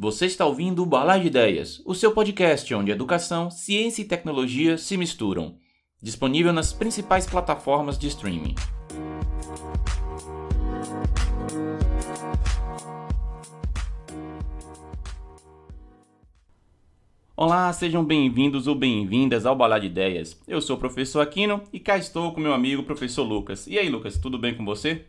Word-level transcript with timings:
Você 0.00 0.26
está 0.26 0.46
ouvindo 0.46 0.80
o 0.80 0.86
Balar 0.86 1.18
de 1.20 1.26
Ideias, 1.26 1.82
o 1.84 1.92
seu 1.92 2.12
podcast 2.12 2.72
onde 2.72 2.92
educação, 2.92 3.50
ciência 3.50 4.00
e 4.00 4.04
tecnologia 4.04 4.78
se 4.78 4.96
misturam. 4.96 5.56
Disponível 6.00 6.52
nas 6.52 6.72
principais 6.72 7.26
plataformas 7.26 7.98
de 7.98 8.06
streaming. 8.06 8.54
Olá, 17.36 17.72
sejam 17.72 18.04
bem-vindos 18.04 18.68
ou 18.68 18.76
bem-vindas 18.76 19.44
ao 19.44 19.56
Balar 19.56 19.80
de 19.80 19.88
Ideias. 19.88 20.40
Eu 20.46 20.60
sou 20.60 20.76
o 20.76 20.78
professor 20.78 21.22
Aquino 21.22 21.60
e 21.72 21.80
cá 21.80 21.98
estou 21.98 22.32
com 22.32 22.40
meu 22.40 22.52
amigo 22.52 22.84
professor 22.84 23.24
Lucas. 23.24 23.66
E 23.66 23.76
aí, 23.76 23.88
Lucas, 23.88 24.16
tudo 24.16 24.38
bem 24.38 24.54
com 24.54 24.64
você? 24.64 25.06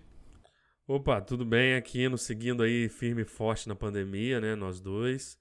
Opa, 0.92 1.22
tudo 1.22 1.46
bem 1.46 1.76
aqui, 1.76 2.10
nos 2.10 2.24
seguindo 2.24 2.64
aí 2.64 2.90
firme 2.90 3.22
e 3.22 3.26
forte 3.26 3.70
na 3.70 3.76
pandemia, 3.76 4.42
né? 4.42 4.56
Nós 4.56 4.80
dois, 4.80 5.38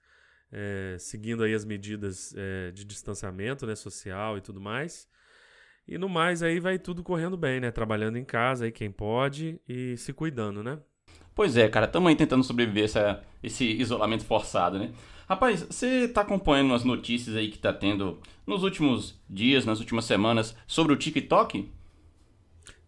é, 0.52 0.94
seguindo 0.98 1.42
aí 1.42 1.54
as 1.54 1.64
medidas 1.64 2.34
é, 2.36 2.70
de 2.70 2.84
distanciamento, 2.84 3.66
né? 3.66 3.74
Social 3.74 4.36
e 4.36 4.42
tudo 4.42 4.60
mais. 4.60 5.08
E 5.86 5.96
no 5.96 6.06
mais 6.06 6.42
aí 6.42 6.60
vai 6.60 6.78
tudo 6.78 7.02
correndo 7.02 7.34
bem, 7.34 7.60
né? 7.60 7.70
Trabalhando 7.70 8.18
em 8.18 8.26
casa 8.26 8.66
aí 8.66 8.70
quem 8.70 8.90
pode 8.90 9.58
e 9.66 9.96
se 9.96 10.12
cuidando, 10.12 10.62
né? 10.62 10.80
Pois 11.34 11.56
é, 11.56 11.66
cara, 11.66 11.86
estamos 11.86 12.10
aí 12.10 12.14
tentando 12.14 12.44
sobreviver 12.44 12.84
essa, 12.84 13.24
esse 13.42 13.64
isolamento 13.64 14.26
forçado, 14.26 14.78
né? 14.78 14.92
Rapaz, 15.26 15.62
você 15.62 16.04
está 16.04 16.20
acompanhando 16.20 16.74
as 16.74 16.84
notícias 16.84 17.34
aí 17.34 17.48
que 17.48 17.56
está 17.56 17.72
tendo 17.72 18.20
nos 18.46 18.64
últimos 18.64 19.18
dias, 19.26 19.64
nas 19.64 19.80
últimas 19.80 20.04
semanas, 20.04 20.54
sobre 20.66 20.92
o 20.92 20.96
TikTok? 20.96 21.72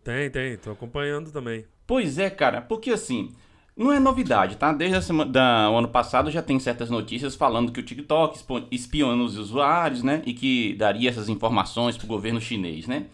Tem, 0.05 0.31
tem, 0.31 0.59
tô 0.59 0.71
acompanhando 0.73 1.33
também. 1.33 1.65
Pois 1.91 2.19
é, 2.21 2.31
cara, 2.31 2.61
porque 2.61 2.93
assim, 2.93 3.33
não 3.77 3.91
é 3.91 3.99
novidade, 3.99 4.55
tá? 4.55 4.73
Desde 4.73 4.97
a 4.97 5.03
semana, 5.03 5.29
da, 5.29 5.69
o 5.73 5.77
ano 5.77 5.89
passado 5.89 6.31
já 6.31 6.41
tem 6.41 6.57
certas 6.61 6.89
notícias 6.89 7.35
falando 7.35 7.73
que 7.73 7.81
o 7.81 7.83
TikTok 7.83 8.39
espiona 8.71 9.21
os 9.25 9.37
usuários, 9.37 10.05
né? 10.05 10.23
E 10.25 10.33
que 10.33 10.75
daria 10.75 11.11
essas 11.11 11.29
informações 11.29 11.97
pro 11.97 12.07
governo 12.07 12.41
chinês, 12.41 12.87
né? 12.87 13.07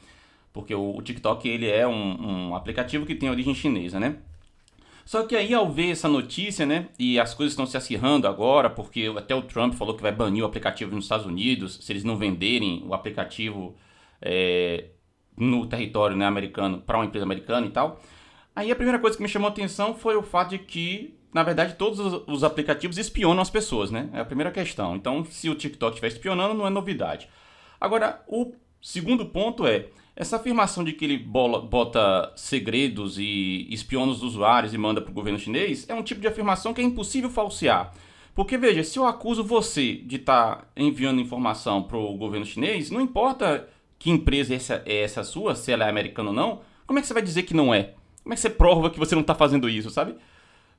Porque 0.53 0.75
o, 0.75 0.95
o 0.95 1.01
TikTok 1.01 1.49
ele 1.49 1.67
é 1.67 1.89
um, 1.89 2.49
um, 2.49 2.55
aplicativo 2.55 3.07
que 3.07 3.15
tem 3.15 3.31
origem 3.31 3.55
chinesa, 3.55 3.99
né? 3.99 4.17
Só 5.07 5.23
que 5.23 5.35
aí 5.35 5.55
ao 5.55 5.71
ver 5.71 5.93
essa 5.93 6.07
notícia, 6.07 6.67
né? 6.67 6.89
E 6.99 7.19
as 7.19 7.33
coisas 7.33 7.55
estão 7.55 7.65
se 7.65 7.79
acirrando 7.79 8.29
agora, 8.29 8.69
porque 8.69 9.11
até 9.17 9.35
o 9.35 9.41
Trump 9.41 9.73
falou 9.73 9.95
que 9.97 10.03
vai 10.03 10.13
banir 10.13 10.43
o 10.43 10.47
aplicativo 10.47 10.95
nos 10.95 11.07
Estados 11.07 11.25
Unidos 11.25 11.79
se 11.81 11.91
eles 11.95 12.05
não 12.05 12.19
venderem 12.19 12.85
o 12.87 12.93
aplicativo 12.93 13.75
é, 14.21 14.89
no 15.35 15.65
território 15.65 16.15
né, 16.15 16.27
americano 16.27 16.83
para 16.83 16.99
uma 16.99 17.07
empresa 17.07 17.25
americana 17.25 17.67
e 17.67 17.71
tal. 17.71 17.99
Aí 18.57 18.73
a 18.73 18.75
primeira 18.75 18.99
coisa 18.99 19.15
que 19.15 19.23
me 19.23 19.29
chamou 19.29 19.49
a 19.49 19.53
atenção 19.53 19.95
foi 19.95 20.17
o 20.17 20.23
fato 20.23 20.51
de 20.51 20.59
que, 20.59 21.15
na 21.31 21.43
verdade, 21.43 21.75
todos 21.75 22.23
os 22.27 22.43
aplicativos 22.43 22.97
espionam 22.97 23.43
as 23.43 23.51
pessoas, 23.51 23.91
né? 23.91 24.09
É 24.15 24.21
a 24.21 24.25
primeira 24.25 24.51
questão. 24.51 24.97
Então, 24.97 25.23
se 25.27 25.51
o 25.51 25.55
TikTok 25.55 25.93
estiver 25.93 26.09
espionando, 26.09 26.55
não 26.55 26.67
é 26.67 26.71
novidade. 26.71 27.29
Agora, 27.79 28.25
o 28.27 28.55
segundo 28.81 29.27
ponto 29.27 29.67
é 29.67 29.89
essa 30.17 30.37
afirmação 30.37 30.83
de 30.83 30.95
que 30.95 31.05
ele 31.05 31.19
bota 31.19 32.33
segredos 32.35 33.19
e 33.19 33.67
espiona 33.69 34.11
os 34.11 34.23
usuários 34.23 34.73
e 34.73 34.79
manda 34.79 35.03
para 35.03 35.11
o 35.11 35.15
governo 35.15 35.39
chinês 35.39 35.87
é 35.91 35.95
um 35.95 36.03
tipo 36.03 36.23
de 36.23 36.27
afirmação 36.27 36.73
que 36.73 36.81
é 36.81 36.85
impossível 36.85 37.29
falsear. 37.29 37.93
Porque, 38.35 38.57
veja, 38.57 38.83
se 38.83 38.99
eu 38.99 39.05
acuso 39.05 39.45
você 39.45 39.97
de 39.97 40.17
estar 40.17 40.57
tá 40.57 40.67
enviando 40.75 41.21
informação 41.21 41.83
para 41.83 41.99
o 41.99 42.17
governo 42.17 42.47
chinês, 42.47 42.91
não 42.91 43.03
importa 43.03 43.69
que 43.99 44.11
empresa 44.11 44.55
essa 44.55 44.83
é 44.87 45.03
essa 45.03 45.23
sua, 45.23 45.55
se 45.55 45.71
ela 45.71 45.85
é 45.85 45.91
americana 45.91 46.31
ou 46.31 46.35
não, 46.35 46.61
como 46.87 46.99
é 46.99 47.03
que 47.03 47.09
você 47.09 47.15
vai 47.15 47.23
dizer 47.23 47.43
que 47.43 47.53
não 47.53 47.75
é? 47.75 47.93
Como 48.27 48.35
é 48.35 48.35
que 48.35 48.41
você 48.41 48.51
prova 48.51 48.91
que 48.91 48.99
você 48.99 49.15
não 49.15 49.23
está 49.23 49.37
fazendo 49.37 49.69
isso, 49.69 49.89
sabe? 49.89 50.17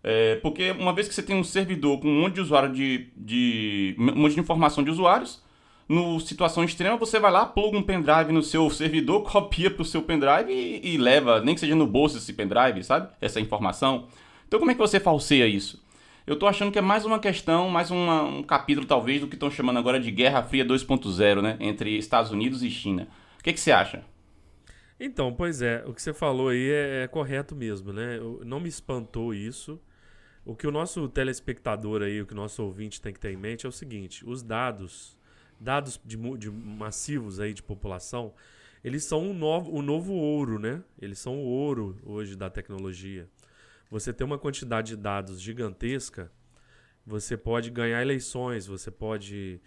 É, 0.04 0.36
porque 0.36 0.72
uma 0.72 0.92
vez 0.92 1.08
que 1.08 1.16
você 1.16 1.24
tem 1.24 1.34
um 1.34 1.46
servidor 1.46 1.98
com 2.02 2.10
um 2.10 2.22
monte 2.24 2.34
de 2.34 2.42
usuário 2.42 2.74
de, 2.74 3.08
de. 3.16 3.96
um 3.98 4.20
monte 4.20 4.34
de 4.34 4.42
informação 4.42 4.84
de 4.84 4.92
usuários, 4.92 5.42
no 5.88 6.20
situação 6.20 6.62
extrema, 6.62 6.98
você 6.98 7.22
vai 7.22 7.32
lá, 7.32 7.46
pluga 7.46 7.78
um 7.78 7.82
pendrive 7.82 8.34
no 8.34 8.44
seu 8.44 8.70
servidor, 8.70 9.24
copia 9.32 9.72
para 9.72 9.82
o 9.82 9.86
seu 9.86 10.02
pendrive 10.02 10.52
e, 10.52 10.96
e, 10.96 10.98
leva, 10.98 11.40
nem 11.40 11.56
que 11.56 11.62
seja 11.62 11.74
no 11.74 11.88
bolso 11.88 12.18
esse 12.18 12.34
pendrive, 12.34 12.84
sabe? 12.84 13.08
Essa 13.22 13.40
informação. 13.40 14.08
Então 14.46 14.60
como 14.60 14.70
é 14.70 14.74
que 14.74 14.82
você 14.82 15.00
falseia 15.00 15.48
isso? 15.48 15.82
Eu 16.28 16.34
estou 16.34 16.50
achando 16.50 16.70
que 16.70 16.80
é 16.80 16.82
mais 16.82 17.06
uma 17.06 17.18
questão, 17.18 17.70
mais 17.70 17.90
uma, 17.90 18.24
um 18.24 18.44
capítulo 18.44 18.86
talvez 18.86 19.22
do 19.22 19.28
que 19.28 19.36
estão 19.36 19.50
chamando 19.50 19.80
agora 19.80 20.02
de 20.02 20.12
Guerra 20.12 20.44
Fria 20.44 20.66
2.0, 20.66 21.42
né? 21.42 21.56
Entre 21.62 21.98
Estados 21.98 22.30
Unidos 22.30 22.62
e 22.62 22.70
China. 22.70 23.08
O 23.40 23.44
que, 23.44 23.54
que 23.54 23.60
você 23.62 23.72
acha? 23.72 24.04
Então, 25.00 25.34
pois 25.34 25.62
é, 25.62 25.84
o 25.86 25.94
que 25.94 26.02
você 26.02 26.14
falou 26.14 26.50
aí 26.50 26.70
é, 26.72 27.04
é 27.04 27.08
correto 27.08 27.56
mesmo, 27.56 27.94
né? 27.94 28.18
Eu, 28.18 28.42
não 28.44 28.60
me 28.60 28.68
espantou 28.68 29.34
isso. 29.34 29.80
O 30.44 30.56
que 30.56 30.66
o 30.66 30.72
nosso 30.72 31.08
telespectador 31.08 32.02
aí, 32.02 32.22
o 32.22 32.26
que 32.26 32.34
o 32.34 32.36
nosso 32.36 32.64
ouvinte 32.64 33.02
tem 33.02 33.14
que 33.14 33.20
ter 33.20 33.32
em 33.32 33.38
mente 33.38 33.66
é 33.66 33.70
o 33.70 33.72
seguinte: 33.72 34.28
os 34.28 34.42
dados, 34.42 35.18
dados 35.60 36.00
de, 36.04 36.18
de 36.38 36.50
massivos 36.50 37.40
aí 37.40 37.54
de 37.54 37.62
população, 37.62 38.34
eles 38.84 39.04
são 39.04 39.30
o 39.30 39.34
novo, 39.34 39.72
o 39.72 39.82
novo 39.82 40.14
ouro, 40.14 40.58
né? 40.58 40.82
Eles 41.00 41.20
são 41.20 41.38
o 41.38 41.46
ouro 41.46 42.00
hoje 42.04 42.36
da 42.36 42.50
tecnologia. 42.50 43.28
Você 43.92 44.12
tem 44.12 44.26
uma 44.26 44.38
quantidade 44.38 44.90
de 44.90 44.98
dados 44.98 45.40
gigantesca, 45.42 46.32
você 47.06 47.38
pode 47.38 47.70
ganhar 47.70 48.02
eleições, 48.02 48.68
você 48.68 48.92
pode 48.92 49.62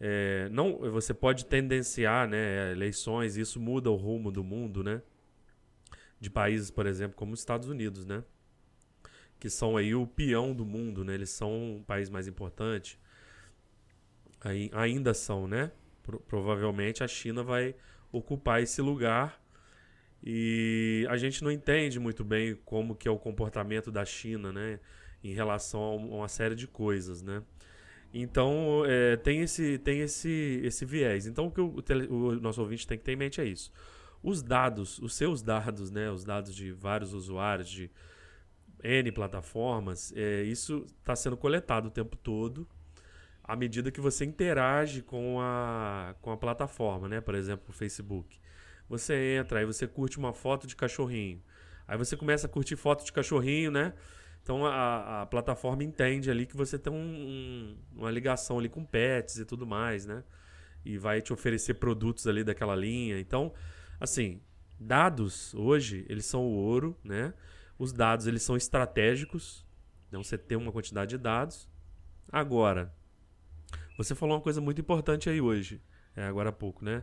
é, 0.00 0.48
não, 0.50 0.78
você 0.90 1.14
pode 1.14 1.46
tendenciar 1.46 2.28
né, 2.28 2.72
eleições, 2.72 3.36
isso 3.36 3.60
muda 3.60 3.90
o 3.90 3.96
rumo 3.96 4.30
do 4.30 4.42
mundo, 4.42 4.82
né? 4.82 5.02
De 6.20 6.30
países, 6.30 6.70
por 6.70 6.86
exemplo, 6.86 7.16
como 7.16 7.32
os 7.32 7.40
Estados 7.40 7.68
Unidos, 7.68 8.04
né? 8.04 8.24
Que 9.38 9.48
são 9.48 9.76
aí 9.76 9.94
o 9.94 10.06
peão 10.06 10.54
do 10.54 10.64
mundo, 10.64 11.04
né? 11.04 11.14
Eles 11.14 11.30
são 11.30 11.76
um 11.76 11.82
país 11.82 12.08
mais 12.10 12.26
importante. 12.26 12.98
Aí, 14.40 14.70
ainda 14.72 15.14
são, 15.14 15.46
né? 15.46 15.70
Pro, 16.02 16.20
provavelmente 16.20 17.02
a 17.02 17.08
China 17.08 17.42
vai 17.42 17.74
ocupar 18.12 18.62
esse 18.62 18.82
lugar 18.82 19.42
e 20.22 21.06
a 21.10 21.16
gente 21.16 21.42
não 21.44 21.50
entende 21.50 21.98
muito 22.00 22.24
bem 22.24 22.54
como 22.64 22.94
que 22.94 23.06
é 23.06 23.10
o 23.10 23.18
comportamento 23.18 23.90
da 23.90 24.04
China, 24.04 24.52
né? 24.52 24.80
Em 25.22 25.32
relação 25.32 25.80
a 25.82 25.96
uma 25.96 26.28
série 26.28 26.54
de 26.54 26.66
coisas, 26.66 27.22
né? 27.22 27.42
Então, 28.16 28.84
é, 28.86 29.16
tem, 29.16 29.40
esse, 29.40 29.76
tem 29.78 30.00
esse, 30.00 30.60
esse 30.62 30.84
viés. 30.84 31.26
Então, 31.26 31.46
o 31.46 31.50
que 31.50 31.60
o, 31.60 31.82
tele, 31.82 32.06
o, 32.06 32.40
nosso 32.40 32.60
ouvinte 32.60 32.86
tem 32.86 32.96
que 32.96 33.02
ter 33.02 33.12
em 33.12 33.16
mente 33.16 33.40
é 33.40 33.44
isso. 33.44 33.72
Os 34.22 34.40
dados, 34.40 35.00
os 35.00 35.14
seus 35.14 35.42
dados, 35.42 35.90
né, 35.90 36.08
os 36.10 36.24
dados 36.24 36.54
de 36.54 36.70
vários 36.70 37.12
usuários, 37.12 37.68
de 37.68 37.90
N 38.82 39.10
plataformas, 39.10 40.12
é, 40.16 40.42
isso 40.42 40.86
está 41.00 41.16
sendo 41.16 41.36
coletado 41.36 41.86
o 41.86 41.90
tempo 41.90 42.16
todo 42.16 42.66
à 43.44 43.54
medida 43.54 43.90
que 43.90 44.00
você 44.00 44.24
interage 44.24 45.02
com 45.02 45.38
a, 45.40 46.14
com 46.22 46.32
a 46.32 46.36
plataforma, 46.36 47.08
né? 47.08 47.20
Por 47.20 47.34
exemplo, 47.34 47.66
o 47.68 47.72
Facebook. 47.72 48.40
Você 48.88 49.36
entra, 49.38 49.58
aí 49.58 49.66
você 49.66 49.86
curte 49.86 50.18
uma 50.18 50.32
foto 50.32 50.66
de 50.66 50.74
cachorrinho. 50.74 51.42
Aí 51.86 51.98
você 51.98 52.16
começa 52.16 52.46
a 52.46 52.50
curtir 52.50 52.76
foto 52.76 53.04
de 53.04 53.12
cachorrinho, 53.12 53.70
né? 53.70 53.92
Então 54.44 54.66
a, 54.66 55.22
a 55.22 55.26
plataforma 55.26 55.82
entende 55.82 56.30
ali 56.30 56.44
que 56.44 56.54
você 56.54 56.78
tem 56.78 56.92
um, 56.92 56.96
um, 56.96 57.76
uma 57.96 58.10
ligação 58.10 58.58
ali 58.58 58.68
com 58.68 58.84
pets 58.84 59.38
e 59.38 59.44
tudo 59.46 59.66
mais, 59.66 60.04
né? 60.04 60.22
E 60.84 60.98
vai 60.98 61.22
te 61.22 61.32
oferecer 61.32 61.74
produtos 61.74 62.26
ali 62.26 62.44
daquela 62.44 62.76
linha. 62.76 63.18
Então, 63.18 63.54
assim, 63.98 64.42
dados 64.78 65.54
hoje, 65.54 66.04
eles 66.10 66.26
são 66.26 66.42
o 66.42 66.52
ouro, 66.52 66.94
né? 67.02 67.32
Os 67.78 67.90
dados, 67.90 68.26
eles 68.26 68.42
são 68.42 68.54
estratégicos. 68.54 69.66
Então 70.08 70.22
você 70.22 70.36
tem 70.36 70.58
uma 70.58 70.70
quantidade 70.70 71.16
de 71.16 71.18
dados. 71.18 71.66
Agora, 72.30 72.94
você 73.96 74.14
falou 74.14 74.36
uma 74.36 74.42
coisa 74.42 74.60
muito 74.60 74.78
importante 74.78 75.30
aí 75.30 75.40
hoje, 75.40 75.80
é, 76.14 76.24
agora 76.24 76.50
há 76.50 76.52
pouco, 76.52 76.84
né? 76.84 77.02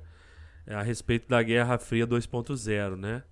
É 0.64 0.76
a 0.76 0.84
respeito 0.84 1.28
da 1.28 1.42
Guerra 1.42 1.80
Fria 1.80 2.06
2.0, 2.06 2.96
né? 2.96 3.24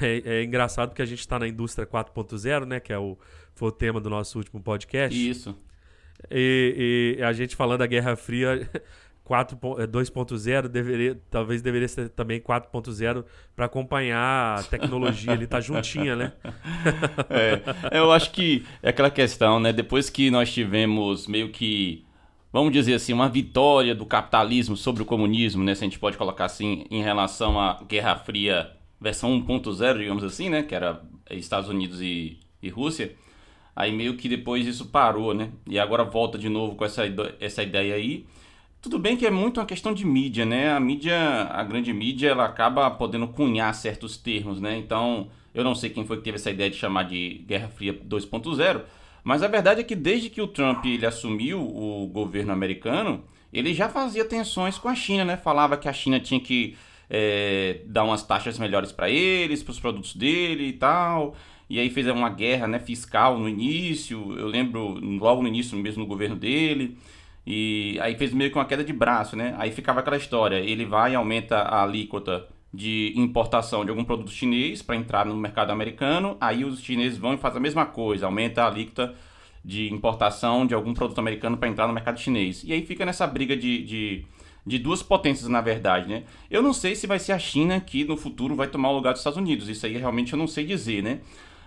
É, 0.00 0.38
é 0.38 0.44
engraçado 0.44 0.88
porque 0.88 1.02
a 1.02 1.06
gente 1.06 1.20
está 1.20 1.38
na 1.38 1.46
indústria 1.46 1.86
4.0, 1.86 2.64
né? 2.64 2.80
Que 2.80 2.92
é 2.92 2.98
o, 2.98 3.18
foi 3.54 3.68
o 3.68 3.72
tema 3.72 4.00
do 4.00 4.08
nosso 4.08 4.38
último 4.38 4.60
podcast. 4.60 5.30
Isso. 5.30 5.54
E, 6.30 7.16
e 7.18 7.22
a 7.22 7.32
gente 7.32 7.54
falando 7.54 7.80
da 7.80 7.86
Guerra 7.86 8.16
Fria 8.16 8.68
2.0 9.26 10.64
é, 10.64 10.68
deveria, 10.68 11.20
talvez 11.30 11.62
deveria 11.62 11.88
ser 11.88 12.10
também 12.10 12.40
4.0 12.40 13.24
para 13.56 13.64
acompanhar 13.64 14.58
a 14.58 14.62
tecnologia, 14.62 15.32
ele 15.32 15.46
tá 15.46 15.60
juntinha, 15.60 16.14
né? 16.14 16.32
é, 17.90 17.98
eu 17.98 18.12
acho 18.12 18.30
que 18.30 18.66
é 18.82 18.90
aquela 18.90 19.10
questão, 19.10 19.58
né? 19.58 19.72
Depois 19.72 20.10
que 20.10 20.30
nós 20.30 20.52
tivemos 20.52 21.26
meio 21.26 21.48
que, 21.50 22.04
vamos 22.52 22.72
dizer 22.72 22.94
assim, 22.94 23.14
uma 23.14 23.28
vitória 23.28 23.94
do 23.94 24.04
capitalismo 24.04 24.76
sobre 24.76 25.02
o 25.02 25.06
comunismo, 25.06 25.64
né? 25.64 25.74
Se 25.74 25.82
a 25.82 25.86
gente 25.86 25.98
pode 25.98 26.18
colocar 26.18 26.44
assim, 26.44 26.84
em 26.90 27.02
relação 27.02 27.58
à 27.58 27.82
Guerra 27.88 28.16
Fria 28.16 28.70
versão 29.04 29.38
1.0, 29.38 29.98
digamos 29.98 30.24
assim, 30.24 30.48
né? 30.48 30.62
Que 30.62 30.74
era 30.74 31.02
Estados 31.30 31.68
Unidos 31.68 32.00
e, 32.00 32.38
e 32.62 32.70
Rússia. 32.70 33.14
Aí 33.76 33.92
meio 33.92 34.16
que 34.16 34.28
depois 34.28 34.66
isso 34.66 34.86
parou, 34.86 35.34
né? 35.34 35.50
E 35.68 35.78
agora 35.78 36.04
volta 36.04 36.38
de 36.38 36.48
novo 36.48 36.74
com 36.74 36.84
essa, 36.84 37.02
essa 37.38 37.62
ideia 37.62 37.94
aí. 37.94 38.24
Tudo 38.80 38.98
bem 38.98 39.16
que 39.16 39.26
é 39.26 39.30
muito 39.30 39.60
uma 39.60 39.66
questão 39.66 39.92
de 39.92 40.06
mídia, 40.06 40.44
né? 40.46 40.72
A 40.72 40.80
mídia, 40.80 41.16
a 41.50 41.62
grande 41.62 41.92
mídia, 41.92 42.30
ela 42.30 42.44
acaba 42.46 42.90
podendo 42.90 43.28
cunhar 43.28 43.74
certos 43.74 44.16
termos, 44.16 44.60
né? 44.60 44.76
Então, 44.78 45.28
eu 45.54 45.62
não 45.62 45.74
sei 45.74 45.90
quem 45.90 46.06
foi 46.06 46.18
que 46.18 46.22
teve 46.22 46.36
essa 46.36 46.50
ideia 46.50 46.70
de 46.70 46.76
chamar 46.76 47.04
de 47.04 47.44
Guerra 47.46 47.68
Fria 47.68 47.92
2.0, 47.92 48.82
Mas 49.22 49.42
a 49.42 49.48
verdade 49.48 49.80
é 49.80 49.84
que 49.84 49.96
desde 49.96 50.30
que 50.30 50.40
o 50.40 50.46
Trump 50.46 50.84
ele 50.84 51.06
assumiu 51.06 51.60
o 51.60 52.06
governo 52.06 52.52
americano, 52.52 53.24
ele 53.52 53.72
já 53.72 53.88
fazia 53.88 54.24
tensões 54.24 54.78
com 54.78 54.88
a 54.88 54.94
China, 54.94 55.24
né? 55.24 55.36
Falava 55.36 55.76
que 55.76 55.88
a 55.88 55.92
China 55.92 56.20
tinha 56.20 56.40
que 56.40 56.76
é, 57.08 57.80
dar 57.86 58.04
umas 58.04 58.22
taxas 58.22 58.58
melhores 58.58 58.92
para 58.92 59.10
eles, 59.10 59.62
para 59.62 59.72
os 59.72 59.80
produtos 59.80 60.14
dele 60.14 60.68
e 60.68 60.72
tal. 60.72 61.34
E 61.68 61.80
aí 61.80 61.90
fez 61.90 62.06
uma 62.06 62.28
guerra 62.30 62.66
né, 62.66 62.78
fiscal 62.78 63.38
no 63.38 63.48
início, 63.48 64.38
eu 64.38 64.46
lembro 64.46 64.98
logo 65.18 65.42
no 65.42 65.48
início 65.48 65.76
mesmo 65.78 66.02
no 66.02 66.08
governo 66.08 66.36
dele. 66.36 66.98
E 67.46 67.98
aí 68.00 68.16
fez 68.16 68.32
meio 68.32 68.50
que 68.50 68.56
uma 68.56 68.64
queda 68.64 68.82
de 68.82 68.92
braço, 68.92 69.36
né? 69.36 69.54
Aí 69.58 69.70
ficava 69.70 70.00
aquela 70.00 70.16
história, 70.16 70.56
ele 70.56 70.84
vai 70.86 71.12
e 71.12 71.14
aumenta 71.14 71.58
a 71.58 71.82
alíquota 71.82 72.48
de 72.72 73.12
importação 73.16 73.84
de 73.84 73.90
algum 73.90 74.02
produto 74.02 74.32
chinês 74.32 74.82
para 74.82 74.96
entrar 74.96 75.24
no 75.24 75.36
mercado 75.36 75.70
americano, 75.70 76.36
aí 76.40 76.64
os 76.64 76.80
chineses 76.82 77.16
vão 77.16 77.34
e 77.34 77.36
fazem 77.36 77.58
a 77.58 77.62
mesma 77.62 77.86
coisa, 77.86 78.26
aumenta 78.26 78.64
a 78.64 78.66
alíquota 78.66 79.14
de 79.64 79.92
importação 79.92 80.66
de 80.66 80.74
algum 80.74 80.92
produto 80.92 81.18
americano 81.18 81.56
para 81.56 81.68
entrar 81.68 81.86
no 81.86 81.94
mercado 81.94 82.18
chinês. 82.18 82.64
E 82.64 82.72
aí 82.72 82.84
fica 82.84 83.06
nessa 83.06 83.26
briga 83.26 83.56
de, 83.56 83.82
de, 83.84 84.26
de, 84.66 84.78
duas 84.78 85.02
potências, 85.02 85.48
na 85.48 85.60
verdade, 85.60 86.08
né? 86.08 86.24
Eu 86.50 86.62
não 86.62 86.72
sei 86.72 86.94
se 86.94 87.06
vai 87.06 87.18
ser 87.18 87.32
a 87.32 87.38
China 87.38 87.80
que 87.80 88.04
no 88.04 88.16
futuro 88.16 88.54
vai 88.54 88.66
tomar 88.66 88.90
o 88.90 88.94
lugar 88.94 89.12
dos 89.12 89.20
Estados 89.20 89.38
Unidos, 89.38 89.68
isso 89.68 89.84
aí 89.86 89.96
realmente 89.96 90.32
eu 90.32 90.38
não 90.38 90.46
sei 90.46 90.64
dizer, 90.64 91.02
né? 91.02 91.20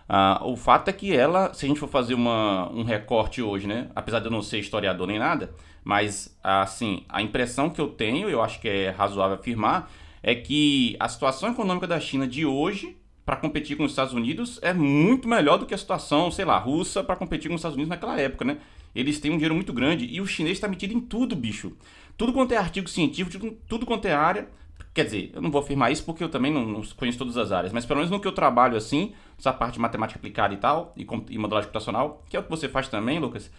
Ah, 0.09 0.41
o 0.43 0.55
fato 0.55 0.87
é 0.87 0.93
que 0.93 1.15
ela, 1.15 1.53
se 1.53 1.65
a 1.65 1.67
gente 1.67 1.79
for 1.79 1.89
fazer 1.89 2.13
uma, 2.13 2.71
um 2.71 2.83
recorte 2.83 3.41
hoje, 3.41 3.67
né? 3.67 3.89
Apesar 3.95 4.19
de 4.19 4.25
eu 4.25 4.31
não 4.31 4.41
ser 4.41 4.59
historiador 4.59 5.07
nem 5.07 5.19
nada, 5.19 5.53
mas 5.83 6.37
assim, 6.43 7.03
a 7.09 7.21
impressão 7.21 7.69
que 7.69 7.79
eu 7.79 7.89
tenho, 7.89 8.29
eu 8.29 8.41
acho 8.41 8.59
que 8.61 8.67
é 8.69 8.89
razoável 8.89 9.35
afirmar, 9.35 9.91
é 10.23 10.33
que 10.33 10.95
a 10.99 11.07
situação 11.07 11.51
econômica 11.51 11.87
da 11.87 11.99
China 11.99 12.27
de 12.27 12.45
hoje 12.45 12.97
para 13.25 13.35
competir 13.35 13.75
com 13.75 13.83
os 13.83 13.91
Estados 13.91 14.13
Unidos 14.13 14.57
é 14.61 14.73
muito 14.73 15.27
melhor 15.27 15.57
do 15.57 15.65
que 15.65 15.73
a 15.73 15.77
situação, 15.77 16.31
sei 16.31 16.45
lá, 16.45 16.57
russa 16.57 17.03
para 17.03 17.17
competir 17.17 17.49
com 17.49 17.55
os 17.55 17.59
Estados 17.59 17.75
Unidos 17.75 17.89
naquela 17.89 18.17
época, 18.19 18.45
né? 18.45 18.57
Eles 18.95 19.19
têm 19.19 19.31
um 19.31 19.35
dinheiro 19.35 19.53
muito 19.53 19.73
grande 19.73 20.05
e 20.05 20.21
o 20.21 20.25
chinês 20.25 20.57
está 20.57 20.67
metido 20.67 20.93
em 20.93 21.01
tudo, 21.01 21.35
bicho. 21.35 21.73
Tudo 22.17 22.33
quanto 22.33 22.53
é 22.53 22.57
artigo 22.57 22.89
científico, 22.89 23.51
tudo 23.67 23.85
quanto 23.85 24.05
é 24.05 24.13
área. 24.13 24.49
Quer 24.93 25.05
dizer, 25.05 25.31
eu 25.33 25.41
não 25.41 25.51
vou 25.51 25.61
afirmar 25.61 25.91
isso 25.91 26.03
porque 26.03 26.23
eu 26.23 26.29
também 26.29 26.51
não, 26.51 26.65
não 26.65 26.81
conheço 26.95 27.19
todas 27.19 27.37
as 27.37 27.51
áreas, 27.51 27.71
mas 27.71 27.85
pelo 27.85 27.99
menos 27.99 28.09
no 28.09 28.19
que 28.19 28.27
eu 28.27 28.31
trabalho 28.31 28.75
assim, 28.75 29.13
essa 29.37 29.53
parte 29.53 29.75
de 29.75 29.79
matemática 29.79 30.17
aplicada 30.17 30.53
e 30.53 30.57
tal, 30.57 30.91
e, 30.97 31.03
e 31.29 31.37
modelagem 31.37 31.67
computacional, 31.67 32.23
que 32.27 32.35
é 32.35 32.39
o 32.39 32.43
que 32.43 32.49
você 32.49 32.67
faz 32.67 32.87
também, 32.87 33.19
Lucas. 33.19 33.51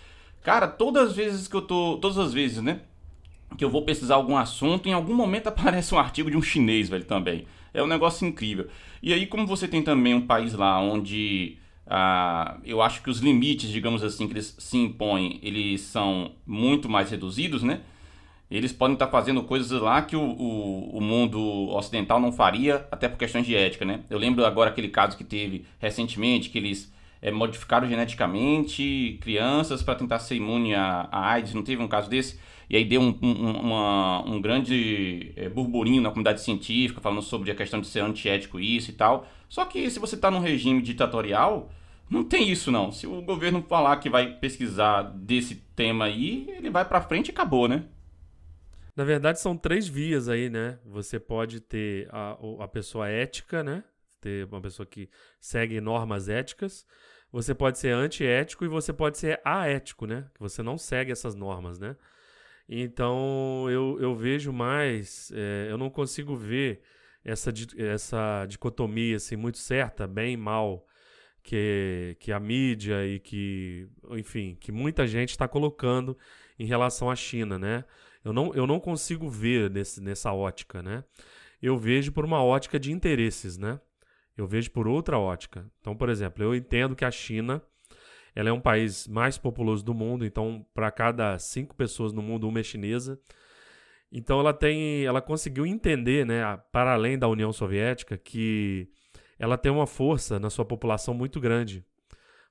Cara, 0.43 0.67
todas 0.67 1.11
as 1.11 1.17
vezes 1.17 1.47
que 1.47 1.55
eu 1.55 1.63
tô. 1.63 1.99
Todas 1.99 2.19
as 2.19 2.33
vezes, 2.33 2.61
né? 2.61 2.81
que 3.57 3.65
eu 3.65 3.71
vou 3.71 3.83
pesquisar 3.83 4.17
algum 4.17 4.37
assunto, 4.37 4.89
em 4.89 4.93
algum 4.93 5.15
momento 5.15 5.47
aparece 5.49 5.95
um 5.95 5.99
artigo 5.99 6.31
de 6.31 6.37
um 6.37 6.43
chinês, 6.43 6.89
velho, 6.89 7.05
também. 7.05 7.47
É 7.73 7.83
um 7.83 7.87
negócio 7.87 8.27
incrível. 8.27 8.69
E 9.03 9.13
aí, 9.13 9.27
como 9.27 9.47
você 9.47 9.69
tem 9.69 9.83
também 9.83 10.15
um 10.15 10.27
país 10.27 10.55
lá 10.55 10.81
onde 10.81 11.59
ah, 11.87 12.59
eu 12.65 12.83
acho 12.83 13.03
que 13.03 13.11
os 13.11 13.21
limites, 13.21 13.71
digamos 13.71 14.03
assim, 14.03 14.27
que 14.27 14.33
eles 14.33 14.55
se 14.59 14.77
impõem, 14.77 15.39
eles 15.43 15.83
são 15.83 16.33
muito 16.47 16.89
mais 16.89 17.11
reduzidos, 17.11 17.63
né? 17.63 17.81
Eles 18.51 18.73
podem 18.73 18.95
estar 18.95 19.09
fazendo 19.09 19.43
coisas 19.43 19.71
lá 19.81 20.01
que 20.01 20.17
o, 20.17 20.23
o, 20.23 20.97
o, 20.97 21.01
mundo 21.01 21.39
ocidental 21.69 22.19
não 22.19 22.33
faria, 22.33 22.87
até 22.91 23.07
por 23.09 23.19
questões 23.19 23.45
de 23.45 23.55
ética, 23.55 23.85
né? 23.85 24.01
Eu 24.09 24.19
lembro 24.19 24.45
agora 24.45 24.71
aquele 24.71 24.89
caso 24.89 25.19
que 25.19 25.25
teve 25.25 25.67
recentemente, 25.79 26.49
que 26.49 26.57
eles 26.57 26.91
é, 27.21 27.31
modificaram 27.31 27.87
geneticamente 27.87 29.19
crianças 29.21 29.83
para 29.83 29.97
tentar 29.97 30.19
ser 30.19 30.37
imune 30.37 30.75
a 30.75 31.09
AIDS, 31.13 31.53
não 31.53 31.63
teve 31.63 31.83
um 31.83 31.89
caso 31.89 32.09
desse? 32.09 32.39
E 32.71 32.77
aí 32.77 32.85
deu 32.85 33.01
um, 33.01 33.19
um, 33.23 33.51
uma, 33.61 34.25
um 34.27 34.41
grande 34.41 35.33
é, 35.37 35.49
burburinho 35.49 36.03
na 36.03 36.11
comunidade 36.11 36.41
científica, 36.43 37.01
falando 37.01 37.23
sobre 37.23 37.51
a 37.51 37.55
questão 37.55 37.81
de 37.81 37.87
ser 37.87 38.01
antiético 38.01 38.61
isso 38.61 38.91
e 38.91 38.95
tal. 38.95 39.27
Só 39.49 39.65
que 39.65 39.91
se 39.91 39.99
você 39.99 40.15
está 40.15 40.31
num 40.31 40.41
regime 40.41 40.83
ditatorial, 40.83 41.71
não 42.11 42.25
tem 42.25 42.51
isso 42.51 42.71
não. 42.71 42.93
Se 42.93 43.07
o 43.07 43.23
governo 43.23 43.63
falar 43.63 43.97
que 43.97 44.11
vai 44.11 44.27
pesquisar 44.35 45.03
desse 45.03 45.57
tema 45.75 46.05
aí, 46.07 46.47
ele 46.57 46.69
vai 46.69 46.85
para 46.85 47.01
frente 47.01 47.29
e 47.29 47.31
acabou, 47.31 47.69
né? 47.69 47.85
Na 48.99 49.05
verdade, 49.05 49.39
são 49.39 49.57
três 49.57 49.87
vias 49.87 50.29
aí, 50.29 50.51
né? 50.51 50.77
Você 50.85 51.21
pode 51.21 51.61
ter 51.61 52.09
a, 52.11 52.37
a 52.59 52.67
pessoa 52.67 53.09
ética, 53.09 53.63
né? 53.63 53.85
Ter 54.21 54.45
uma 54.47 54.61
pessoa 54.61 54.85
que 54.85 55.09
segue 55.41 55.81
normas 55.81 56.29
éticas. 56.29 56.85
Você 57.31 57.55
pode 57.55 57.79
ser 57.79 57.95
antiético 57.95 58.65
e 58.65 58.69
você 58.69 58.93
pode 58.93 59.17
ser 59.17 59.41
aético, 59.45 60.05
né? 60.05 60.29
Que 60.35 60.41
você 60.41 60.65
não 60.65 60.77
segue 60.77 61.13
essas 61.13 61.37
normas, 61.37 61.79
né? 61.79 61.95
Então 62.69 63.71
eu, 63.71 63.99
eu 64.01 64.17
vejo 64.17 64.53
mais, 64.53 65.31
é, 65.33 65.69
eu 65.71 65.79
não 65.79 65.91
consigo 65.91 66.35
ver 66.35 66.83
essa, 67.25 67.53
essa 67.77 68.47
dicotomia 68.47 69.15
assim, 69.15 69.37
muito 69.37 69.59
certa, 69.59 70.09
bem 70.09 70.33
e 70.33 70.37
mal, 70.37 70.85
que, 71.41 72.17
que 72.19 72.33
a 72.33 72.41
mídia 72.41 73.07
e 73.07 73.21
que, 73.21 73.87
enfim, 74.11 74.57
que 74.61 74.73
muita 74.73 75.07
gente 75.07 75.31
está 75.31 75.47
colocando 75.47 76.19
em 76.59 76.67
relação 76.67 77.09
à 77.09 77.15
China, 77.15 77.61
né? 77.61 77.85
Eu 78.29 78.33
não, 78.35 78.55
eu 78.55 78.67
não 78.67 78.79
consigo 78.79 79.27
ver 79.27 79.71
nesse, 79.71 80.03
nessa 80.03 80.31
ótica, 80.35 80.83
né? 80.83 81.03
Eu 81.63 81.79
vejo 81.79 82.13
por 82.13 82.27
uma 82.27 82.45
ótica 82.45 82.79
de 82.79 82.93
interesses, 82.93 83.57
né? 83.57 83.81
Eu 84.37 84.47
vejo 84.47 84.71
por 84.71 84.87
outra 84.87 85.19
ótica. 85.19 85.67
Então, 85.81 85.97
por 85.97 86.11
exemplo, 86.11 86.45
eu 86.45 86.55
entendo 86.55 86.95
que 86.95 87.07
a 87.07 87.11
China 87.11 87.63
ela 88.35 88.51
é 88.51 88.53
um 88.53 88.61
país 88.61 89.09
mais 89.09 89.39
populoso 89.39 89.83
do 89.83 89.95
mundo, 89.95 90.27
então 90.27 90.65
para 90.75 90.91
cada 90.91 91.39
cinco 91.39 91.75
pessoas 91.75 92.13
no 92.13 92.21
mundo, 92.21 92.47
uma 92.47 92.61
é 92.61 92.63
chinesa. 92.63 93.19
Então 94.13 94.39
ela 94.39 94.53
tem, 94.53 95.07
ela 95.07 95.23
conseguiu 95.23 95.65
entender, 95.65 96.27
né, 96.27 96.43
para 96.71 96.93
além 96.93 97.19
da 97.19 97.29
União 97.29 97.51
Soviética, 97.51 98.19
que 98.19 98.91
ela 99.39 99.57
tem 99.57 99.73
uma 99.73 99.87
força 99.87 100.39
na 100.39 100.51
sua 100.51 100.67
população 100.67 101.15
muito 101.15 101.41
grande, 101.41 101.83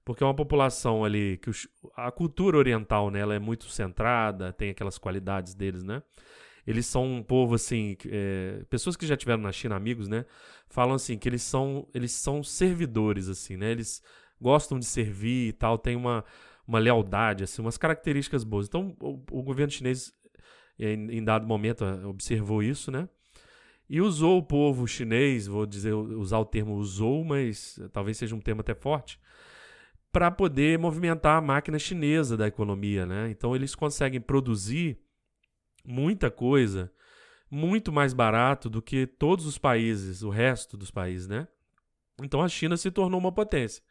porque 0.07 0.23
é 0.23 0.25
uma 0.25 0.33
população 0.33 1.03
ali 1.03 1.37
que 1.37 1.49
os, 1.49 1.67
a 1.93 2.09
cultura 2.09 2.57
oriental, 2.57 3.11
né, 3.11 3.19
ela 3.19 3.35
é 3.35 3.39
muito 3.39 3.65
centrada, 3.65 4.53
tem 4.53 4.69
aquelas 4.69 4.97
qualidades 4.97 5.53
deles, 5.53 5.83
né? 5.83 6.01
Eles 6.65 6.85
são 6.85 7.03
um 7.05 7.21
povo 7.21 7.55
assim, 7.55 7.97
é, 8.05 8.63
pessoas 8.69 8.95
que 8.95 9.05
já 9.05 9.17
tiveram 9.17 9.41
na 9.43 9.51
China, 9.51 9.75
amigos, 9.75 10.07
né, 10.07 10.23
falam 10.69 10.95
assim 10.95 11.17
que 11.17 11.27
eles 11.27 11.41
são, 11.41 11.89
eles 11.93 12.13
são 12.13 12.41
servidores 12.41 13.27
assim, 13.27 13.57
né? 13.57 13.69
Eles 13.69 14.01
gostam 14.39 14.79
de 14.79 14.85
servir 14.85 15.49
e 15.49 15.51
tal, 15.51 15.77
tem 15.77 15.97
uma, 15.97 16.23
uma 16.65 16.79
lealdade, 16.79 17.43
assim, 17.43 17.61
umas 17.61 17.77
características 17.77 18.45
boas. 18.45 18.65
Então, 18.65 18.95
o, 19.01 19.21
o 19.29 19.43
governo 19.43 19.73
chinês, 19.73 20.13
em, 20.79 21.17
em, 21.17 21.21
dado 21.21 21.45
momento, 21.45 21.83
eh, 21.83 22.05
observou 22.05 22.63
isso, 22.63 22.91
né? 22.91 23.09
E 23.89 23.99
usou 23.99 24.37
o 24.37 24.43
povo 24.43 24.87
chinês, 24.87 25.47
vou 25.47 25.65
dizer, 25.65 25.93
usar 25.93 26.39
o 26.39 26.45
termo 26.45 26.75
usou, 26.75 27.25
mas 27.25 27.77
talvez 27.91 28.15
seja 28.15 28.33
um 28.35 28.39
termo 28.39 28.61
até 28.61 28.73
forte, 28.73 29.19
para 30.17 30.31
poder 30.31 30.79
movimentar 30.79 31.37
a 31.37 31.41
máquina 31.41 31.77
chinesa 31.77 32.35
da 32.35 32.47
economia, 32.47 33.05
né? 33.05 33.29
Então, 33.29 33.55
eles 33.55 33.75
conseguem 33.75 34.19
produzir 34.19 34.97
muita 35.85 36.31
coisa 36.31 36.91
muito 37.51 37.91
mais 37.91 38.13
barato 38.13 38.67
do 38.67 38.81
que 38.81 39.05
todos 39.05 39.45
os 39.45 39.59
países, 39.59 40.23
o 40.23 40.31
resto 40.31 40.75
dos 40.75 40.89
países, 40.89 41.27
né? 41.27 41.47
Então 42.19 42.41
a 42.41 42.49
China 42.49 42.75
se 42.75 42.89
tornou 42.89 43.19
uma 43.19 43.31
potência. 43.31 43.83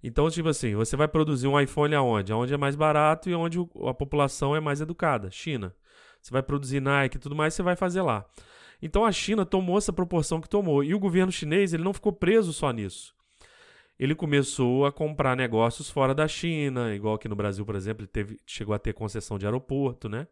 Então, 0.00 0.30
tipo 0.30 0.48
assim, 0.48 0.76
você 0.76 0.94
vai 0.94 1.08
produzir 1.08 1.48
um 1.48 1.60
iPhone 1.60 1.96
aonde? 1.96 2.32
Aonde 2.32 2.54
é 2.54 2.56
mais 2.56 2.76
barato 2.76 3.28
e 3.28 3.34
onde 3.34 3.58
a 3.88 3.92
população 3.92 4.54
é 4.54 4.60
mais 4.60 4.80
educada. 4.80 5.32
China. 5.32 5.74
Você 6.22 6.30
vai 6.30 6.44
produzir 6.44 6.78
Nike 6.78 7.16
e 7.16 7.20
tudo 7.20 7.34
mais, 7.34 7.54
você 7.54 7.62
vai 7.64 7.74
fazer 7.74 8.02
lá. 8.02 8.24
Então 8.80 9.04
a 9.04 9.10
China 9.10 9.44
tomou 9.44 9.78
essa 9.78 9.92
proporção 9.92 10.40
que 10.40 10.48
tomou. 10.48 10.84
E 10.84 10.94
o 10.94 11.00
governo 11.00 11.32
chinês 11.32 11.74
ele 11.74 11.82
não 11.82 11.92
ficou 11.92 12.12
preso 12.12 12.52
só 12.52 12.70
nisso. 12.70 13.15
Ele 13.98 14.14
começou 14.14 14.84
a 14.84 14.92
comprar 14.92 15.36
negócios 15.36 15.90
fora 15.90 16.14
da 16.14 16.28
China, 16.28 16.94
igual 16.94 17.14
aqui 17.14 17.28
no 17.28 17.36
Brasil, 17.36 17.64
por 17.64 17.74
exemplo, 17.74 18.02
ele 18.02 18.08
teve, 18.08 18.38
chegou 18.46 18.74
a 18.74 18.78
ter 18.78 18.92
concessão 18.92 19.38
de 19.38 19.46
aeroporto, 19.46 20.08
né? 20.08 20.26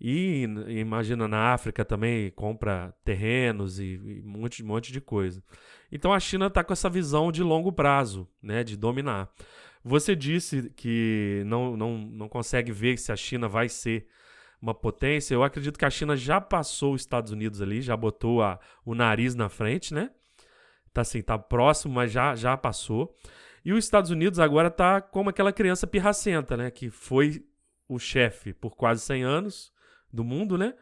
E 0.00 0.44
imagina 0.68 1.28
na 1.28 1.52
África 1.52 1.84
também 1.84 2.30
compra 2.30 2.94
terrenos 3.04 3.78
e, 3.78 4.00
e 4.02 4.22
um, 4.24 4.30
monte, 4.30 4.62
um 4.62 4.66
monte 4.66 4.92
de 4.92 5.00
coisa. 5.00 5.42
Então 5.92 6.12
a 6.12 6.18
China 6.18 6.46
está 6.46 6.64
com 6.64 6.72
essa 6.72 6.88
visão 6.88 7.30
de 7.30 7.42
longo 7.42 7.70
prazo, 7.70 8.26
né, 8.42 8.64
de 8.64 8.78
dominar. 8.78 9.30
Você 9.84 10.16
disse 10.16 10.70
que 10.74 11.42
não, 11.46 11.76
não, 11.76 11.98
não 11.98 12.28
consegue 12.30 12.72
ver 12.72 12.96
se 12.98 13.12
a 13.12 13.16
China 13.16 13.46
vai 13.46 13.68
ser 13.68 14.06
uma 14.60 14.74
potência. 14.74 15.34
Eu 15.34 15.42
acredito 15.42 15.78
que 15.78 15.84
a 15.84 15.90
China 15.90 16.16
já 16.16 16.40
passou 16.40 16.94
os 16.94 17.02
Estados 17.02 17.30
Unidos 17.30 17.60
ali, 17.60 17.82
já 17.82 17.96
botou 17.96 18.42
a, 18.42 18.58
o 18.84 18.94
nariz 18.94 19.34
na 19.34 19.50
frente, 19.50 19.92
né? 19.92 20.10
Tá 20.92 21.02
assim, 21.02 21.22
tá 21.22 21.38
próximo, 21.38 21.94
mas 21.94 22.10
já, 22.10 22.34
já 22.34 22.56
passou. 22.56 23.14
E 23.64 23.72
os 23.72 23.84
Estados 23.84 24.10
Unidos 24.10 24.38
agora 24.38 24.70
tá 24.70 25.00
como 25.00 25.30
aquela 25.30 25.52
criança 25.52 25.86
pirracenta, 25.86 26.56
né? 26.56 26.70
Que 26.70 26.90
foi 26.90 27.44
o 27.88 27.98
chefe 27.98 28.52
por 28.52 28.76
quase 28.76 29.02
100 29.02 29.22
anos 29.22 29.72
do 30.12 30.24
mundo, 30.24 30.56
né? 30.56 30.74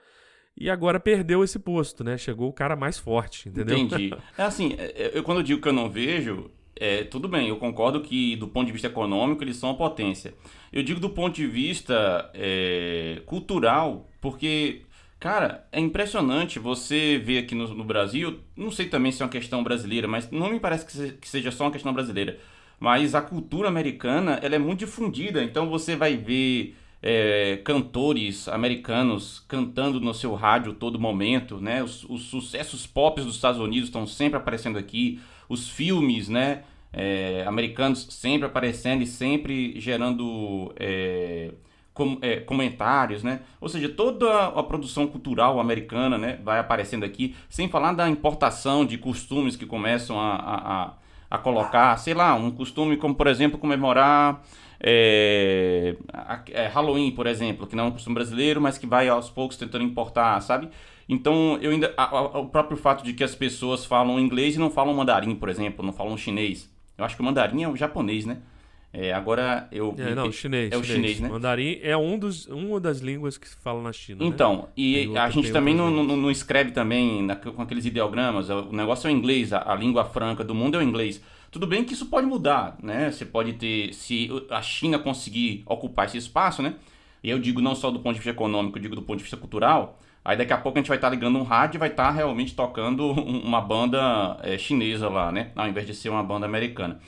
E 0.57 0.69
agora 0.69 0.99
perdeu 0.99 1.45
esse 1.45 1.59
posto, 1.59 2.03
né? 2.03 2.19
Chegou 2.19 2.49
o 2.49 2.53
cara 2.53 2.75
mais 2.75 2.99
forte, 2.99 3.49
entendeu? 3.49 3.77
Entendi. 3.77 4.15
É 4.37 4.43
assim, 4.43 4.75
é, 4.79 4.85
é, 4.97 5.11
eu, 5.15 5.23
quando 5.23 5.39
eu 5.39 5.45
digo 5.45 5.61
que 5.61 5.69
eu 5.69 5.73
não 5.73 5.89
vejo, 5.89 6.51
é, 6.75 7.05
tudo 7.05 7.29
bem, 7.29 7.49
eu 7.49 7.57
concordo 7.57 8.01
que 8.01 8.37
do 8.37 8.49
ponto 8.49 8.67
de 8.67 8.73
vista 8.73 8.89
econômico 8.89 9.43
eles 9.43 9.57
são 9.57 9.71
uma 9.71 9.77
potência. 9.77 10.35
Eu 10.73 10.83
digo 10.83 11.01
do 11.01 11.11
ponto 11.11 11.35
de 11.35 11.47
vista 11.47 12.31
é, 12.35 13.23
cultural, 13.27 14.09
porque, 14.21 14.83
cara, 15.19 15.67
é 15.73 15.81
impressionante 15.81 16.59
você 16.59 17.19
ver 17.19 17.39
aqui 17.39 17.55
no, 17.55 17.75
no, 17.75 17.85
Brasil, 17.85 18.41
não 18.57 18.71
sei 18.71 18.87
também 18.89 19.13
se 19.13 19.23
é 19.23 19.25
uma 19.25 19.31
questão 19.31 19.63
brasileira, 19.63 20.07
mas 20.09 20.31
não 20.31 20.51
me 20.51 20.61
parece 20.61 20.87
que, 20.87 20.93
se, 20.93 21.13
que 21.13 21.29
seja 21.29 21.51
só 21.51 21.65
uma 21.65 21.73
questão 21.73 21.93
brasileira. 21.93 22.39
mas 22.81 23.15
a 23.15 23.23
cultura 23.23 23.69
americana 23.69 24.39
ela 24.43 24.55
é 24.55 24.59
muito 24.59 24.81
difundida. 24.81 25.43
Então 25.43 25.69
você 25.69 25.97
vai 25.97 26.17
ver 26.17 26.77
é, 27.03 27.61
cantores 27.65 28.49
americanos 28.49 29.45
cantando 29.49 30.01
no 30.01 30.13
seu 30.15 30.35
rádio 30.35 30.75
todo 30.75 30.99
momento, 30.99 31.61
né? 31.61 31.83
Os, 31.83 32.05
os, 32.05 32.25
sucessos 32.25 32.87
pop 32.87 33.21
dos 33.21 33.37
Estados 33.37 33.61
Unidos 33.61 33.89
estão 33.89 34.07
sempre 34.07 34.39
aparecendo 34.39 34.79
aqui, 34.79 35.21
os 35.49 35.69
filmes, 35.69 36.29
né? 36.29 36.65
É, 36.93 37.45
americanos 37.47 38.07
sempre 38.11 38.47
aparecendo 38.47 39.03
e 39.03 39.07
sempre 39.07 39.79
gerando 39.79 40.73
é, 40.77 41.53
com, 41.99 42.17
é, 42.23 42.37
comentários, 42.37 43.25
né? 43.25 43.41
Ou 43.61 43.69
seja, 43.69 43.89
toda 43.89 44.47
a 44.47 44.63
produção 44.63 45.09
cultural 45.09 45.59
americana, 45.59 46.17
né, 46.17 46.39
vai 46.45 46.61
aparecendo 46.61 47.05
aqui, 47.05 47.35
sem 47.51 47.69
falar 47.69 47.93
da 47.93 48.09
importação 48.09 48.87
de 48.87 48.97
costumes 48.97 49.57
que 49.57 49.67
começam 49.67 50.19
a, 50.19 50.37
a, 50.37 50.73
a, 50.73 50.93
a 51.29 51.39
colocar, 51.39 51.97
sei 51.99 52.15
lá, 52.15 52.35
um 52.37 52.53
costume 52.53 52.97
como, 52.97 53.17
por 53.17 53.27
exemplo, 53.27 53.59
comemorar 53.59 54.45
é, 54.81 55.97
é, 56.53 56.67
Halloween, 56.69 57.11
por 57.11 57.27
exemplo, 57.27 57.67
que 57.67 57.75
não 57.75 57.85
é 57.85 57.87
um 57.89 57.91
costume 57.91 58.15
brasileiro, 58.15 58.61
mas 58.61 58.79
que 58.79 58.87
vai 58.87 59.09
aos 59.09 59.29
poucos 59.29 59.57
tentando 59.57 59.83
importar, 59.83 60.41
sabe? 60.41 60.69
Então, 61.09 61.59
eu 61.61 61.73
ainda. 61.73 61.93
A, 61.97 62.05
a, 62.05 62.39
o 62.39 62.47
próprio 62.47 62.77
fato 62.77 63.03
de 63.03 63.13
que 63.13 63.25
as 63.25 63.35
pessoas 63.35 63.85
falam 63.85 64.21
inglês 64.21 64.55
e 64.55 64.59
não 64.61 64.71
falam 64.71 64.95
mandarim, 64.95 65.35
por 65.35 65.49
exemplo, 65.49 65.85
não 65.85 65.93
falam 65.93 66.17
chinês. 66.17 66.71
Eu 66.97 67.05
acho 67.05 67.17
que 67.17 67.23
o 67.23 67.25
mandarim 67.25 67.65
é 67.65 67.69
o 67.69 67.77
japonês, 67.77 68.25
né? 68.25 68.39
É, 68.93 69.13
agora 69.13 69.69
eu. 69.71 69.95
É, 69.99 70.15
não, 70.15 70.33
chinês. 70.33 70.73
É 70.73 70.77
o 70.77 70.83
chinês, 70.83 71.17
chinês, 71.17 71.21
né? 71.21 71.29
Mandarim 71.29 71.79
é 71.83 71.97
um 71.97 72.19
dos, 72.19 72.47
uma 72.47 72.81
das 72.81 73.01
línguas 73.01 73.37
que 73.37 73.47
se 73.49 73.57
fala 73.57 73.83
na 73.83 73.93
China. 73.93 74.21
Né? 74.21 74.27
Então, 74.27 74.57
né? 74.57 74.65
e 74.77 75.17
a 75.17 75.29
gente 75.29 75.53
também 75.53 75.75
não, 75.75 75.91
não, 75.91 76.17
não, 76.17 76.31
escreve 76.31 76.71
também 76.71 77.23
na, 77.23 77.37
com 77.37 77.61
aqueles 77.61 77.85
ideogramas. 77.85 78.49
O 78.49 78.73
negócio 78.73 79.07
é 79.07 79.13
o 79.13 79.15
inglês, 79.15 79.53
a, 79.53 79.73
a, 79.73 79.75
língua 79.75 80.05
franca 80.05 80.43
do 80.43 80.55
mundo 80.55 80.77
é 80.77 80.79
o 80.79 80.83
inglês. 80.83 81.23
Tudo 81.51 81.67
bem 81.67 81.85
que 81.85 81.93
isso 81.93 82.07
pode 82.07 82.27
mudar, 82.27 82.79
né? 82.83 83.11
Você 83.11 83.27
pode 83.27 83.53
ter. 83.55 83.93
Se 83.93 84.31
a 84.51 84.63
China 84.63 84.99
conseguir 84.99 85.63
ocupar 85.67 86.07
esse 86.07 86.17
espaço, 86.17 86.63
né? 86.63 86.75
E 87.23 87.29
eu 87.29 87.39
digo 87.39 87.61
não 87.61 87.75
só 87.75 87.91
do 87.91 88.01
ponto 88.01 88.15
de 88.15 88.21
vista 88.21 88.31
econômico, 88.31 88.79
eu 88.79 88.83
digo 88.83 88.95
do 88.95 89.03
ponto 89.03 89.19
de 89.19 89.25
vista 89.25 89.37
cultural. 89.37 89.99
Aí 90.25 90.37
daqui 90.37 90.53
a 90.53 90.59
pouco 90.59 90.79
a 90.79 90.81
gente 90.81 90.89
vai 90.89 90.99
estar 90.99 91.09
ligando 91.09 91.39
um 91.39 91.43
rádio 91.43 91.77
e 91.77 91.81
vai 91.81 91.89
estar 91.89 92.11
realmente 92.11 92.55
tocando 92.55 93.13
uma 93.13 93.61
banda 93.61 94.39
é, 94.43 94.57
chinesa 94.57 95.09
lá, 95.09 95.31
né? 95.31 95.51
Ao 95.55 95.69
invés 95.69 95.87
de 95.87 95.95
ser 95.95 96.09
uma 96.09 96.23
banda 96.23 96.47
americana. 96.47 97.01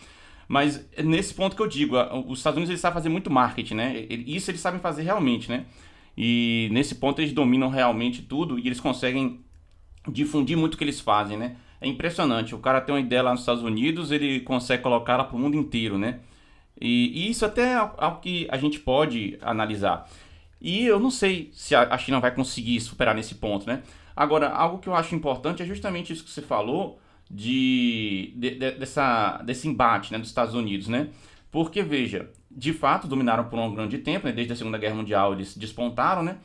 Mas 0.50 0.85
nesse 1.04 1.33
ponto 1.33 1.54
que 1.54 1.62
eu 1.62 1.69
digo, 1.69 1.95
os 2.26 2.40
Estados 2.40 2.57
Unidos 2.57 2.71
eles 2.71 2.80
sabem 2.80 2.95
fazer 2.95 3.09
muito 3.09 3.30
marketing, 3.30 3.75
né? 3.75 4.04
Isso 4.11 4.50
eles 4.50 4.61
sabem 4.61 4.80
fazer 4.80 5.04
realmente, 5.04 5.49
né? 5.49 5.64
E 6.19 6.69
nesse 6.73 6.97
ponto 6.97 7.21
eles 7.21 7.33
dominam 7.33 7.69
realmente 7.69 8.21
tudo 8.21 8.59
e 8.59 8.66
eles 8.66 8.80
conseguem 8.80 9.45
difundir 10.09 10.57
muito 10.57 10.75
o 10.75 10.76
que 10.76 10.83
eles 10.83 10.99
fazem, 10.99 11.38
né? 11.38 11.54
É 11.80 11.87
impressionante. 11.87 12.52
O 12.52 12.59
cara 12.59 12.80
tem 12.80 12.92
uma 12.92 13.00
ideia 13.00 13.23
lá 13.23 13.30
nos 13.30 13.42
Estados 13.42 13.62
Unidos, 13.62 14.11
ele 14.11 14.40
consegue 14.40 14.83
colocar 14.83 15.12
ela 15.12 15.23
para 15.25 15.37
o 15.37 15.38
mundo 15.38 15.57
inteiro, 15.57 15.97
né? 15.97 16.19
E, 16.80 17.26
e, 17.26 17.30
isso 17.30 17.47
até 17.47 17.75
é 17.75 17.76
algo 17.76 18.19
que 18.21 18.49
a 18.50 18.57
gente 18.57 18.80
pode 18.80 19.38
analisar. 19.42 20.11
E 20.61 20.85
eu 20.85 20.99
não 20.99 21.12
sei 21.12 21.50
se 21.52 21.76
a 21.76 21.97
China 21.97 22.19
vai 22.19 22.35
conseguir 22.35 22.80
superar 22.80 23.14
nesse 23.14 23.37
ponto, 23.37 23.69
né? 23.69 23.85
Agora, 24.16 24.49
algo 24.49 24.78
que 24.78 24.88
eu 24.88 24.97
acho 24.97 25.14
importante 25.14 25.62
é 25.62 25.66
justamente 25.66 26.12
isso 26.12 26.25
que 26.25 26.30
você 26.30 26.42
falou 26.42 26.99
de, 27.30 28.32
de, 28.34 28.50
de, 28.50 28.70
dessa, 28.72 29.40
desse 29.44 29.68
embate 29.68 30.12
né, 30.12 30.18
dos 30.18 30.28
Estados 30.28 30.54
Unidos, 30.54 30.88
né? 30.88 31.08
Porque, 31.50 31.82
veja, 31.82 32.30
de 32.50 32.72
fato 32.72 33.06
dominaram 33.06 33.44
por 33.44 33.58
um 33.58 33.75
grande 33.75 33.99
tempo, 33.99 34.26
né? 34.26 34.32
desde 34.32 34.52
a 34.52 34.56
Segunda 34.56 34.78
Guerra 34.78 34.94
Mundial 34.94 35.32
eles 35.32 35.56
despontaram, 35.56 36.22
né? 36.22 36.38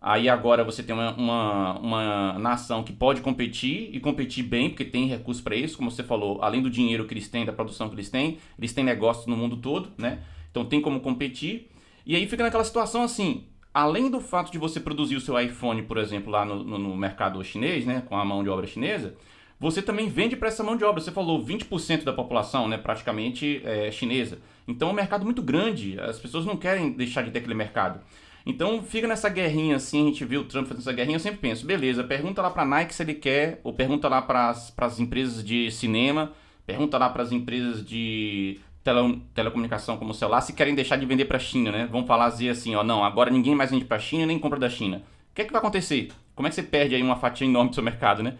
Aí 0.00 0.28
agora 0.28 0.62
você 0.62 0.80
tem 0.80 0.94
uma, 0.94 1.12
uma, 1.14 1.78
uma, 1.80 2.38
nação 2.38 2.84
que 2.84 2.92
pode 2.92 3.20
competir 3.20 3.90
e 3.92 3.98
competir 3.98 4.44
bem, 4.44 4.68
porque 4.68 4.84
tem 4.84 5.08
recursos 5.08 5.42
para 5.42 5.56
isso, 5.56 5.76
como 5.76 5.90
você 5.90 6.04
falou, 6.04 6.40
além 6.40 6.62
do 6.62 6.70
dinheiro 6.70 7.04
que 7.04 7.12
eles 7.12 7.28
têm, 7.28 7.44
da 7.44 7.52
produção 7.52 7.88
que 7.88 7.96
eles 7.96 8.08
têm, 8.08 8.38
eles 8.56 8.72
têm 8.72 8.84
negócios 8.84 9.26
no 9.26 9.36
mundo 9.36 9.56
todo, 9.56 9.90
né? 9.98 10.20
Então 10.52 10.64
tem 10.64 10.80
como 10.80 11.00
competir. 11.00 11.68
E 12.06 12.14
aí 12.14 12.28
fica 12.28 12.44
naquela 12.44 12.62
situação 12.62 13.02
assim, 13.02 13.44
além 13.74 14.08
do 14.08 14.20
fato 14.20 14.52
de 14.52 14.58
você 14.58 14.78
produzir 14.78 15.16
o 15.16 15.20
seu 15.20 15.38
iPhone, 15.38 15.82
por 15.82 15.98
exemplo, 15.98 16.30
lá 16.30 16.44
no, 16.44 16.62
no, 16.62 16.78
no 16.78 16.96
mercado 16.96 17.42
chinês, 17.42 17.84
né, 17.84 18.02
com 18.08 18.16
a 18.16 18.24
mão 18.24 18.44
de 18.44 18.48
obra 18.48 18.68
chinesa, 18.68 19.16
você 19.60 19.82
também 19.82 20.08
vende 20.08 20.36
para 20.36 20.48
essa 20.48 20.62
mão 20.62 20.76
de 20.76 20.84
obra. 20.84 21.00
Você 21.00 21.10
falou 21.10 21.44
20% 21.44 22.04
da 22.04 22.12
população, 22.12 22.68
né, 22.68 22.78
praticamente 22.78 23.60
é, 23.64 23.90
chinesa. 23.90 24.38
Então 24.66 24.88
é 24.88 24.92
um 24.92 24.94
mercado 24.94 25.24
muito 25.24 25.42
grande. 25.42 25.98
As 26.00 26.18
pessoas 26.18 26.44
não 26.44 26.56
querem 26.56 26.92
deixar 26.92 27.22
de 27.22 27.30
ter 27.30 27.38
aquele 27.40 27.54
mercado. 27.54 28.00
Então 28.46 28.82
fica 28.82 29.06
nessa 29.06 29.28
guerrinha 29.28 29.76
assim, 29.76 30.04
a 30.04 30.06
gente 30.06 30.24
viu 30.24 30.40
o 30.40 30.44
Trump 30.44 30.66
fazendo 30.66 30.80
essa 30.80 30.92
guerrinha, 30.92 31.16
eu 31.16 31.20
sempre 31.20 31.38
penso, 31.38 31.66
beleza, 31.66 32.02
pergunta 32.02 32.40
lá 32.40 32.48
para 32.48 32.64
Nike 32.64 32.94
se 32.94 33.02
ele 33.02 33.12
quer, 33.12 33.60
ou 33.62 33.74
pergunta 33.74 34.08
lá 34.08 34.22
para 34.22 34.48
as 34.50 34.98
empresas 34.98 35.44
de 35.44 35.70
cinema, 35.70 36.32
pergunta 36.64 36.96
lá 36.96 37.10
para 37.10 37.22
as 37.22 37.30
empresas 37.30 37.84
de 37.84 38.58
tele, 38.82 39.22
telecomunicação 39.34 39.98
como 39.98 40.12
o 40.12 40.14
celular 40.14 40.40
se 40.40 40.54
querem 40.54 40.74
deixar 40.74 40.96
de 40.96 41.04
vender 41.04 41.26
para 41.26 41.36
a 41.36 41.40
China, 41.40 41.70
né? 41.70 41.86
Vão 41.90 42.06
falar 42.06 42.26
assim, 42.26 42.74
ó, 42.74 42.82
não, 42.82 43.04
agora 43.04 43.30
ninguém 43.30 43.54
mais 43.54 43.70
vende 43.70 43.84
para 43.84 43.98
a 43.98 44.00
China 44.00 44.24
nem 44.24 44.38
compra 44.38 44.58
da 44.58 44.70
China. 44.70 45.02
O 45.30 45.34
que 45.34 45.42
é 45.42 45.44
que 45.44 45.52
vai 45.52 45.60
acontecer? 45.60 46.08
Como 46.34 46.46
é 46.46 46.50
que 46.50 46.54
você 46.54 46.62
perde 46.62 46.94
aí 46.94 47.02
uma 47.02 47.16
fatia 47.16 47.46
enorme 47.46 47.68
do 47.68 47.74
seu 47.74 47.84
mercado, 47.84 48.22
né? 48.22 48.38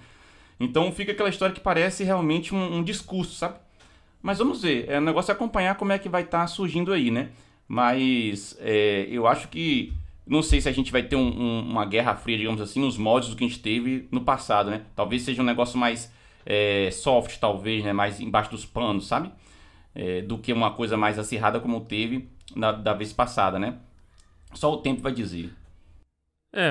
Então 0.60 0.90
fica 0.92 1.12
aquela 1.12 1.28
história 1.28 1.54
que 1.54 1.60
parece 1.60 2.02
realmente 2.04 2.54
um, 2.54 2.78
um 2.78 2.82
discurso, 2.82 3.34
sabe? 3.34 3.58
Mas 4.20 4.38
vamos 4.38 4.62
ver, 4.62 4.88
é, 4.88 4.98
o 4.98 5.00
negócio 5.00 5.30
é 5.30 5.34
acompanhar 5.34 5.76
como 5.76 5.92
é 5.92 5.98
que 5.98 6.08
vai 6.08 6.22
estar 6.22 6.40
tá 6.40 6.46
surgindo 6.46 6.92
aí, 6.92 7.10
né? 7.10 7.30
Mas 7.66 8.56
é, 8.60 9.06
eu 9.10 9.26
acho 9.26 9.48
que. 9.48 9.92
Não 10.26 10.42
sei 10.42 10.60
se 10.60 10.68
a 10.68 10.72
gente 10.72 10.92
vai 10.92 11.02
ter 11.02 11.16
um, 11.16 11.26
um, 11.26 11.60
uma 11.70 11.86
guerra 11.86 12.14
fria, 12.14 12.36
digamos 12.36 12.60
assim, 12.60 12.80
nos 12.80 12.98
moldes 12.98 13.30
do 13.30 13.36
que 13.36 13.44
a 13.44 13.48
gente 13.48 13.60
teve 13.60 14.06
no 14.10 14.20
passado, 14.22 14.70
né? 14.70 14.82
Talvez 14.94 15.22
seja 15.22 15.40
um 15.40 15.44
negócio 15.44 15.78
mais 15.78 16.12
é, 16.44 16.90
soft, 16.90 17.38
talvez, 17.38 17.84
né? 17.84 17.92
Mais 17.92 18.20
embaixo 18.20 18.50
dos 18.50 18.66
panos, 18.66 19.06
sabe? 19.06 19.30
É, 19.94 20.20
do 20.22 20.38
que 20.38 20.52
uma 20.52 20.70
coisa 20.72 20.96
mais 20.96 21.18
acirrada 21.18 21.60
como 21.60 21.80
teve 21.80 22.28
na, 22.54 22.72
da 22.72 22.92
vez 22.92 23.12
passada, 23.12 23.58
né? 23.58 23.76
Só 24.54 24.72
o 24.72 24.78
tempo 24.78 25.00
vai 25.00 25.12
dizer. 25.12 25.50
É, 26.52 26.70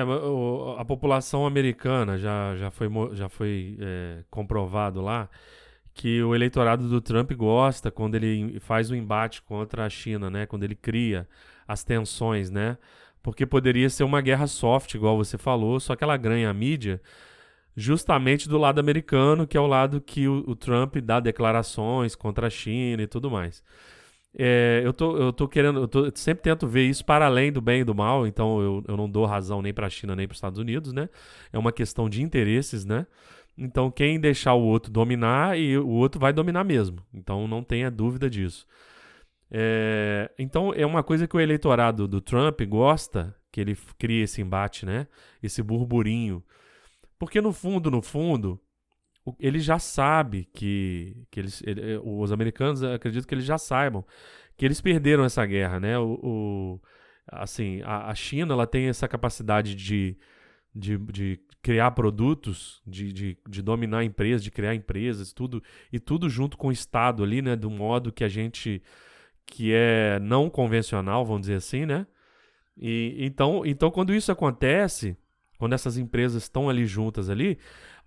a 0.76 0.84
população 0.84 1.46
americana 1.46 2.18
já, 2.18 2.56
já 2.56 2.70
foi, 2.70 2.88
já 3.12 3.28
foi 3.28 3.78
é, 3.80 4.24
comprovado 4.28 5.00
lá 5.00 5.28
que 5.94 6.22
o 6.22 6.34
eleitorado 6.34 6.88
do 6.88 7.00
Trump 7.00 7.32
gosta 7.32 7.90
quando 7.90 8.14
ele 8.14 8.60
faz 8.60 8.90
o 8.90 8.94
embate 8.94 9.42
contra 9.42 9.84
a 9.84 9.90
China, 9.90 10.30
né? 10.30 10.46
Quando 10.46 10.62
ele 10.62 10.76
cria 10.76 11.28
as 11.66 11.82
tensões, 11.82 12.50
né? 12.50 12.78
Porque 13.22 13.44
poderia 13.44 13.90
ser 13.90 14.04
uma 14.04 14.20
guerra 14.20 14.46
soft, 14.46 14.94
igual 14.94 15.16
você 15.16 15.36
falou, 15.36 15.80
só 15.80 15.96
que 15.96 16.04
ela 16.04 16.16
ganha 16.16 16.50
a 16.50 16.54
mídia 16.54 17.00
justamente 17.76 18.48
do 18.48 18.58
lado 18.58 18.78
americano, 18.80 19.46
que 19.46 19.56
é 19.56 19.60
o 19.60 19.66
lado 19.66 20.00
que 20.00 20.28
o, 20.28 20.44
o 20.48 20.56
Trump 20.56 20.96
dá 20.98 21.20
declarações 21.20 22.14
contra 22.14 22.46
a 22.46 22.50
China 22.50 23.02
e 23.02 23.06
tudo 23.06 23.30
mais. 23.30 23.62
É, 24.36 24.82
eu, 24.84 24.92
tô, 24.92 25.16
eu 25.16 25.32
tô 25.32 25.48
querendo, 25.48 25.80
eu, 25.80 25.88
tô, 25.88 26.04
eu 26.06 26.12
sempre 26.14 26.42
tento 26.42 26.66
ver 26.66 26.84
isso 26.84 27.04
para 27.04 27.26
além 27.26 27.50
do 27.50 27.60
bem 27.60 27.80
e 27.80 27.84
do 27.84 27.94
mal, 27.94 28.26
então 28.26 28.60
eu, 28.60 28.84
eu 28.86 28.96
não 28.96 29.08
dou 29.08 29.24
razão 29.24 29.62
nem 29.62 29.72
para 29.72 29.86
a 29.86 29.90
China 29.90 30.14
nem 30.14 30.28
para 30.28 30.32
os 30.32 30.36
Estados 30.36 30.58
Unidos, 30.58 30.92
né? 30.92 31.08
É 31.52 31.58
uma 31.58 31.72
questão 31.72 32.08
de 32.08 32.22
interesses, 32.22 32.84
né? 32.84 33.06
Então 33.56 33.90
quem 33.90 34.20
deixar 34.20 34.54
o 34.54 34.62
outro 34.62 34.92
dominar 34.92 35.58
e 35.58 35.76
o 35.78 35.88
outro 35.88 36.20
vai 36.20 36.32
dominar 36.32 36.62
mesmo. 36.62 36.98
Então 37.12 37.48
não 37.48 37.62
tenha 37.64 37.90
dúvida 37.90 38.28
disso. 38.30 38.66
É, 39.50 40.30
então 40.38 40.72
é 40.74 40.84
uma 40.84 41.02
coisa 41.02 41.26
que 41.26 41.36
o 41.36 41.40
eleitorado 41.40 42.06
do 42.06 42.20
Trump 42.20 42.60
gosta, 42.62 43.34
que 43.50 43.60
ele 43.60 43.76
cria 43.98 44.24
esse 44.24 44.40
embate, 44.42 44.84
né? 44.84 45.06
Esse 45.42 45.62
burburinho. 45.62 46.44
Porque 47.18 47.40
no 47.40 47.52
fundo, 47.52 47.90
no 47.90 48.02
fundo, 48.02 48.60
ele 49.38 49.58
já 49.58 49.78
sabe 49.78 50.48
que, 50.52 51.16
que 51.30 51.40
eles, 51.40 51.62
ele, 51.66 51.94
eh, 51.94 52.00
os 52.02 52.32
americanos 52.32 52.82
acredito 52.82 53.26
que 53.26 53.34
eles 53.34 53.44
já 53.44 53.58
saibam 53.58 54.04
que 54.58 54.64
eles 54.66 54.80
perderam 54.80 55.24
essa 55.24 55.46
guerra, 55.46 55.78
né? 55.78 55.96
O, 55.98 56.18
o 56.20 56.80
assim, 57.30 57.80
a, 57.84 58.10
a, 58.10 58.14
China 58.14 58.52
ela 58.52 58.66
tem 58.66 58.88
essa 58.88 59.06
capacidade 59.06 59.74
de, 59.74 60.18
de, 60.74 60.98
de 60.98 61.40
criar 61.62 61.92
produtos, 61.92 62.82
de, 62.84 63.12
de, 63.12 63.38
de, 63.48 63.62
dominar 63.62 64.02
empresas, 64.02 64.42
de 64.42 64.50
criar 64.50 64.74
empresas, 64.74 65.32
tudo 65.32 65.62
e 65.92 66.00
tudo 66.00 66.28
junto 66.28 66.58
com 66.58 66.68
o 66.68 66.72
Estado 66.72 67.22
ali, 67.22 67.40
né? 67.40 67.54
Do 67.54 67.70
modo 67.70 68.12
que 68.12 68.24
a 68.24 68.28
gente 68.28 68.82
que 69.46 69.72
é 69.72 70.18
não 70.20 70.50
convencional, 70.50 71.24
vamos 71.24 71.42
dizer 71.42 71.54
assim, 71.54 71.86
né? 71.86 72.06
E 72.76 73.16
então, 73.20 73.64
então 73.64 73.90
quando 73.92 74.12
isso 74.12 74.32
acontece, 74.32 75.16
quando 75.58 75.72
essas 75.72 75.98
empresas 75.98 76.44
estão 76.44 76.68
ali 76.70 76.86
juntas 76.86 77.28
ali, 77.28 77.58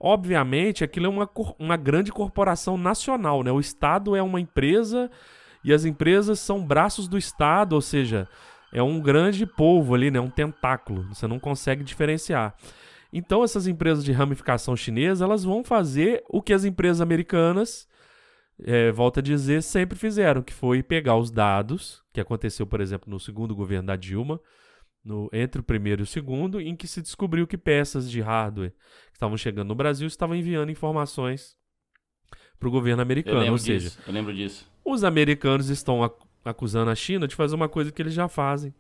Obviamente, 0.04 0.84
aquilo 0.84 1.06
é 1.06 1.10
uma, 1.10 1.30
uma 1.60 1.78
grande 1.78 2.12
corporação 2.12 2.76
nacional, 2.76 3.44
né? 3.44 3.52
O 3.52 3.60
Estado 3.60 4.16
é 4.16 4.24
uma 4.24 4.42
empresa 4.42 5.12
e 5.64 5.72
as 5.72 5.86
empresas 5.86 6.40
são 6.40 6.66
braços 6.66 7.08
do 7.08 7.20
Estado, 7.20 7.74
ou 7.74 7.82
seja, 7.82 8.28
é 8.74 8.82
um 8.82 9.00
grande 9.00 9.46
polvo 9.46 9.94
ali, 9.94 10.10
né? 10.10 10.20
Um 10.20 10.30
tentáculo. 10.30 11.04
Você 11.10 11.28
não 11.28 11.38
consegue 11.38 11.84
diferenciar. 11.84 12.56
Então, 13.14 13.44
essas 13.44 13.68
empresas 13.68 14.04
de 14.04 14.12
ramificação 14.12 14.76
chinesa, 14.76 15.24
elas 15.24 15.44
vão 15.44 15.64
fazer 15.64 16.24
o 16.28 16.42
que 16.42 16.52
as 16.52 16.66
empresas 16.66 17.00
americanas, 17.00 17.88
é, 18.64 18.92
volta 18.92 19.20
a 19.20 19.24
dizer, 19.24 19.62
sempre 19.62 20.00
fizeram, 20.00 20.42
que 20.42 20.54
foi 20.54 20.82
pegar 20.82 21.16
os 21.16 21.30
dados, 21.30 22.02
que 22.12 22.20
aconteceu, 22.20 22.66
por 22.66 22.82
exemplo, 22.82 23.08
no 23.08 23.20
segundo 23.20 23.56
governo 23.56 23.86
da 23.86 23.96
Dilma, 23.96 24.40
no, 25.04 25.30
entre 25.34 25.62
o 25.62 25.64
primeiro 25.64 26.02
e 26.02 26.04
o 26.04 26.08
segundo, 26.08 26.60
em 26.62 26.76
que 26.76 26.88
se 26.88 27.02
descobriu 27.02 27.48
que 27.48 27.58
peças 27.58 28.10
de 28.10 28.22
hardware 28.22 28.72
que 29.08 29.16
estavam 29.18 29.38
chegando 29.38 29.70
no 29.70 29.76
Brasil 29.76 30.08
estavam 30.08 30.36
enviando 30.36 30.72
informações 30.72 31.58
para 32.60 32.68
o 32.68 32.72
governo 32.72 33.02
americano. 33.02 33.52
Ou 33.52 33.58
disso, 33.58 33.66
seja, 33.66 33.92
eu 34.06 34.14
lembro 34.14 34.34
disso. 34.34 34.70
Os 34.86 35.04
americanos 35.04 35.70
estão 35.70 36.04
acusando 36.46 36.92
a 36.92 36.96
China 36.96 37.28
de 37.28 37.36
fazer 37.36 37.56
uma 37.56 37.70
coisa 37.70 37.92
que 37.92 38.02
eles 38.02 38.14
já 38.14 38.28
fazem 38.28 38.74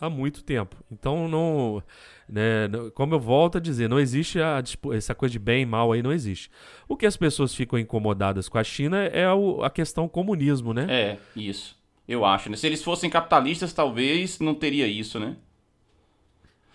há 0.00 0.10
muito 0.10 0.42
tempo. 0.42 0.76
Então, 0.90 1.28
não, 1.28 1.82
né, 2.28 2.68
como 2.94 3.14
eu 3.14 3.20
volto 3.20 3.58
a 3.58 3.60
dizer, 3.60 3.88
não 3.88 3.98
existe 3.98 4.40
a, 4.40 4.62
essa 4.92 5.14
coisa 5.14 5.32
de 5.32 5.38
bem 5.38 5.62
e 5.62 5.66
mal 5.66 5.92
aí, 5.92 6.02
não 6.02 6.12
existe. 6.12 6.50
O 6.88 6.96
que 6.96 7.06
as 7.06 7.16
pessoas 7.16 7.54
ficam 7.54 7.78
incomodadas 7.78 8.48
com 8.48 8.58
a 8.58 8.64
China 8.64 9.04
é 9.04 9.30
o, 9.32 9.62
a 9.62 9.70
questão 9.70 10.08
comunismo, 10.08 10.72
né? 10.74 10.86
É, 10.88 11.18
isso. 11.34 11.76
Eu 12.08 12.24
acho, 12.24 12.50
né? 12.50 12.56
Se 12.56 12.66
eles 12.66 12.82
fossem 12.82 13.10
capitalistas, 13.10 13.72
talvez 13.72 14.38
não 14.38 14.54
teria 14.54 14.86
isso, 14.86 15.18
né? 15.18 15.36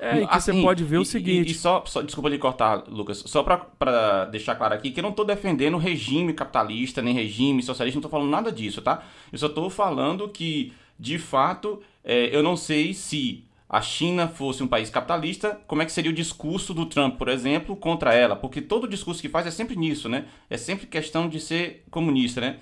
É, 0.02 0.24
e 0.24 0.28
que 0.28 0.36
assim, 0.36 0.54
você 0.54 0.62
pode 0.62 0.84
ver 0.84 0.98
o 0.98 1.06
seguinte. 1.06 1.50
E, 1.50 1.52
e 1.52 1.56
só, 1.56 1.84
só, 1.86 2.02
desculpa 2.02 2.28
lhe 2.28 2.40
cortar, 2.40 2.86
Lucas, 2.88 3.24
só 3.28 3.44
para 3.44 4.26
deixar 4.26 4.56
claro 4.56 4.74
aqui 4.74 4.90
que 4.90 5.00
eu 5.00 5.04
não 5.04 5.12
estou 5.12 5.24
defendendo 5.24 5.78
regime 5.78 6.34
capitalista, 6.34 7.04
nem 7.04 7.14
regime 7.14 7.62
socialista, 7.62 7.98
não 7.98 8.00
estou 8.00 8.10
falando 8.10 8.32
nada 8.32 8.52
disso, 8.52 8.82
tá? 8.82 9.04
Eu 9.32 9.38
só 9.38 9.46
estou 9.46 9.70
falando 9.70 10.28
que, 10.28 10.74
de 11.00 11.20
fato, 11.20 11.82
é, 12.04 12.36
eu 12.36 12.42
não 12.42 12.58
sei 12.58 12.96
se 12.96 13.46
a 13.70 13.80
China 13.80 14.28
fosse 14.28 14.64
um 14.64 14.68
país 14.68 14.90
capitalista, 14.90 15.62
como 15.68 15.84
é 15.84 15.86
que 15.86 15.92
seria 15.92 16.12
o 16.12 16.16
discurso 16.16 16.74
do 16.74 16.88
Trump, 16.88 17.18
por 17.18 17.30
exemplo, 17.30 17.76
contra 17.76 18.14
ela? 18.14 18.36
Porque 18.36 18.60
todo 18.60 18.86
o 18.86 18.88
discurso 18.88 19.22
que 19.22 19.30
faz 19.30 19.46
é 19.46 19.52
sempre 19.52 19.76
nisso, 19.76 20.10
né? 20.10 20.26
É 20.50 20.58
sempre 20.58 20.88
questão 20.88 21.30
de 21.30 21.40
ser 21.40 21.86
comunista, 21.92 22.42
né? 22.42 22.58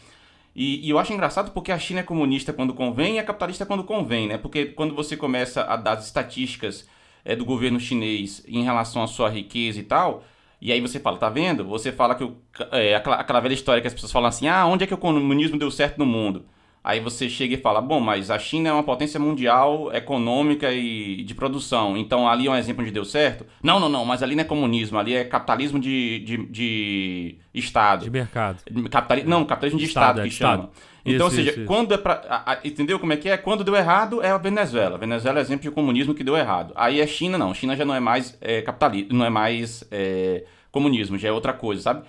E, 0.59 0.85
e, 0.85 0.89
eu 0.89 0.99
acho 0.99 1.13
engraçado 1.13 1.51
porque 1.51 1.71
a 1.71 1.79
China 1.79 2.01
é 2.01 2.03
comunista 2.03 2.51
quando 2.51 2.73
convém 2.73 3.15
e 3.15 3.17
é 3.17 3.23
capitalista 3.23 3.65
quando 3.65 3.81
convém, 3.81 4.27
né? 4.27 4.37
Porque 4.37 4.65
quando 4.65 4.93
você 4.93 5.15
começa 5.15 5.63
a 5.63 5.77
dar 5.77 5.93
as 5.93 6.05
estatísticas 6.05 6.85
é, 7.23 7.33
do 7.33 7.45
governo 7.45 7.79
chinês 7.79 8.43
em 8.45 8.61
relação 8.61 9.01
à 9.01 9.07
sua 9.07 9.29
riqueza 9.29 9.79
e 9.79 9.83
tal. 9.83 10.21
E 10.59 10.73
aí 10.73 10.81
você 10.81 10.99
fala, 10.99 11.17
tá 11.17 11.29
vendo? 11.29 11.63
Você 11.63 11.93
fala 11.93 12.13
que 12.13 12.25
o, 12.25 12.35
é, 12.73 12.93
aquela, 12.93 13.15
aquela 13.15 13.39
velha 13.39 13.53
história 13.53 13.79
que 13.81 13.87
as 13.87 13.93
pessoas 13.93 14.11
falam 14.11 14.27
assim, 14.27 14.49
ah, 14.49 14.65
onde 14.65 14.83
é 14.83 14.87
que 14.87 14.93
o 14.93 14.97
comunismo 14.97 15.57
deu 15.57 15.71
certo 15.71 15.97
no 15.97 16.05
mundo? 16.05 16.45
Aí 16.81 17.00
você 17.01 17.29
chega 17.29 17.55
e 17.55 17.57
fala, 17.57 17.81
bom, 17.81 18.00
mas 18.00 18.31
a 18.31 18.39
China 18.39 18.69
é 18.69 18.74
uma 18.74 18.83
potência 18.83 19.19
mundial 19.19 19.93
econômica 19.93 20.71
e 20.71 21.24
de 21.24 21.36
produção, 21.36 21.98
então 21.98 22.27
ali 22.27 22.48
é 22.48 22.51
um 22.51 22.55
exemplo 22.55 22.83
onde 22.83 22.91
deu 22.91 23.03
certo? 23.03 23.45
Não, 23.62 23.79
não, 23.79 23.89
não, 23.89 24.05
mas 24.05 24.24
ali 24.24 24.33
não 24.33 24.41
é 24.41 24.45
comunismo, 24.45 24.98
ali 24.98 25.13
é 25.13 25.25
capitalismo 25.25 25.77
de, 25.77 26.19
de, 26.19 26.38
de 26.45 27.38
Estado. 27.53 28.05
De 28.05 28.09
mercado. 28.09 28.63
Capitali... 28.89 29.24
Não, 29.24 29.43
capitalismo 29.43 29.77
de 29.77 29.86
Estado, 29.86 30.25
Estado 30.25 30.29
que 30.29 30.33
chama. 30.33 30.53
Estado. 30.53 30.89
Então, 31.05 31.15
isso, 31.15 31.24
ou 31.25 31.31
seja, 31.31 31.51
isso, 31.51 31.65
quando 31.65 31.93
é 31.93 31.98
pra. 31.98 32.59
Entendeu 32.63 33.00
como 33.00 33.13
é 33.13 33.17
que 33.17 33.29
é? 33.29 33.38
Quando 33.38 33.63
deu 33.63 33.75
errado 33.75 34.21
é 34.21 34.29
a 34.29 34.38
Venezuela. 34.38 34.95
A 34.95 35.00
Venezuela 35.00 35.39
é 35.39 35.41
exemplo 35.41 35.63
de 35.63 35.71
comunismo 35.71 36.13
que 36.13 36.24
deu 36.24 36.38
errado. 36.38 36.74
Aí 36.75 37.01
é 37.01 37.07
China, 37.07 37.38
não. 37.38 37.53
China 37.53 37.75
já 37.75 37.86
não 37.86 37.95
é 37.95 38.00
mais 38.00 38.38
é, 38.41 38.62
capitalismo, 38.62 39.13
não 39.13 39.25
é 39.25 39.29
mais 39.29 39.83
é, 39.91 40.43
comunismo, 40.71 41.17
já 41.17 41.29
é 41.29 41.31
outra 41.31 41.53
coisa, 41.53 41.81
sabe? 41.81 42.03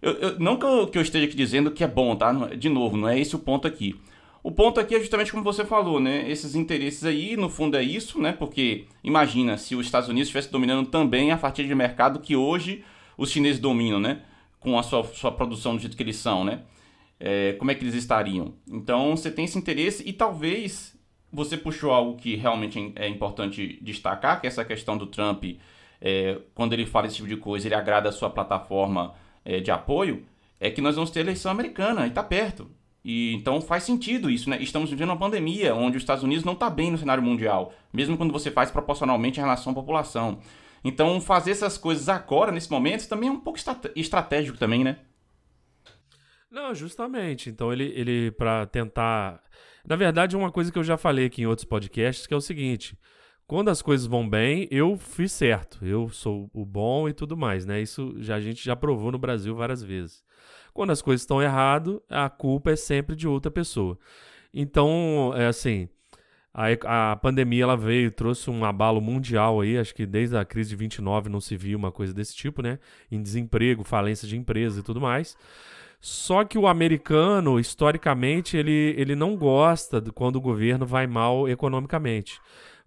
Eu, 0.00 0.12
eu, 0.12 0.38
não 0.38 0.56
que 0.56 0.64
eu, 0.64 0.86
que 0.86 0.98
eu, 0.98 1.02
esteja 1.02 1.24
aqui 1.24 1.36
dizendo 1.36 1.70
que 1.70 1.82
é 1.82 1.88
bom, 1.88 2.14
tá? 2.14 2.32
De 2.32 2.68
novo, 2.68 2.96
não 2.96 3.08
é 3.08 3.18
esse 3.18 3.34
o 3.34 3.38
ponto 3.38 3.66
aqui. 3.66 3.98
O 4.44 4.52
ponto 4.52 4.78
aqui 4.78 4.94
é 4.94 5.00
justamente 5.00 5.32
como 5.32 5.42
você 5.42 5.64
falou, 5.64 5.98
né? 5.98 6.30
Esses 6.30 6.54
interesses 6.54 7.04
aí, 7.04 7.36
no 7.36 7.48
fundo, 7.48 7.76
é 7.76 7.82
isso, 7.82 8.20
né? 8.20 8.30
Porque 8.30 8.84
imagina 9.02 9.58
se 9.58 9.74
os 9.74 9.86
Estados 9.86 10.08
Unidos 10.08 10.28
estivesse 10.28 10.52
dominando 10.52 10.88
também 10.88 11.32
a 11.32 11.38
fatia 11.38 11.66
de 11.66 11.74
mercado 11.74 12.20
que 12.20 12.36
hoje 12.36 12.84
os 13.18 13.30
chineses 13.30 13.58
dominam, 13.58 13.98
né? 13.98 14.22
Com 14.60 14.78
a 14.78 14.82
sua, 14.84 15.02
sua 15.02 15.32
produção 15.32 15.74
do 15.74 15.80
jeito 15.80 15.96
que 15.96 16.02
eles 16.04 16.16
são, 16.16 16.44
né? 16.44 16.60
é, 17.18 17.54
como 17.54 17.70
é 17.70 17.74
que 17.74 17.82
eles 17.82 17.94
estariam. 17.94 18.54
Então 18.68 19.16
você 19.16 19.30
tem 19.30 19.44
esse 19.44 19.58
interesse 19.58 20.06
e 20.06 20.12
talvez 20.12 20.94
você 21.32 21.56
puxou 21.56 21.90
algo 21.90 22.16
que 22.16 22.36
realmente 22.36 22.92
é 22.96 23.08
importante 23.08 23.78
destacar, 23.82 24.40
que 24.40 24.46
é 24.46 24.48
essa 24.48 24.64
questão 24.64 24.96
do 24.96 25.06
Trump, 25.06 25.44
é, 26.00 26.38
quando 26.54 26.72
ele 26.74 26.86
fala 26.86 27.06
esse 27.06 27.16
tipo 27.16 27.28
de 27.28 27.36
coisa, 27.36 27.66
ele 27.66 27.74
agrada 27.74 28.08
a 28.08 28.12
sua 28.12 28.30
plataforma 28.30 29.14
é, 29.44 29.58
de 29.60 29.70
apoio, 29.70 30.24
é 30.60 30.70
que 30.70 30.80
nós 30.80 30.94
vamos 30.94 31.10
ter 31.10 31.20
eleição 31.20 31.50
americana 31.50 32.04
e 32.04 32.08
está 32.10 32.22
perto. 32.22 32.70
E 33.04 33.34
então 33.34 33.60
faz 33.60 33.82
sentido 33.82 34.30
isso, 34.30 34.48
né? 34.48 34.56
Estamos 34.62 34.88
vivendo 34.88 35.10
uma 35.10 35.18
pandemia 35.18 35.74
onde 35.74 35.98
os 35.98 36.02
Estados 36.02 36.24
Unidos 36.24 36.44
não 36.44 36.54
está 36.54 36.70
bem 36.70 36.90
no 36.90 36.96
cenário 36.96 37.22
mundial, 37.22 37.74
mesmo 37.92 38.16
quando 38.16 38.32
você 38.32 38.50
faz 38.50 38.70
proporcionalmente 38.70 39.38
em 39.38 39.42
relação 39.42 39.72
à 39.72 39.74
população. 39.74 40.38
Então 40.82 41.20
fazer 41.20 41.50
essas 41.50 41.76
coisas 41.76 42.08
agora, 42.08 42.50
nesse 42.50 42.70
momento, 42.70 43.08
também 43.08 43.28
é 43.28 43.32
um 43.32 43.40
pouco 43.40 43.58
estratégico 43.94 44.56
também, 44.56 44.82
né? 44.82 44.98
Não, 46.50 46.74
justamente. 46.74 47.50
Então 47.50 47.72
ele, 47.72 47.92
ele 47.94 48.30
para 48.30 48.64
tentar. 48.66 49.42
Na 49.86 49.96
verdade, 49.96 50.36
uma 50.36 50.50
coisa 50.50 50.72
que 50.72 50.78
eu 50.78 50.84
já 50.84 50.96
falei 50.96 51.26
aqui 51.26 51.42
em 51.42 51.46
outros 51.46 51.66
podcasts, 51.66 52.26
que 52.26 52.32
é 52.32 52.36
o 52.36 52.40
seguinte: 52.40 52.96
quando 53.46 53.68
as 53.68 53.82
coisas 53.82 54.06
vão 54.06 54.26
bem, 54.26 54.66
eu 54.70 54.96
fiz 54.96 55.32
certo. 55.32 55.84
Eu 55.84 56.08
sou 56.08 56.48
o 56.54 56.64
bom 56.64 57.08
e 57.08 57.12
tudo 57.12 57.36
mais, 57.36 57.66
né? 57.66 57.82
Isso 57.82 58.14
já 58.18 58.36
a 58.36 58.40
gente 58.40 58.64
já 58.64 58.74
provou 58.74 59.12
no 59.12 59.18
Brasil 59.18 59.54
várias 59.54 59.82
vezes. 59.82 60.24
Quando 60.74 60.90
as 60.90 61.00
coisas 61.00 61.22
estão 61.22 61.40
errado, 61.40 62.02
a 62.10 62.28
culpa 62.28 62.72
é 62.72 62.76
sempre 62.76 63.14
de 63.14 63.28
outra 63.28 63.50
pessoa. 63.50 63.96
Então, 64.52 65.32
é 65.36 65.46
assim, 65.46 65.88
a, 66.52 67.12
a 67.12 67.16
pandemia 67.16 67.62
ela 67.62 67.76
veio, 67.76 68.10
trouxe 68.10 68.50
um 68.50 68.64
abalo 68.64 69.00
mundial 69.00 69.60
aí, 69.60 69.78
acho 69.78 69.94
que 69.94 70.04
desde 70.04 70.36
a 70.36 70.44
crise 70.44 70.70
de 70.70 70.76
29 70.76 71.28
não 71.28 71.40
se 71.40 71.56
viu 71.56 71.78
uma 71.78 71.92
coisa 71.92 72.12
desse 72.12 72.34
tipo, 72.34 72.60
né? 72.60 72.80
Em 73.10 73.22
desemprego, 73.22 73.84
falência 73.84 74.26
de 74.26 74.36
empresas 74.36 74.78
e 74.78 74.82
tudo 74.82 75.00
mais. 75.00 75.36
Só 76.00 76.44
que 76.44 76.58
o 76.58 76.66
americano, 76.66 77.58
historicamente, 77.58 78.56
ele, 78.56 78.94
ele 78.98 79.14
não 79.14 79.36
gosta 79.36 80.02
quando 80.12 80.36
o 80.36 80.40
governo 80.40 80.84
vai 80.84 81.06
mal 81.06 81.48
economicamente. 81.48 82.40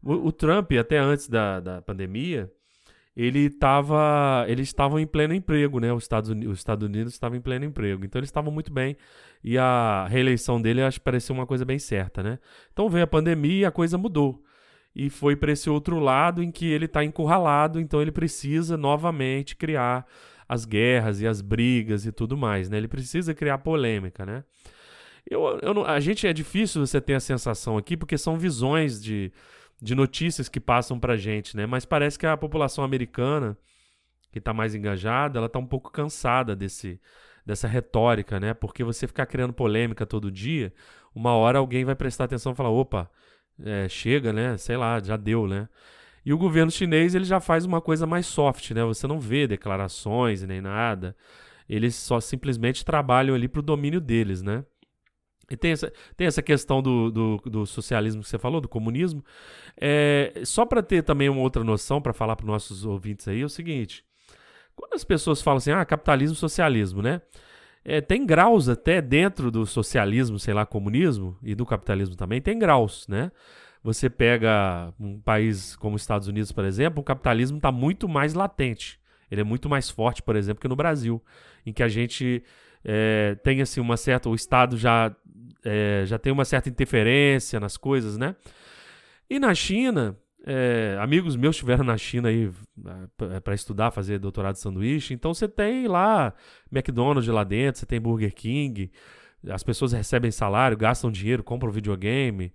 O, 0.04 0.28
o 0.28 0.32
Trump, 0.32 0.74
até 0.74 0.98
antes 0.98 1.28
da, 1.28 1.60
da 1.60 1.82
pandemia, 1.82 2.52
ele 3.18 3.50
tava, 3.50 4.46
eles 4.48 4.68
estavam 4.68 5.00
em 5.00 5.08
pleno 5.08 5.34
emprego, 5.34 5.80
né? 5.80 5.92
Os 5.92 6.04
Estados, 6.04 6.30
Unidos, 6.30 6.54
os 6.54 6.60
Estados 6.60 6.88
Unidos 6.88 7.14
estavam 7.14 7.36
em 7.36 7.42
pleno 7.42 7.66
emprego. 7.66 8.06
Então 8.06 8.20
eles 8.20 8.28
estavam 8.28 8.54
muito 8.54 8.72
bem. 8.72 8.96
E 9.44 9.58
a 9.58 10.06
reeleição 10.08 10.62
dele 10.62 10.84
acho 10.84 11.00
que 11.00 11.04
pareceu 11.04 11.34
uma 11.34 11.48
coisa 11.48 11.66
bem 11.66 11.80
certa, 11.80 12.22
né? 12.22 12.38
Então 12.72 12.88
veio 12.88 13.06
a 13.06 13.08
pandemia 13.08 13.62
e 13.62 13.66
a 13.66 13.72
coisa 13.72 13.98
mudou. 13.98 14.44
E 14.96 15.10
foi 15.10 15.36
para 15.36 15.52
esse 15.52 15.68
outro 15.68 15.98
lado 15.98 16.44
em 16.44 16.52
que 16.52 16.68
ele 16.68 16.86
está 16.86 17.04
encurralado, 17.04 17.80
então 17.80 18.04
ele 18.04 18.12
precisa 18.12 18.78
novamente 18.78 19.56
criar 19.56 20.06
as 20.48 20.64
guerras 20.64 21.20
e 21.20 21.26
as 21.26 21.42
brigas 21.42 22.06
e 22.06 22.12
tudo 22.12 22.38
mais, 22.38 22.70
né? 22.70 22.78
Ele 22.78 22.88
precisa 22.88 23.34
criar 23.34 23.58
polêmica, 23.58 24.28
né? 24.28 24.44
Eu, 25.28 25.60
eu 25.64 25.86
a 25.86 26.00
gente 26.00 26.28
é 26.28 26.32
difícil 26.32 26.86
você 26.86 27.02
ter 27.02 27.16
a 27.16 27.20
sensação 27.20 27.80
aqui 27.80 27.98
porque 27.98 28.16
são 28.16 28.38
visões 28.38 29.02
de, 29.02 29.32
de 29.82 29.96
notícias 29.96 30.50
que 30.50 30.60
passam 30.60 31.00
pra 31.00 31.16
gente, 31.16 31.56
né? 31.56 31.66
Mas 31.66 31.86
parece 31.86 32.18
que 32.18 32.26
a 32.26 32.38
população 32.38 32.84
americana 32.84 33.58
que 34.32 34.40
está 34.40 34.54
mais 34.54 34.76
engajada, 34.76 35.40
ela 35.40 35.48
está 35.48 35.60
um 35.60 35.66
pouco 35.66 35.92
cansada 35.92 36.56
desse 36.56 37.00
dessa 37.46 37.66
retórica, 37.66 38.42
né? 38.42 38.54
Porque 38.54 38.84
você 38.84 39.08
ficar 39.08 39.26
criando 39.26 39.54
polêmica 39.54 40.06
todo 40.06 40.30
dia, 40.30 40.74
uma 41.16 41.34
hora 41.34 41.60
alguém 41.60 41.86
vai 41.86 41.96
prestar 41.96 42.26
atenção 42.26 42.52
e 42.52 42.56
falar, 42.56 42.70
opa, 42.70 43.10
é, 43.64 43.88
chega, 43.88 44.34
né? 44.34 44.58
Sei 44.58 44.76
lá, 44.76 45.00
já 45.00 45.16
deu, 45.16 45.48
né? 45.48 45.70
E 46.26 46.34
o 46.34 46.38
governo 46.38 46.70
chinês 46.70 47.16
ele 47.16 47.24
já 47.24 47.40
faz 47.40 47.64
uma 47.64 47.80
coisa 47.80 48.06
mais 48.06 48.26
soft, 48.26 48.72
né? 48.72 48.84
Você 48.84 49.08
não 49.08 49.18
vê 49.18 49.48
declarações 49.48 50.44
nem 50.44 50.60
nada. 50.60 51.16
Eles 51.70 51.96
só 51.96 52.20
simplesmente 52.20 52.84
trabalham 52.84 53.34
ali 53.34 53.48
para 53.48 53.60
o 53.60 53.64
domínio 53.64 54.02
deles, 54.02 54.42
né? 54.42 54.66
E 55.50 55.56
tem 55.56 55.72
essa, 55.72 55.92
tem 56.16 56.28
essa 56.28 56.42
questão 56.42 56.82
do, 56.82 57.10
do, 57.10 57.38
do 57.46 57.66
socialismo 57.66 58.22
que 58.22 58.28
você 58.28 58.38
falou, 58.38 58.60
do 58.60 58.68
comunismo. 58.68 59.24
É, 59.80 60.42
só 60.44 60.66
para 60.66 60.84
ter 60.84 61.04
também 61.04 61.30
uma 61.30 61.42
outra 61.42 61.64
noção, 61.64 62.02
para 62.02 62.14
falar 62.14 62.36
para 62.36 62.44
os 62.44 62.48
nossos 62.48 62.86
ouvintes 62.86 63.28
aí, 63.28 63.42
é 63.42 63.46
o 63.46 63.50
seguinte: 63.50 64.04
quando 64.76 64.94
as 64.94 65.04
pessoas 65.04 65.42
falam 65.42 65.58
assim, 65.58 65.72
ah, 65.72 65.86
capitalismo, 65.86 66.36
socialismo, 66.36 67.02
né? 67.02 67.22
É, 67.84 68.02
tem 68.02 68.26
graus 68.26 68.68
até 68.68 69.02
dentro 69.02 69.50
do 69.50 69.66
socialismo, 69.66 70.38
sei 70.38 70.54
lá, 70.54 70.66
comunismo 70.66 71.38
e 71.42 71.56
do 71.56 71.66
capitalismo 71.66 72.18
também, 72.18 72.42
tem 72.42 72.60
graus, 72.60 73.08
né? 73.08 73.32
Você 73.82 74.10
pega 74.10 74.94
um 75.00 75.22
país 75.22 75.78
como 75.78 75.96
os 75.96 76.02
Estados 76.02 76.28
Unidos, 76.28 76.52
por 76.52 76.66
exemplo, 76.66 77.00
o 77.00 77.04
capitalismo 77.04 77.58
está 77.58 77.72
muito 77.72 78.10
mais 78.10 78.34
latente. 78.34 79.00
Ele 79.32 79.40
é 79.40 79.44
muito 79.44 79.70
mais 79.70 79.90
forte, 79.90 80.22
por 80.22 80.36
exemplo, 80.36 80.60
que 80.60 80.68
no 80.68 80.76
Brasil, 80.76 81.24
em 81.66 81.72
que 81.72 81.82
a 81.82 81.88
gente 81.88 82.44
é, 82.84 83.36
tem 83.44 83.62
assim 83.62 83.80
uma 83.80 83.98
certa, 83.98 84.30
o 84.30 84.36
Estado 84.36 84.78
já 84.78 85.16
é, 85.68 86.06
já 86.06 86.18
tem 86.18 86.32
uma 86.32 86.46
certa 86.46 86.70
interferência 86.70 87.60
nas 87.60 87.76
coisas, 87.76 88.18
né? 88.18 88.38
E 89.30 89.38
na 89.38 89.54
China, 89.54 90.18
é, 90.46 90.98
amigos 91.02 91.36
meus 91.36 91.58
estiveram 91.58 91.84
na 91.84 91.98
China 91.98 92.30
aí 92.30 92.50
para 93.44 93.54
estudar, 93.54 93.92
fazer 93.92 94.18
doutorado 94.18 94.54
de 94.56 94.62
sanduíche. 94.62 95.14
Então 95.14 95.34
você 95.34 95.46
tem 95.46 95.86
lá 95.86 96.34
McDonald's 96.72 97.28
lá 97.28 97.44
dentro, 97.44 97.80
você 97.80 97.86
tem 97.86 98.00
Burger 98.00 98.34
King, 98.34 98.90
as 99.50 99.62
pessoas 99.62 99.92
recebem 99.92 100.32
salário, 100.32 100.78
gastam 100.78 101.12
dinheiro, 101.12 101.44
compram 101.44 101.70
videogame. 101.70 102.54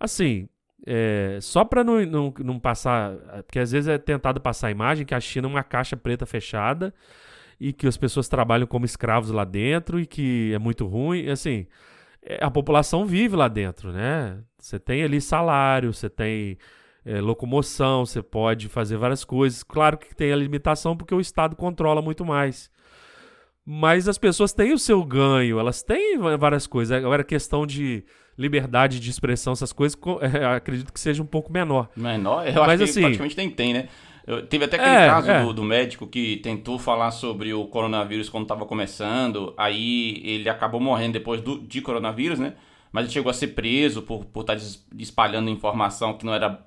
Assim, 0.00 0.48
é, 0.84 1.38
só 1.40 1.64
para 1.64 1.84
não, 1.84 2.04
não, 2.04 2.34
não 2.40 2.58
passar. 2.58 3.14
Porque 3.46 3.60
às 3.60 3.70
vezes 3.70 3.86
é 3.86 3.98
tentado 3.98 4.40
passar 4.40 4.66
a 4.66 4.72
imagem 4.72 5.06
que 5.06 5.14
a 5.14 5.20
China 5.20 5.46
é 5.46 5.50
uma 5.50 5.62
caixa 5.62 5.96
preta 5.96 6.26
fechada 6.26 6.92
e 7.60 7.72
que 7.72 7.86
as 7.86 7.96
pessoas 7.96 8.28
trabalham 8.28 8.66
como 8.66 8.84
escravos 8.84 9.30
lá 9.30 9.44
dentro 9.44 10.00
e 10.00 10.06
que 10.06 10.52
é 10.52 10.58
muito 10.58 10.86
ruim. 10.86 11.28
Assim, 11.28 11.66
é, 11.66 11.68
a 12.40 12.50
população 12.50 13.06
vive 13.06 13.36
lá 13.36 13.48
dentro, 13.48 13.92
né? 13.92 14.38
Você 14.58 14.78
tem 14.78 15.02
ali 15.02 15.20
salário, 15.20 15.92
você 15.92 16.10
tem 16.10 16.58
é, 17.04 17.20
locomoção, 17.20 18.04
você 18.04 18.22
pode 18.22 18.68
fazer 18.68 18.96
várias 18.96 19.24
coisas. 19.24 19.62
Claro 19.62 19.96
que 19.96 20.14
tem 20.14 20.32
a 20.32 20.36
limitação 20.36 20.96
porque 20.96 21.14
o 21.14 21.20
Estado 21.20 21.56
controla 21.56 22.02
muito 22.02 22.24
mais. 22.24 22.70
Mas 23.64 24.08
as 24.08 24.18
pessoas 24.18 24.52
têm 24.52 24.72
o 24.72 24.78
seu 24.78 25.04
ganho, 25.04 25.58
elas 25.58 25.82
têm 25.82 26.18
várias 26.38 26.66
coisas. 26.66 26.96
Agora, 26.96 27.22
a 27.22 27.24
questão 27.24 27.66
de 27.66 28.04
liberdade 28.36 29.00
de 29.00 29.10
expressão, 29.10 29.52
essas 29.52 29.72
coisas, 29.72 29.98
é, 30.22 30.44
acredito 30.44 30.92
que 30.92 31.00
seja 31.00 31.22
um 31.22 31.26
pouco 31.26 31.52
menor. 31.52 31.88
Menor? 31.96 32.46
Eu 32.46 32.54
Mas, 32.54 32.68
acho 32.68 32.76
que 32.78 32.90
assim, 32.90 33.00
praticamente 33.02 33.36
nem 33.36 33.50
tem, 33.50 33.74
né? 33.74 33.88
Eu, 34.28 34.46
teve 34.46 34.66
até 34.66 34.76
aquele 34.76 34.94
é, 34.94 35.06
caso 35.06 35.30
é. 35.30 35.42
Do, 35.42 35.54
do, 35.54 35.64
médico 35.64 36.06
que 36.06 36.36
tentou 36.36 36.78
falar 36.78 37.10
sobre 37.12 37.54
o 37.54 37.66
coronavírus 37.66 38.28
quando 38.28 38.42
estava 38.42 38.66
começando, 38.66 39.54
aí 39.56 40.20
ele 40.22 40.50
acabou 40.50 40.78
morrendo 40.78 41.14
depois 41.14 41.40
do, 41.40 41.58
de 41.58 41.80
coronavírus, 41.80 42.38
né? 42.38 42.52
Mas 42.92 43.04
ele 43.04 43.12
chegou 43.14 43.30
a 43.30 43.32
ser 43.32 43.48
preso 43.48 44.02
por, 44.02 44.26
por 44.26 44.42
estar 44.42 44.54
tá 44.54 44.62
espalhando 44.98 45.48
informação 45.48 46.12
que 46.12 46.26
não 46.26 46.34
era 46.34 46.60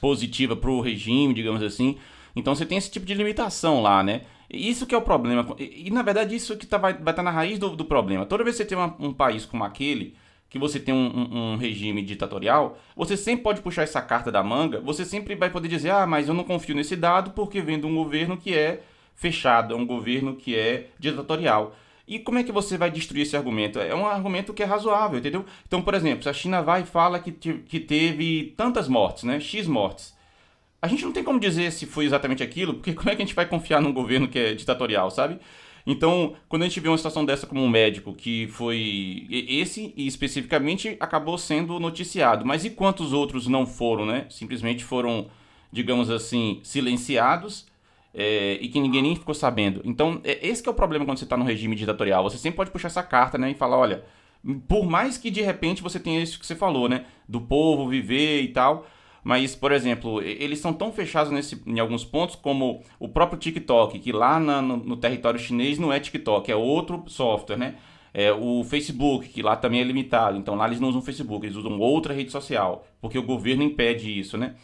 positiva 0.00 0.56
para 0.56 0.70
o 0.70 0.80
regime, 0.80 1.34
digamos 1.34 1.62
assim. 1.62 1.98
Então 2.34 2.54
você 2.54 2.64
tem 2.64 2.78
esse 2.78 2.90
tipo 2.90 3.04
de 3.04 3.12
limitação 3.12 3.82
lá, 3.82 4.02
né? 4.02 4.22
Isso 4.50 4.86
que 4.86 4.94
é 4.94 4.98
o 4.98 5.02
problema. 5.02 5.46
E, 5.58 5.90
na 5.90 6.00
verdade, 6.00 6.34
isso 6.34 6.56
que 6.56 6.66
tá, 6.66 6.78
vai, 6.78 6.94
vai 6.94 7.00
estar 7.00 7.14
tá 7.16 7.22
na 7.22 7.30
raiz 7.30 7.58
do, 7.58 7.76
do, 7.76 7.84
problema. 7.84 8.24
Toda 8.24 8.42
vez 8.42 8.56
que 8.56 8.62
você 8.62 8.68
tem 8.68 8.78
uma, 8.78 8.96
um 8.98 9.12
país 9.12 9.44
como 9.44 9.64
aquele, 9.64 10.14
que 10.52 10.58
você 10.58 10.78
tem 10.78 10.92
um, 10.92 11.06
um, 11.06 11.52
um, 11.54 11.56
regime 11.56 12.02
ditatorial, 12.02 12.78
você 12.94 13.16
sempre 13.16 13.42
pode 13.42 13.62
puxar 13.62 13.84
essa 13.84 14.02
carta 14.02 14.30
da 14.30 14.42
manga, 14.42 14.82
você 14.82 15.02
sempre 15.02 15.34
vai 15.34 15.48
poder 15.48 15.66
dizer, 15.66 15.88
ah, 15.88 16.06
mas 16.06 16.28
eu 16.28 16.34
não 16.34 16.44
confio 16.44 16.74
nesse 16.74 16.94
dado 16.94 17.30
porque 17.30 17.62
vem 17.62 17.80
de 17.80 17.86
um 17.86 17.94
governo 17.94 18.36
que 18.36 18.54
é 18.54 18.82
fechado, 19.14 19.72
é 19.72 19.76
um 19.76 19.86
governo 19.86 20.36
que 20.36 20.54
é 20.54 20.88
ditatorial. 20.98 21.74
E 22.06 22.18
como 22.18 22.36
é 22.36 22.42
que 22.42 22.52
você 22.52 22.76
vai 22.76 22.90
destruir 22.90 23.22
esse 23.22 23.34
argumento? 23.34 23.78
É 23.78 23.94
um 23.94 24.06
argumento 24.06 24.52
que 24.52 24.62
é 24.62 24.66
razoável, 24.66 25.18
entendeu? 25.18 25.46
Então, 25.66 25.80
por 25.80 25.94
exemplo, 25.94 26.22
se 26.22 26.28
a 26.28 26.34
China 26.34 26.60
vai 26.60 26.82
e 26.82 26.84
fala 26.84 27.18
que, 27.18 27.32
que 27.32 27.80
teve 27.80 28.52
tantas 28.54 28.88
mortes, 28.88 29.24
né? 29.24 29.40
X 29.40 29.66
mortes. 29.66 30.14
A 30.82 30.86
gente 30.86 31.02
não 31.02 31.12
tem 31.12 31.24
como 31.24 31.40
dizer 31.40 31.72
se 31.72 31.86
foi 31.86 32.04
exatamente 32.04 32.42
aquilo, 32.42 32.74
porque 32.74 32.92
como 32.92 33.08
é 33.08 33.16
que 33.16 33.22
a 33.22 33.24
gente 33.24 33.34
vai 33.34 33.46
confiar 33.46 33.80
num 33.80 33.92
governo 33.92 34.28
que 34.28 34.38
é 34.38 34.52
ditatorial, 34.52 35.10
sabe? 35.10 35.38
Então, 35.86 36.34
quando 36.48 36.62
a 36.62 36.66
gente 36.66 36.78
vê 36.80 36.88
uma 36.88 36.96
situação 36.96 37.24
dessa 37.24 37.46
como 37.46 37.62
um 37.62 37.68
médico 37.68 38.12
que 38.12 38.46
foi 38.48 39.26
esse 39.30 39.92
e 39.96 40.06
especificamente 40.06 40.96
acabou 41.00 41.36
sendo 41.36 41.80
noticiado, 41.80 42.46
mas 42.46 42.64
e 42.64 42.70
quantos 42.70 43.12
outros 43.12 43.46
não 43.48 43.66
foram, 43.66 44.06
né? 44.06 44.26
Simplesmente 44.30 44.84
foram, 44.84 45.28
digamos 45.72 46.08
assim, 46.08 46.60
silenciados 46.62 47.66
é, 48.14 48.58
e 48.60 48.68
que 48.68 48.80
ninguém 48.80 49.02
nem 49.02 49.16
ficou 49.16 49.34
sabendo. 49.34 49.80
Então, 49.84 50.20
é, 50.24 50.46
esse 50.46 50.66
é 50.66 50.70
o 50.70 50.74
problema 50.74 51.04
quando 51.04 51.18
você 51.18 51.24
está 51.24 51.36
no 51.36 51.44
regime 51.44 51.74
ditatorial. 51.74 52.22
Você 52.24 52.38
sempre 52.38 52.56
pode 52.56 52.70
puxar 52.70 52.88
essa 52.88 53.02
carta, 53.02 53.36
né, 53.38 53.50
e 53.50 53.54
falar, 53.54 53.78
olha, 53.78 54.04
por 54.68 54.84
mais 54.84 55.16
que 55.16 55.30
de 55.30 55.40
repente 55.40 55.82
você 55.82 55.98
tenha 55.98 56.22
isso 56.22 56.38
que 56.38 56.46
você 56.46 56.54
falou, 56.54 56.88
né, 56.88 57.06
do 57.28 57.40
povo 57.40 57.88
viver 57.88 58.42
e 58.42 58.48
tal, 58.48 58.86
mas, 59.24 59.54
por 59.54 59.70
exemplo, 59.70 60.20
eles 60.20 60.58
são 60.58 60.72
tão 60.72 60.92
fechados 60.92 61.32
nesse, 61.32 61.62
em 61.64 61.78
alguns 61.78 62.04
pontos 62.04 62.34
como 62.34 62.82
o 62.98 63.08
próprio 63.08 63.38
TikTok, 63.38 63.98
que 64.00 64.10
lá 64.10 64.40
na, 64.40 64.60
no, 64.60 64.76
no, 64.76 64.96
território 64.96 65.38
chinês 65.38 65.78
não 65.78 65.92
é 65.92 66.00
TikTok, 66.00 66.50
é 66.50 66.56
outro 66.56 67.04
software, 67.06 67.56
né? 67.56 67.76
É 68.12 68.32
o 68.32 68.64
Facebook, 68.64 69.28
que 69.28 69.40
lá 69.40 69.56
também 69.56 69.80
é 69.80 69.84
limitado. 69.84 70.36
Então 70.36 70.56
lá 70.56 70.66
eles 70.66 70.80
não 70.80 70.88
usam 70.88 71.00
Facebook, 71.00 71.46
eles 71.46 71.56
usam 71.56 71.78
outra 71.78 72.12
rede 72.12 72.32
social, 72.32 72.84
porque 73.00 73.18
o 73.18 73.22
governo 73.22 73.62
impede 73.62 74.18
isso, 74.18 74.36
né? 74.36 74.56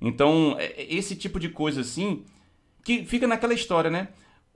Então, 0.00 0.56
é, 0.58 0.66
é 0.82 0.94
esse 0.94 1.16
tipo 1.16 1.40
de 1.40 1.48
coisa 1.48 1.80
assim, 1.80 2.24
que 2.84 3.04
fica 3.04 3.26
naquela 3.26 3.54
história, 3.54 3.90
né? 3.90 4.08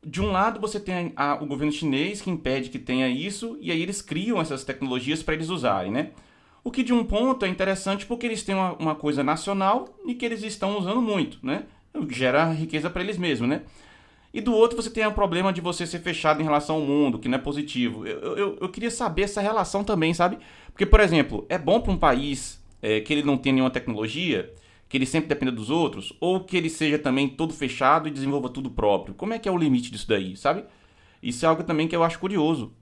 De 0.07 0.21
um 0.21 0.31
lado 0.31 0.61
você 0.61 0.79
tem 0.79 1.13
a, 1.17 1.35
o 1.43 1.47
governo 1.47 1.73
chinês 1.73 2.21
que 2.21 2.31
impede 2.31 2.71
que 2.71 2.79
tenha 2.79 3.09
isso, 3.09 3.59
e 3.61 3.73
aí 3.73 3.83
eles 3.83 4.01
criam 4.01 4.41
essas 4.41 4.63
tecnologias 4.63 5.21
para 5.21 5.35
eles 5.35 5.49
usarem, 5.49 5.91
né? 5.91 6.13
O 6.69 6.71
que 6.71 6.83
de 6.83 6.93
um 6.93 7.03
ponto 7.03 7.47
é 7.47 7.49
interessante 7.49 8.05
porque 8.05 8.27
eles 8.27 8.43
têm 8.43 8.55
uma, 8.55 8.75
uma 8.75 8.95
coisa 8.95 9.25
nacional 9.25 9.89
e 10.05 10.15
que 10.15 10.23
eles 10.23 10.43
estão 10.43 10.79
usando 10.79 11.01
muito, 11.01 11.39
né? 11.43 11.63
Gera 12.11 12.53
riqueza 12.53 12.91
para 12.91 13.03
eles 13.03 13.17
mesmos, 13.17 13.49
né? 13.49 13.63
E 14.35 14.43
do 14.43 14.53
outro 14.53 14.77
você 14.77 14.91
tem 14.91 15.07
o 15.07 15.13
problema 15.13 15.51
de 15.51 15.63
você 15.63 15.87
ser 15.87 16.01
fechado 16.01 16.43
em 16.43 16.45
relação 16.45 16.77
ao 16.77 16.83
mundo, 16.83 17.19
que 17.19 17.27
não 17.27 17.39
é 17.39 17.41
positivo. 17.41 18.07
Eu, 18.07 18.37
eu, 18.37 18.59
eu 18.61 18.69
queria 18.69 18.91
saber 18.91 19.23
essa 19.23 19.41
relação 19.41 19.83
também, 19.83 20.13
sabe? 20.13 20.37
Porque, 20.71 20.85
por 20.85 21.01
exemplo, 21.01 21.47
é 21.49 21.57
bom 21.57 21.81
para 21.81 21.91
um 21.91 21.97
país 21.97 22.63
é, 22.83 23.01
que 23.01 23.15
ele 23.15 23.23
não 23.23 23.39
tenha 23.39 23.55
nenhuma 23.55 23.71
tecnologia, 23.71 24.53
que 24.91 24.99
ele 24.99 25.07
sempre 25.07 25.31
dependa 25.31 25.51
dos 25.51 25.71
outros, 25.71 26.13
ou 26.21 26.41
que 26.45 26.55
ele 26.55 26.69
seja 26.69 26.99
também 26.99 27.29
todo 27.29 27.55
fechado 27.55 28.09
e 28.09 28.11
desenvolva 28.11 28.51
tudo 28.51 28.71
próprio? 28.71 29.15
Como 29.15 29.33
é 29.33 29.39
que 29.39 29.49
é 29.49 29.53
o 29.53 29.57
limite 29.57 29.91
disso 29.91 30.07
daí, 30.07 30.37
sabe? 30.37 30.65
Isso 31.23 31.47
é 31.47 31.49
algo 31.49 31.63
também 31.63 31.89
que 31.89 31.97
eu 31.97 32.05
acho 32.05 32.19
curioso. 32.19 32.75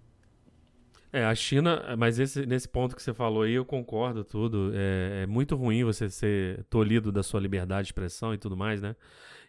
É, 1.17 1.25
a 1.25 1.35
China, 1.35 1.83
mas 1.97 2.19
esse, 2.19 2.45
nesse 2.45 2.69
ponto 2.69 2.95
que 2.95 3.03
você 3.03 3.15
falou 3.15 3.45
aí, 3.45 3.55
eu 3.55 3.65
concordo 3.65 4.23
tudo. 4.23 4.71
É, 4.75 5.23
é, 5.23 5.27
muito 5.27 5.57
ruim 5.57 5.83
você 5.83 6.11
ser 6.11 6.63
tolhido 6.65 7.11
da 7.11 7.23
sua 7.23 7.41
liberdade 7.41 7.85
de 7.85 7.89
expressão 7.89 8.35
e 8.35 8.39
tudo 8.39 8.55
mais, 8.55 8.83
né? 8.83 8.95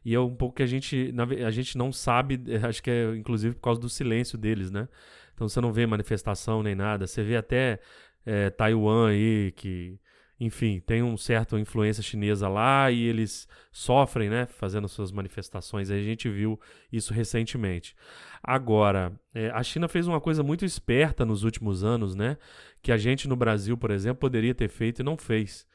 E 0.06 0.16
é 0.16 0.20
um 0.20 0.34
pouco 0.34 0.56
que 0.56 0.64
a 0.64 0.66
gente, 0.66 1.14
a 1.46 1.52
gente 1.52 1.78
não 1.78 1.92
sabe, 1.92 2.42
acho 2.66 2.82
que 2.82 2.90
é 2.90 3.14
inclusive 3.18 3.56
por 3.56 3.62
causa 3.62 3.82
do 3.82 3.90
silêncio 3.90 4.38
deles, 4.38 4.72
né? 4.72 4.88
Então 5.34 5.50
você 5.50 5.60
não 5.60 5.74
vê 5.74 5.86
manifestação 5.86 6.64
nem 6.64 6.74
nada. 6.74 7.06
Você 7.06 7.22
vê 7.22 7.36
até 7.36 7.82
é, 8.26 8.50
Taiwan 8.50 9.10
aí, 9.10 9.52
que 9.52 10.00
enfim, 10.40 10.80
tem 10.86 11.02
um 11.02 11.18
certo 11.18 11.58
influência 11.58 12.04
chinesa 12.04 12.48
lá 12.48 12.92
e 12.92 13.04
eles 13.04 13.48
sofrem, 13.72 14.30
né, 14.30 14.46
fazendo 14.46 14.88
suas 14.88 15.12
manifestações. 15.12 15.90
A 15.90 15.98
gente 16.00 16.30
viu 16.30 16.60
isso 16.92 17.14
recentemente. 17.14 17.96
Agora, 18.44 19.20
é, 19.34 19.50
a 19.50 19.64
China 19.64 19.88
fez 19.88 20.08
uma 20.08 20.22
coisa 20.22 20.44
muito 20.44 20.64
esperta 20.64 21.26
nos 21.26 21.44
últimos 21.44 21.84
anos, 21.84 22.14
né, 22.16 22.38
que 22.84 22.92
a 22.92 22.98
gente 22.98 23.28
no 23.28 23.36
Brasil, 23.36 23.76
por 23.76 23.90
exemplo, 23.90 24.20
poderia 24.20 24.54
ter 24.54 24.70
feito 24.70 25.00
e 25.00 25.04
não 25.04 25.18
fez. 25.18 25.68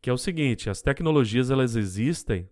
Que 0.00 0.10
é 0.10 0.12
o 0.12 0.18
seguinte: 0.18 0.68
as 0.68 0.82
tecnologias 0.82 1.50
elas 1.50 1.74
existem, 1.74 2.50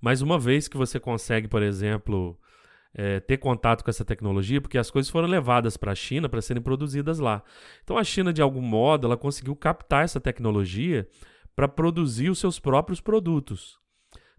mas 0.00 0.22
uma 0.22 0.38
vez 0.38 0.66
que 0.66 0.76
você 0.76 0.98
consegue, 0.98 1.46
por 1.46 1.62
exemplo, 1.62 2.36
é, 2.94 3.20
ter 3.20 3.38
contato 3.38 3.82
com 3.82 3.90
essa 3.90 4.04
tecnologia, 4.04 4.60
porque 4.60 4.78
as 4.78 4.90
coisas 4.90 5.10
foram 5.10 5.28
levadas 5.28 5.76
para 5.76 5.92
a 5.92 5.94
China 5.94 6.28
para 6.28 6.42
serem 6.42 6.62
produzidas 6.62 7.18
lá. 7.18 7.42
Então 7.82 7.96
a 7.96 8.04
China, 8.04 8.32
de 8.32 8.42
algum 8.42 8.60
modo, 8.60 9.06
ela 9.06 9.16
conseguiu 9.16 9.56
captar 9.56 10.04
essa 10.04 10.20
tecnologia 10.20 11.08
para 11.54 11.68
produzir 11.68 12.30
os 12.30 12.38
seus 12.38 12.58
próprios 12.58 13.00
produtos. 13.00 13.78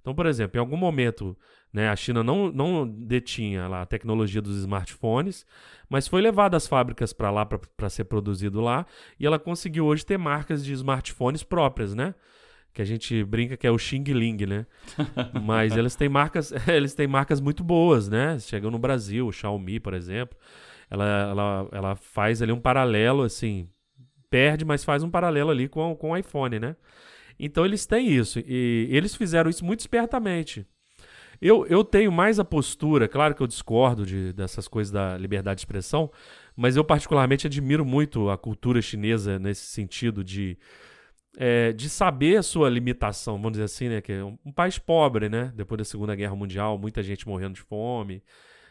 Então, 0.02 0.14
por 0.14 0.26
exemplo, 0.26 0.58
em 0.58 0.60
algum 0.60 0.76
momento 0.76 1.38
né, 1.74 1.90
a 1.90 1.96
China 1.96 2.24
não, 2.24 2.52
não 2.52 2.88
detinha 2.88 3.68
lá 3.68 3.82
a 3.82 3.86
tecnologia 3.86 4.42
dos 4.42 4.58
smartphones, 4.60 5.44
mas 5.90 6.08
foi 6.08 6.22
levada 6.22 6.56
as 6.56 6.68
fábricas 6.68 7.12
para 7.12 7.32
lá 7.32 7.46
para 7.46 7.90
ser 7.90 8.04
produzido 8.04 8.62
lá, 8.62 8.86
e 9.20 9.26
ela 9.26 9.40
conseguiu 9.40 9.86
hoje 9.86 10.06
ter 10.06 10.18
marcas 10.18 10.64
de 10.64 10.72
smartphones 10.74 11.42
próprias, 11.42 11.96
né? 11.96 12.14
Que 12.74 12.82
a 12.82 12.86
gente 12.86 13.24
brinca 13.24 13.56
que 13.56 13.68
é 13.68 13.72
o 13.72 13.78
Xing 13.78 14.04
Ling, 14.04 14.46
né? 14.46 14.66
Mas 15.44 15.78
eles 15.78 15.96
têm 15.96 16.10
marcas, 16.10 16.52
eles 16.68 16.94
têm 16.94 17.08
marcas 17.08 17.40
muito 17.40 17.64
boas, 17.64 18.10
né? 18.10 18.40
Chegam 18.40 18.72
no 18.72 18.80
Brasil, 18.80 19.28
o 19.28 19.32
Xiaomi, 19.32 19.80
por 19.80 19.94
exemplo, 19.94 20.38
ela, 20.90 21.06
ela, 21.06 21.70
ela 21.72 21.96
faz 21.96 22.42
ali 22.42 22.52
um 22.52 22.60
paralelo, 22.60 23.24
assim, 23.24 23.70
perde, 24.30 24.66
mas 24.66 24.84
faz 24.84 25.04
um 25.04 25.10
paralelo 25.10 25.52
ali 25.52 25.68
com, 25.68 25.96
com 25.96 26.12
o 26.12 26.18
iPhone, 26.18 26.60
né? 26.60 26.76
Então 27.40 27.66
eles 27.66 27.86
têm 27.86 28.08
isso 28.08 28.40
e 28.40 28.88
eles 28.90 29.16
fizeram 29.16 29.50
isso 29.50 29.64
muito 29.64 29.82
espertamente. 29.82 30.66
Eu, 31.42 31.66
eu 31.68 31.84
tenho 31.84 32.12
mais 32.12 32.40
a 32.40 32.46
postura, 32.46 33.08
claro 33.08 33.36
que 33.36 33.42
eu 33.42 33.48
discordo 33.48 34.06
de, 34.06 34.32
dessas 34.32 34.68
coisas 34.68 34.92
da 34.92 35.18
liberdade 35.18 35.58
de 35.58 35.62
expressão, 35.62 36.10
mas 36.56 36.78
eu 36.78 36.84
particularmente 36.84 37.48
admiro 37.48 37.84
muito 37.84 38.30
a 38.30 38.38
cultura 38.38 38.82
chinesa 38.82 39.38
nesse 39.38 39.66
sentido 39.66 40.24
de 40.24 40.58
é, 41.38 41.74
de 41.74 41.90
saber 41.90 42.38
a 42.38 42.44
sua 42.44 42.70
limitação, 42.70 43.36
vamos 43.36 43.54
dizer 43.54 43.64
assim, 43.64 43.90
né? 43.90 44.02
Que 44.02 44.14
é 44.14 44.24
um, 44.24 44.52
país 44.52 44.78
pobre, 44.78 45.30
né? 45.30 45.52
Depois 45.56 45.78
da 45.80 45.86
Segunda 45.86 46.16
Guerra 46.16 46.36
Mundial, 46.36 46.78
muita 46.78 47.02
gente 47.02 47.28
morrendo 47.28 47.56
de 47.56 47.62
fome, 47.62 48.24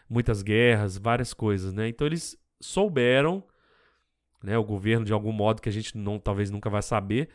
muitas 0.08 0.42
guerras, 0.42 0.96
várias 0.96 1.34
coisas, 1.34 1.72
né? 1.72 1.88
Então 1.88 2.06
eles 2.06 2.36
souberam, 2.60 3.42
né? 4.42 4.56
O 4.58 4.64
governo, 4.64 5.04
de 5.04 5.12
algum 5.12 5.32
modo 5.32 5.60
que 5.60 5.68
a 5.68 5.72
gente 5.72 5.96
não, 5.96 6.18
talvez 6.18 6.50
nunca 6.50 6.70
vai 6.70 6.82
saber, 6.82 7.28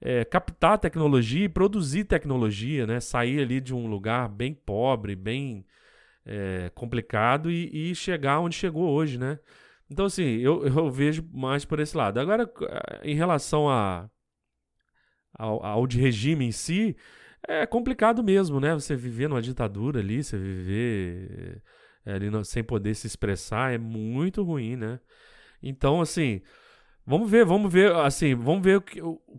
é, 0.00 0.24
captar 0.24 0.78
tecnologia 0.78 1.44
e 1.44 1.48
produzir 1.48 2.04
tecnologia, 2.04 2.86
né? 2.86 3.00
Sair 3.00 3.40
ali 3.40 3.60
de 3.60 3.74
um 3.74 3.86
lugar 3.88 4.28
bem 4.28 4.54
pobre, 4.54 5.16
bem 5.16 5.66
é, 6.24 6.70
complicado 6.74 7.50
e, 7.50 7.90
e 7.90 7.94
chegar 7.94 8.40
onde 8.40 8.54
chegou 8.56 8.88
hoje, 8.90 9.18
né? 9.18 9.38
Então, 9.90 10.06
assim, 10.06 10.22
eu, 10.38 10.64
eu 10.64 10.88
vejo 10.90 11.28
mais 11.32 11.64
por 11.64 11.80
esse 11.80 11.96
lado. 11.96 12.20
Agora, 12.20 12.48
em 13.02 13.16
relação 13.16 13.68
a 13.68 14.08
ao, 15.40 15.64
ao 15.64 15.86
de 15.86 15.98
regime 15.98 16.44
em 16.44 16.52
si, 16.52 16.96
é 17.46 17.66
complicado 17.66 18.22
mesmo, 18.22 18.60
né? 18.60 18.74
Você 18.74 18.94
viver 18.94 19.28
numa 19.28 19.40
ditadura 19.40 20.00
ali, 20.00 20.22
você 20.22 20.36
viver 20.36 21.62
é, 22.04 22.12
ali 22.12 22.28
sem 22.44 22.62
poder 22.62 22.94
se 22.94 23.06
expressar 23.06 23.72
é 23.72 23.78
muito 23.78 24.42
ruim, 24.42 24.76
né? 24.76 25.00
Então, 25.62 26.00
assim, 26.00 26.42
Vamos 27.06 27.30
ver, 27.30 27.44
vamos 27.44 27.72
ver, 27.72 27.92
assim, 27.96 28.34
vamos 28.34 28.62
ver 28.62 28.82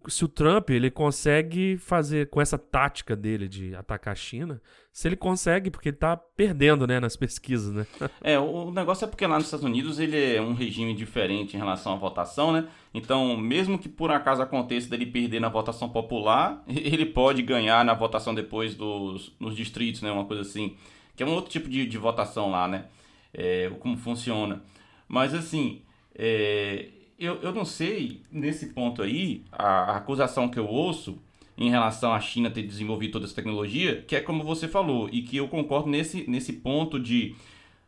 se 0.08 0.26
o 0.26 0.28
Trump 0.28 0.70
ele 0.72 0.92
consegue 0.92 1.78
fazer 1.78 2.30
com 2.30 2.42
essa 2.42 2.58
tática 2.58 3.16
dele 3.16 3.48
de 3.48 3.74
atacar 3.76 4.12
a 4.12 4.16
China, 4.16 4.62
se 4.92 5.08
ele 5.08 5.16
consegue, 5.16 5.72
porque 5.72 5.90
ele 5.90 5.96
tá 5.96 6.18
perdendo, 6.18 6.86
né, 6.86 7.00
nas 7.00 7.16
pesquisas, 7.16 7.74
né? 7.74 7.86
É, 8.22 8.38
o 8.38 8.72
negócio 8.72 9.06
é 9.06 9.08
porque 9.08 9.26
lá 9.26 9.36
nos 9.36 9.46
Estados 9.46 9.66
Unidos 9.66 10.00
ele 10.00 10.36
é 10.36 10.42
um 10.42 10.54
regime 10.54 10.94
diferente 10.94 11.56
em 11.56 11.60
relação 11.60 11.94
à 11.94 11.96
votação, 11.96 12.52
né? 12.52 12.68
Então, 12.94 13.38
mesmo 13.38 13.80
que 13.80 13.88
por 13.88 14.12
acaso 14.12 14.42
aconteça 14.42 14.90
dele 14.90 15.06
perder 15.06 15.40
na 15.40 15.50
votação 15.50 15.88
popular, 15.88 16.62
ele 16.68 17.06
pode 17.06 17.42
ganhar 17.42 17.86
na 17.86 17.94
votação 17.94 18.36
depois 18.36 18.76
dos 18.76 19.34
nos 19.40 19.56
distritos, 19.56 20.02
né, 20.02 20.12
uma 20.12 20.26
coisa 20.26 20.42
assim, 20.42 20.76
que 21.16 21.24
é 21.24 21.26
um 21.26 21.34
outro 21.34 21.50
tipo 21.50 21.70
de, 21.70 21.86
de 21.86 21.98
votação 21.98 22.52
lá, 22.52 22.68
né? 22.68 22.86
é, 23.34 23.70
como 23.80 23.98
funciona. 23.98 24.62
Mas 25.08 25.34
assim, 25.34 25.82
é, 26.16 26.88
eu, 27.22 27.40
eu 27.42 27.54
não 27.54 27.64
sei, 27.64 28.24
nesse 28.32 28.68
ponto 28.68 29.02
aí, 29.02 29.44
a, 29.52 29.92
a 29.92 29.98
acusação 29.98 30.50
que 30.50 30.58
eu 30.58 30.68
ouço 30.68 31.22
em 31.58 31.70
relação 31.70 32.12
à 32.12 32.20
China 32.20 32.50
ter 32.50 32.64
desenvolvido 32.64 33.14
toda 33.14 33.26
essa 33.26 33.36
tecnologia, 33.36 34.02
que 34.02 34.16
é 34.16 34.20
como 34.20 34.44
você 34.44 34.68
falou, 34.68 35.08
e 35.12 35.22
que 35.22 35.38
eu 35.38 35.48
concordo 35.48 35.88
nesse, 35.88 36.28
nesse 36.28 36.54
ponto 36.54 37.00
de 37.00 37.36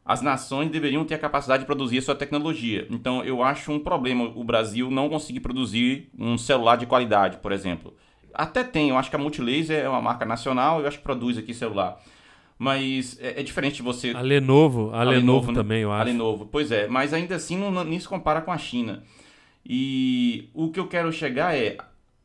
as 0.06 0.22
nações 0.22 0.70
deveriam 0.70 1.04
ter 1.06 1.16
a 1.16 1.20
capacidade 1.20 1.64
de 1.64 1.66
produzir 1.66 1.98
a 1.98 2.02
sua 2.02 2.16
tecnologia. 2.16 2.86
Então 2.92 3.24
eu 3.24 3.42
acho 3.42 3.72
um 3.72 3.80
problema 3.80 4.32
o 4.36 4.44
Brasil 4.44 4.92
não 4.92 5.10
conseguir 5.10 5.40
produzir 5.40 6.10
um 6.20 6.38
celular 6.38 6.76
de 6.76 6.86
qualidade, 6.86 7.38
por 7.38 7.52
exemplo. 7.52 7.96
Até 8.34 8.64
tem, 8.64 8.90
eu 8.90 8.98
acho 8.98 9.10
que 9.10 9.16
a 9.16 9.20
Multilaser 9.20 9.84
é 9.84 9.90
uma 9.90 10.02
marca 10.02 10.26
nacional, 10.26 10.82
eu 10.82 10.88
acho 10.88 10.98
que 10.98 11.04
produz 11.04 11.38
aqui 11.38 11.54
celular. 11.54 12.00
Mas 12.58 13.18
é, 13.20 13.40
é 13.40 13.44
diferente 13.44 13.78
de 13.78 13.82
você. 13.82 14.12
A 14.12 14.22
Lenovo, 14.22 14.92
a, 14.94 15.02
a 15.02 15.04
Lenovo, 15.04 15.20
Lenovo, 15.20 15.52
né? 15.52 15.54
também, 15.54 15.82
eu 15.82 15.92
acho. 15.92 16.02
A 16.02 16.06
Lenovo, 16.06 16.46
pois 16.52 16.72
é. 16.72 16.88
Mas 16.88 17.14
ainda 17.14 17.36
assim 17.36 17.58
não, 17.58 17.72
não, 17.72 17.84
nem 17.84 18.00
se 18.00 18.08
compara 18.08 18.42
com 18.42 18.52
a 18.52 18.58
China. 18.58 19.04
E 19.66 20.50
o 20.54 20.70
que 20.72 20.80
eu 20.80 20.88
quero 20.88 21.12
chegar 21.12 21.56
é. 21.56 21.78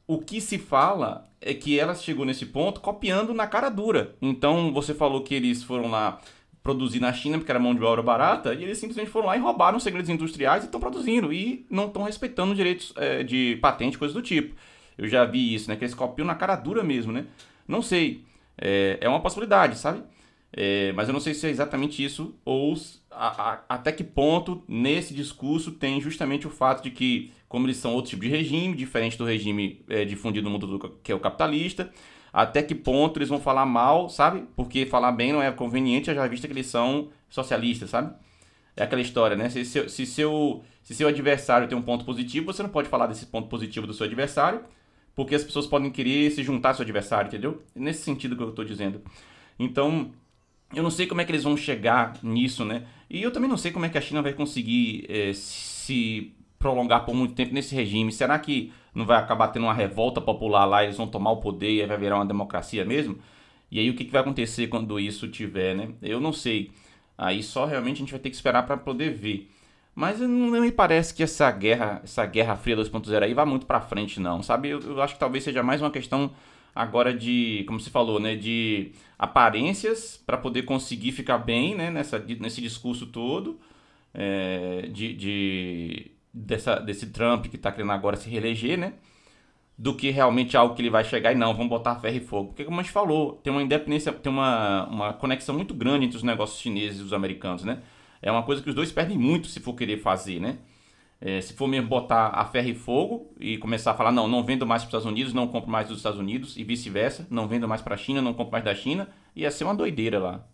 O 0.07 0.19
que 0.19 0.41
se 0.41 0.59
fala 0.59 1.29
é 1.41 1.53
que 1.53 1.79
ela 1.79 1.95
chegou 1.95 2.25
nesse 2.25 2.47
ponto 2.47 2.81
copiando 2.81 3.35
na 3.35 3.47
cara 3.47 3.69
dura. 3.69 4.17
Então 4.23 4.73
você 4.73 4.95
falou 4.95 5.23
que 5.23 5.35
eles 5.35 5.63
foram 5.63 5.91
lá 5.91 6.19
produzir 6.63 7.01
na 7.01 7.13
China 7.13 7.39
porque 7.39 7.51
era 7.51 7.61
mão 7.61 7.75
de 7.75 7.83
obra 7.83 8.03
barata 8.03 8.53
e 8.55 8.63
eles 8.63 8.79
simplesmente 8.79 9.11
foram 9.11 9.27
lá 9.27 9.37
e 9.37 9.41
roubaram 9.41 9.79
segredos 9.79 10.11
industriais 10.11 10.63
e 10.63 10.67
estão 10.67 10.81
produzindo 10.81 11.33
e 11.33 11.65
não 11.71 11.87
estão 11.87 12.03
respeitando 12.03 12.55
direitos 12.55 12.93
é, 12.97 13.23
de 13.23 13.57
patente, 13.61 13.99
coisas 13.99 14.15
do 14.15 14.23
tipo. 14.23 14.55
Eu 14.97 15.09
já 15.09 15.25
vi 15.25 15.55
isso, 15.55 15.69
né? 15.69 15.77
Que 15.77 15.85
eles 15.85 15.95
copiam 15.95 16.27
na 16.27 16.35
cara 16.35 16.57
dura 16.57 16.83
mesmo, 16.83 17.13
né? 17.13 17.27
Não 17.67 17.83
sei. 17.83 18.25
É, 18.57 18.99
é 19.01 19.09
uma 19.09 19.21
possibilidade, 19.21 19.79
sabe? 19.79 20.03
É, 20.53 20.93
mas 20.93 21.09
eu 21.09 21.13
não 21.13 21.21
sei 21.21 21.35
se 21.35 21.47
é 21.47 21.51
exatamente 21.51 22.03
isso 22.03 22.35
ou 22.45 22.75
até 23.69 23.91
que 23.91 24.05
ponto 24.05 24.63
nesse 24.69 25.13
discurso 25.13 25.73
tem 25.73 26.01
justamente 26.01 26.47
o 26.47 26.51
fato 26.51 26.83
de 26.85 26.91
que, 26.91 27.33
como 27.49 27.67
eles 27.67 27.79
são 27.79 27.93
outro 27.95 28.11
tipo 28.11 28.23
de 28.23 28.29
regime, 28.29 28.77
diferente 28.77 29.19
do 29.19 29.25
regime 29.25 29.85
é, 29.89 30.05
difundido 30.05 30.45
no 30.45 30.51
mundo 30.51 30.67
do, 30.67 30.91
que 31.03 31.11
é 31.11 31.15
o 31.15 31.19
capitalista, 31.19 31.91
até 32.33 32.63
que 32.63 32.75
ponto 32.75 33.19
eles 33.19 33.29
vão 33.29 33.41
falar 33.41 33.67
mal, 33.67 34.09
sabe? 34.09 34.45
Porque 34.55 34.87
falar 34.87 35.11
bem 35.11 35.33
não 35.33 35.43
é 35.43 35.51
conveniente, 35.51 36.15
já 36.15 36.27
vista 36.29 36.47
que 36.47 36.53
eles 36.53 36.67
são 36.67 37.09
socialistas, 37.29 37.91
sabe? 37.91 38.15
É 38.77 38.85
aquela 38.85 39.03
história, 39.03 39.37
né? 39.37 39.51
Se 39.51 39.65
seu, 39.65 39.89
se, 39.89 40.07
seu, 40.07 40.63
se 40.83 40.95
seu 40.95 41.09
adversário 41.09 41.67
tem 41.67 41.77
um 41.77 41.83
ponto 41.83 42.05
positivo, 42.05 42.47
você 42.47 42.63
não 42.63 42.71
pode 42.71 42.89
falar 42.89 43.09
desse 43.09 43.27
ponto 43.27 43.49
positivo 43.49 43.87
do 43.87 43.93
seu 43.93 44.07
adversário, 44.07 44.61
porque 45.17 45.35
as 45.35 45.43
pessoas 45.43 45.67
podem 45.67 45.91
querer 45.91 46.31
se 46.31 46.45
juntar 46.45 46.69
ao 46.69 46.75
seu 46.77 46.85
adversário, 46.85 47.27
entendeu? 47.27 47.63
Nesse 47.75 48.03
sentido 48.03 48.37
que 48.37 48.43
eu 48.43 48.51
estou 48.51 48.65
dizendo. 48.65 49.03
Então, 49.59 50.13
eu 50.75 50.83
não 50.83 50.91
sei 50.91 51.07
como 51.07 51.21
é 51.21 51.25
que 51.25 51.31
eles 51.31 51.45
vão 51.45 51.57
chegar 51.57 52.19
nisso, 52.23 52.65
né? 52.65 52.85
E 53.09 53.23
eu 53.23 53.31
também 53.31 53.49
não 53.49 53.57
sei 53.57 53.73
como 53.73 53.87
é 53.87 53.89
que 53.89 53.97
a 53.97 54.01
China 54.01 54.21
vai 54.21 54.33
conseguir 54.33 55.07
é, 55.09 55.33
se 55.33 56.33
prolongar 56.59 57.05
por 57.05 57.15
muito 57.15 57.35
tempo 57.35 57.55
nesse 57.55 57.75
regime. 57.75 58.13
Será 58.13 58.39
que 58.39 58.73
não 58.95 59.07
vai 59.07 59.19
acabar 59.19 59.49
tendo 59.49 59.65
uma 59.65 59.75
revolta 59.75 60.21
popular 60.21 60.65
lá, 60.67 60.85
eles 60.85 60.97
vão 60.97 61.07
tomar 61.07 61.31
o 61.31 61.39
poder 61.39 61.71
e 61.71 61.87
vai 61.87 61.97
virar 61.97 62.17
uma 62.17 62.27
democracia 62.27 62.85
mesmo? 62.85 63.19
E 63.71 63.79
aí 63.79 63.89
o 63.89 63.95
que, 63.95 64.05
que 64.05 64.13
vai 64.13 64.21
acontecer 64.21 64.67
quando 64.69 64.99
isso 64.99 65.29
tiver, 65.29 65.75
né? 65.75 65.89
Eu 66.03 66.21
não 66.21 66.33
sei. 66.33 66.71
Aí 67.17 67.43
só 67.43 67.65
realmente 67.65 67.97
a 67.97 68.01
gente 68.01 68.11
vai 68.11 68.21
ter 68.21 68.31
que 68.31 68.37
esperar 68.37 68.65
para 68.65 68.77
poder 68.77 69.13
ver. 69.13 69.51
Mas 69.95 70.21
não, 70.21 70.29
não, 70.29 70.61
me 70.61 70.71
parece 70.71 71.13
que 71.13 71.23
essa 71.23 71.51
guerra, 71.51 72.01
essa 72.05 72.25
guerra 72.25 72.57
fria 72.57 72.77
2.0 72.77 73.23
aí 73.23 73.35
vá 73.35 73.45
muito 73.45 73.67
para 73.67 73.81
frente 73.81 74.21
não, 74.21 74.43
sabe? 74.43 74.69
Eu, 74.69 74.81
eu 74.81 75.03
acho 75.03 75.15
que 75.15 75.21
talvez 75.21 75.43
seja 75.43 75.63
mais 75.63 75.81
uma 75.83 75.91
questão 75.91 76.31
agora 76.75 77.13
de, 77.13 77.65
como 77.67 77.81
você 77.81 77.91
falou, 77.91 78.21
né, 78.21 78.37
de 78.37 78.93
aparências 79.19 80.23
para 80.25 80.37
poder 80.37 80.63
conseguir 80.63 81.13
ficar 81.13 81.39
bem, 81.39 81.75
né, 81.75 81.91
nessa, 81.91 82.19
nesse 82.19 82.61
discurso 82.61 83.07
todo, 83.07 83.59
é, 84.15 84.89
de, 84.93 85.13
de, 85.15 86.11
dessa, 86.33 86.77
desse 86.77 87.07
Trump 87.09 87.47
que 87.47 87.57
está 87.57 87.73
querendo 87.73 87.93
agora 87.93 88.17
se 88.17 88.29
reeleger, 88.29 88.79
né, 88.79 88.95
do 89.77 89.95
que 89.95 90.11
realmente 90.11 90.57
algo 90.57 90.75
que 90.75 90.83
ele 90.83 90.91
vai 90.91 91.05
chegar 91.05 91.33
e 91.33 91.37
não, 91.37 91.55
vamos 91.55 91.71
botar 91.71 91.97
ferro 91.97 92.17
e 92.17 92.21
fogo. 92.21 92.49
Porque 92.49 92.65
como 92.65 92.81
a 92.81 92.83
gente 92.83 92.93
falou, 92.93 93.35
tem 93.43 93.53
uma 93.53 93.63
independência, 93.63 94.13
tem 94.13 94.33
uma, 94.33 94.87
uma 94.87 95.13
conexão 95.13 95.55
muito 95.55 95.73
grande 95.73 96.07
entre 96.07 96.17
os 96.17 96.23
negócios 96.25 96.61
chineses 96.61 97.01
e 97.01 97.03
os 97.03 97.13
americanos, 97.13 97.65
né? 97.65 97.81
É 98.21 98.31
uma 98.33 98.43
coisa 98.43 98.61
que 98.61 98.69
os 98.69 98.75
dois 98.75 98.91
perdem 98.91 99.17
muito 99.17 99.47
se 99.47 99.61
for 99.61 99.75
querer 99.75 99.99
fazer, 99.99 100.41
né? 100.41 100.59
É, 101.21 101.41
se 101.41 101.53
for 101.53 101.67
mesmo 101.67 101.89
botar 101.89 102.29
a 102.29 102.45
ferro 102.45 102.69
e 102.69 102.75
fogo 102.75 103.35
e 103.41 103.59
começar 103.59 103.91
a 103.91 103.95
falar, 103.95 104.13
não, 104.13 104.29
não 104.29 104.45
vendo 104.45 104.65
mais 104.65 104.83
para 104.83 104.89
os 104.89 104.91
Estados 104.91 105.07
Unidos, 105.07 105.33
não 105.33 105.49
compro 105.49 105.71
mais 105.71 105.89
dos 105.89 105.97
Estados 105.97 106.19
Unidos 106.19 106.57
e 106.57 106.63
vice-versa, 106.63 107.27
não 107.29 107.49
vendo 107.49 107.67
mais 107.67 107.83
para 107.83 107.95
a 107.95 107.99
China, 107.99 108.23
não 108.23 108.35
compro 108.35 108.53
mais 108.53 108.65
da 108.65 108.75
China, 108.75 109.09
ia 109.35 109.51
ser 109.51 109.65
uma 109.65 109.75
doideira 109.75 110.19
lá. 110.19 110.49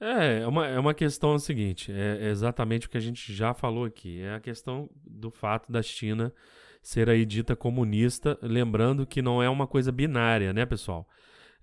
É, 0.00 0.40
é 0.40 0.46
uma, 0.46 0.66
é 0.66 0.78
uma 0.78 0.92
questão 0.92 1.38
seguinte, 1.38 1.90
é 1.90 2.28
exatamente 2.28 2.86
o 2.86 2.90
que 2.90 2.98
a 2.98 3.00
gente 3.00 3.32
já 3.32 3.54
falou 3.54 3.84
aqui, 3.84 4.20
é 4.20 4.34
a 4.34 4.40
questão 4.40 4.90
do 5.06 5.30
fato 5.30 5.72
da 5.72 5.82
China 5.82 6.34
ser 6.82 7.08
aí 7.08 7.24
dita 7.24 7.56
comunista, 7.56 8.38
lembrando 8.40 9.06
que 9.06 9.20
não 9.20 9.42
é 9.42 9.48
uma 9.48 9.66
coisa 9.66 9.90
binária, 9.90 10.52
né, 10.52 10.64
pessoal? 10.64 11.08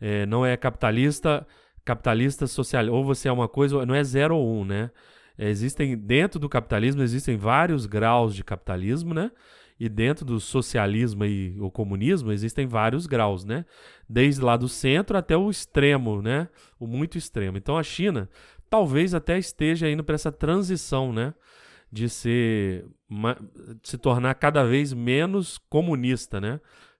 É, 0.02 0.26
não 0.26 0.46
é 0.46 0.58
capitalista, 0.58 1.48
capitalista 1.86 2.46
social, 2.48 2.88
ou 2.90 3.06
você 3.06 3.30
é 3.30 3.32
uma 3.32 3.48
coisa, 3.48 3.86
não 3.86 3.96
é 3.96 4.04
zero 4.04 4.36
ou 4.36 4.62
um, 4.62 4.66
né? 4.66 4.92
Existem 5.38 5.98
dentro 5.98 6.40
do 6.40 6.48
capitalismo 6.48 7.02
existem 7.02 7.38
vários 7.38 7.86
graus 7.86 8.36
de 8.36 8.44
capitalismo, 8.44 9.14
né? 9.14 9.32
E 9.80 9.90
dentro 9.90 10.24
do 10.24 10.40
socialismo 10.40 11.26
e 11.26 11.60
o 11.60 11.70
comunismo 11.72 12.32
existem 12.32 12.68
vários 12.68 13.08
graus, 13.08 13.44
né? 13.44 13.66
Desde 14.08 14.42
lá 14.42 14.56
do 14.56 14.70
centro 14.70 15.18
até 15.18 15.36
o 15.36 15.50
extremo, 15.50 16.22
né? 16.22 16.48
O 16.80 16.86
muito 16.86 17.18
extremo. 17.18 17.58
Então 17.58 17.78
a 17.78 17.84
China 17.84 18.30
talvez 18.70 19.14
até 19.14 19.38
esteja 19.38 19.90
indo 19.90 20.04
para 20.04 20.16
essa 20.16 20.32
transição, 20.32 21.12
né? 21.12 21.34
De 21.92 22.10
ser, 22.10 22.86
se 23.84 23.98
tornar 23.98 24.34
cada 24.36 24.64
vez 24.64 24.94
menos 24.94 25.58
comunista, 25.70 26.40
né? 26.42 26.60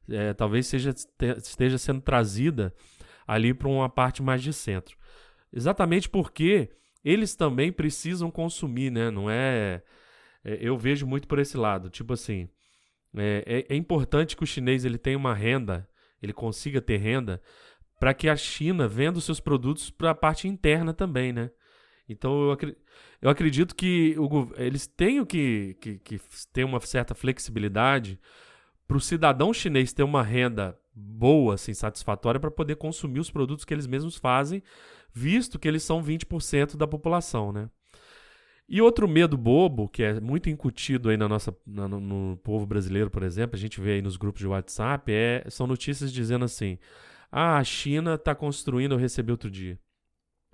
É, 0.10 0.34
talvez 0.34 0.68
seja, 0.68 0.94
esteja 1.38 1.78
sendo 1.78 2.02
trazida 2.02 2.74
ali 3.26 3.54
para 3.54 3.68
uma 3.68 3.90
parte 3.90 4.22
mais 4.22 4.44
de 4.44 4.52
centro. 4.52 4.98
Exatamente 5.52 6.10
porque 6.10 6.70
eles 7.04 7.36
também 7.36 7.72
precisam 7.72 8.32
consumir, 8.32 8.92
né? 8.92 9.12
Não 9.12 9.30
é, 9.30 9.84
é 10.44 10.58
eu 10.62 10.78
vejo 10.78 11.06
muito 11.06 11.28
por 11.28 11.40
esse 11.40 11.58
lado. 11.58 11.90
Tipo 11.90 12.14
assim, 12.14 12.48
é, 13.16 13.66
é, 13.70 13.74
é 13.74 13.76
importante 13.76 14.36
que 14.36 14.44
o 14.44 14.48
chinês 14.48 14.86
ele 14.86 14.98
tenha 14.98 15.18
uma 15.18 15.34
renda, 15.34 15.88
ele 16.22 16.34
consiga 16.34 16.82
ter 16.82 16.98
renda, 16.98 17.42
para 18.00 18.14
que 18.14 18.28
a 18.28 18.36
China 18.36 18.88
venda 18.88 19.18
os 19.18 19.26
seus 19.26 19.40
produtos 19.40 19.90
para 19.90 20.12
a 20.12 20.16
parte 20.16 20.48
interna 20.48 20.94
também, 20.94 21.32
né? 21.32 21.52
Então 22.08 22.50
eu, 22.50 22.76
eu 23.22 23.30
acredito 23.30 23.76
que 23.76 24.16
o, 24.18 24.52
eles 24.58 24.88
tenham 24.88 25.26
que, 25.26 25.78
que, 25.80 26.00
que 26.00 26.20
ter 26.52 26.64
uma 26.64 26.80
certa 26.82 27.16
flexibilidade 27.16 28.20
para 28.88 28.98
o 28.98 29.02
cidadão 29.02 29.54
chinês 29.54 29.94
ter 29.94 30.04
uma 30.04 30.22
renda 30.22 30.78
boa, 30.94 31.56
assim, 31.56 31.74
satisfatória 31.74 32.40
para 32.40 32.52
poder 32.52 32.76
consumir 32.76 33.20
os 33.20 33.32
produtos 33.32 33.66
que 33.66 33.74
eles 33.74 33.88
mesmos 33.88 34.18
fazem 34.18 34.62
visto 35.14 35.60
que 35.60 35.68
eles 35.68 35.84
são 35.84 36.04
20% 36.04 36.76
da 36.76 36.88
população, 36.88 37.52
né? 37.52 37.70
E 38.68 38.82
outro 38.82 39.08
medo 39.08 39.38
bobo, 39.38 39.90
que 39.90 40.02
é 40.02 40.20
muito 40.20 40.50
incutido 40.50 41.10
aí 41.10 41.18
na 41.18 41.28
nossa, 41.28 41.56
na, 41.66 41.88
no, 41.88 42.00
no, 42.00 42.38
povo 42.38 42.66
brasileiro, 42.66 43.10
por 43.10 43.22
exemplo, 43.22 43.56
a 43.56 43.60
gente 43.60 43.80
vê 43.80 43.94
aí 43.94 44.02
nos 44.02 44.16
grupos 44.16 44.40
de 44.40 44.48
WhatsApp, 44.48 45.12
é, 45.12 45.44
são 45.50 45.68
notícias 45.68 46.12
dizendo 46.12 46.46
assim: 46.46 46.80
ah, 47.32 47.58
a 47.58 47.64
China 47.64 48.16
está 48.16 48.34
construindo, 48.34 48.94
eu 48.94 48.98
recebi 48.98 49.32
outro 49.32 49.52
dia, 49.52 49.78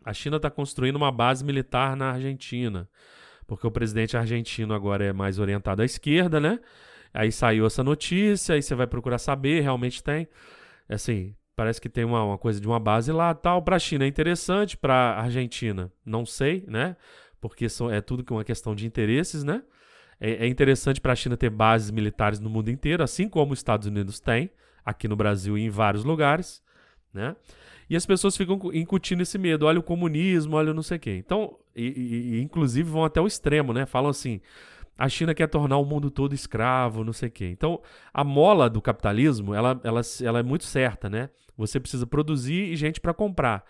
a 0.04 0.13
China 0.13 0.38
está 0.38 0.50
construindo 0.50 0.95
uma 0.95 1.12
base 1.12 1.45
militar 1.45 1.95
na 1.95 2.12
Argentina, 2.12 2.89
porque 3.45 3.65
o 3.67 3.72
presidente 3.72 4.17
argentino 4.17 4.74
agora 4.74 5.06
é 5.06 5.13
mais 5.13 5.39
orientado 5.39 5.82
à 5.82 5.86
esquerda, 5.86 6.39
né? 6.39 6.60
Aí 7.13 7.32
saiu 7.32 7.65
essa 7.65 7.84
notícia, 7.84 8.56
aí 8.56 8.62
você 8.62 8.76
vai 8.76 8.88
procurar 8.88 9.19
saber, 9.19 9.62
realmente 9.62 10.04
tem. 10.04 10.28
Assim, 10.88 11.36
Parece 11.60 11.82
que 11.82 11.89
tem 11.89 12.06
uma, 12.06 12.24
uma 12.24 12.38
coisa 12.38 12.58
de 12.58 12.65
uma 12.65 12.80
base 12.80 13.12
lá 13.12 13.34
tal. 13.34 13.62
Para 13.62 13.76
a 13.76 13.80
China 13.80 14.06
é 14.06 14.08
interessante, 14.08 14.78
para 14.78 14.93
a 14.93 15.24
Argentina 15.24 15.91
não 16.06 16.26
sei, 16.26 16.63
né? 16.65 16.95
Porque 17.41 17.67
são, 17.67 17.91
é 17.91 18.00
tudo 18.00 18.24
uma 18.34 18.45
questão 18.45 18.74
de 18.74 18.88
interesses, 18.88 19.43
né? 19.43 19.62
É, 20.22 20.45
é 20.45 20.48
interessante 20.48 21.02
para 21.02 21.12
a 21.12 21.15
China 21.17 21.36
ter 21.36 21.50
bases 21.50 21.91
militares 21.91 22.39
no 22.39 22.50
mundo 22.50 22.72
inteiro, 22.72 23.04
assim 23.04 23.28
como 23.28 23.52
os 23.52 23.60
Estados 23.60 23.88
Unidos 23.88 24.22
têm, 24.22 24.50
aqui 24.86 25.06
no 25.06 25.17
Brasil 25.17 25.58
e 25.58 25.65
em 25.65 25.69
vários 25.69 26.06
lugares, 26.06 26.63
né? 27.13 27.36
E 27.89 27.95
as 27.98 28.06
pessoas 28.06 28.38
ficam 28.38 28.58
incutindo 28.74 29.22
esse 29.22 29.38
medo, 29.38 29.65
olha 29.65 29.82
o 29.82 29.84
comunismo, 29.84 30.56
olha 30.56 30.74
não 30.74 30.82
sei 30.82 30.95
o 30.95 31.00
quê. 31.02 31.17
Então, 31.17 31.58
e, 31.76 32.38
e 32.38 32.41
inclusive 32.41 32.89
vão 32.89 33.04
até 33.04 33.19
o 33.19 33.28
extremo, 33.28 33.74
né? 33.74 33.86
Falam 33.86 34.10
assim, 34.10 34.39
a 34.99 35.07
China 35.07 35.33
quer 35.33 35.47
tornar 35.47 35.77
o 35.77 35.85
mundo 35.85 36.12
todo 36.12 36.35
escravo, 36.35 37.05
não 37.05 37.13
sei 37.13 37.29
o 37.29 37.31
quê. 37.31 37.47
Então, 37.49 37.81
a 38.13 38.21
mola 38.21 38.69
do 38.69 38.81
capitalismo, 38.81 39.53
ela, 39.55 39.79
ela, 39.81 40.01
ela 40.21 40.39
é 40.39 40.43
muito 40.43 40.65
certa, 40.65 41.09
né? 41.09 41.29
Você 41.57 41.79
precisa 41.79 42.05
produzir 42.05 42.65
e 42.65 42.75
gente 42.75 42.99
para 42.99 43.13
comprar, 43.13 43.63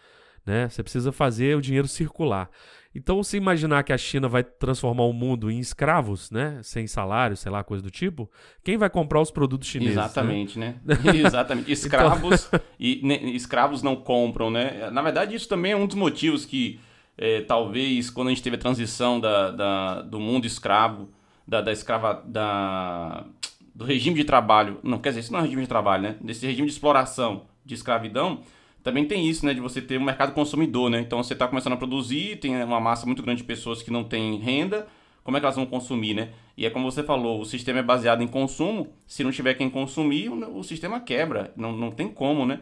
né? 0.43 0.67
Você 0.67 0.81
precisa 0.81 1.11
fazer 1.11 1.55
o 1.55 1.61
dinheiro 1.61 1.87
circular. 1.87 2.49
Então, 2.95 3.21
se 3.21 3.37
imaginar 3.37 3.83
que 3.83 3.93
a 3.93 3.97
China 3.97 4.27
vai 4.27 4.43
transformar 4.43 5.03
o 5.03 5.13
mundo 5.13 5.51
em 5.51 5.59
escravos, 5.59 6.31
né? 6.31 6.59
Sem 6.63 6.87
salário, 6.87 7.37
sei 7.37 7.51
lá, 7.51 7.63
coisa 7.63 7.83
do 7.83 7.91
tipo, 7.91 8.27
quem 8.63 8.75
vai 8.75 8.89
comprar 8.89 9.21
os 9.21 9.29
produtos 9.29 9.67
chineses? 9.67 9.95
Né? 9.95 10.01
Exatamente, 10.01 10.57
né? 10.57 10.75
né? 10.83 10.97
Exatamente. 11.23 11.71
Escravos 11.71 12.47
então... 12.47 12.59
e 12.79 13.01
ne, 13.03 13.35
escravos 13.35 13.83
não 13.83 13.95
compram, 13.95 14.49
né? 14.49 14.89
Na 14.89 15.03
verdade, 15.03 15.35
isso 15.35 15.47
também 15.47 15.73
é 15.73 15.75
um 15.75 15.85
dos 15.85 15.95
motivos 15.95 16.43
que 16.43 16.79
é, 17.15 17.41
talvez 17.41 18.09
quando 18.09 18.29
a 18.29 18.31
gente 18.31 18.41
teve 18.41 18.55
a 18.55 18.59
transição 18.59 19.19
da, 19.19 19.51
da 19.51 20.01
do 20.01 20.19
mundo 20.19 20.47
escravo, 20.47 21.07
da, 21.49 21.62
da 21.62 21.71
escrava, 21.71 22.21
da, 22.25 23.25
do 23.73 23.83
regime 23.83 24.15
de 24.15 24.23
trabalho, 24.23 24.77
não, 24.83 24.99
quer 24.99 25.09
dizer, 25.09 25.21
isso 25.21 25.33
não 25.33 25.39
é 25.39 25.41
regime 25.41 25.63
de 25.63 25.67
trabalho, 25.67 26.03
né? 26.03 26.15
Desse 26.21 26.45
regime 26.45 26.67
de 26.67 26.73
exploração, 26.73 27.47
de 27.65 27.73
escravidão, 27.73 28.41
também 28.83 29.03
tem 29.05 29.27
isso, 29.27 29.43
né? 29.45 29.53
De 29.53 29.59
você 29.59 29.81
ter 29.81 29.99
um 29.99 30.03
mercado 30.03 30.31
consumidor, 30.33 30.91
né? 30.91 30.99
Então 30.99 31.21
você 31.23 31.33
está 31.33 31.47
começando 31.47 31.73
a 31.73 31.77
produzir, 31.77 32.38
tem 32.38 32.63
uma 32.63 32.79
massa 32.79 33.07
muito 33.07 33.23
grande 33.23 33.41
de 33.41 33.47
pessoas 33.47 33.81
que 33.81 33.89
não 33.89 34.03
têm 34.03 34.38
renda, 34.38 34.88
como 35.23 35.38
é 35.38 35.39
que 35.39 35.45
elas 35.45 35.55
vão 35.55 35.65
consumir, 35.65 36.13
né? 36.13 36.29
E 36.55 36.67
é 36.67 36.69
como 36.69 36.89
você 36.89 37.01
falou, 37.01 37.41
o 37.41 37.45
sistema 37.45 37.79
é 37.79 37.83
baseado 37.83 38.21
em 38.21 38.27
consumo, 38.27 38.88
se 39.07 39.23
não 39.23 39.31
tiver 39.31 39.55
quem 39.55 39.71
consumir, 39.71 40.29
o, 40.29 40.63
sistema 40.63 40.99
quebra, 40.99 41.51
não, 41.57 41.71
não 41.71 41.89
tem 41.89 42.09
como, 42.09 42.45
né? 42.45 42.59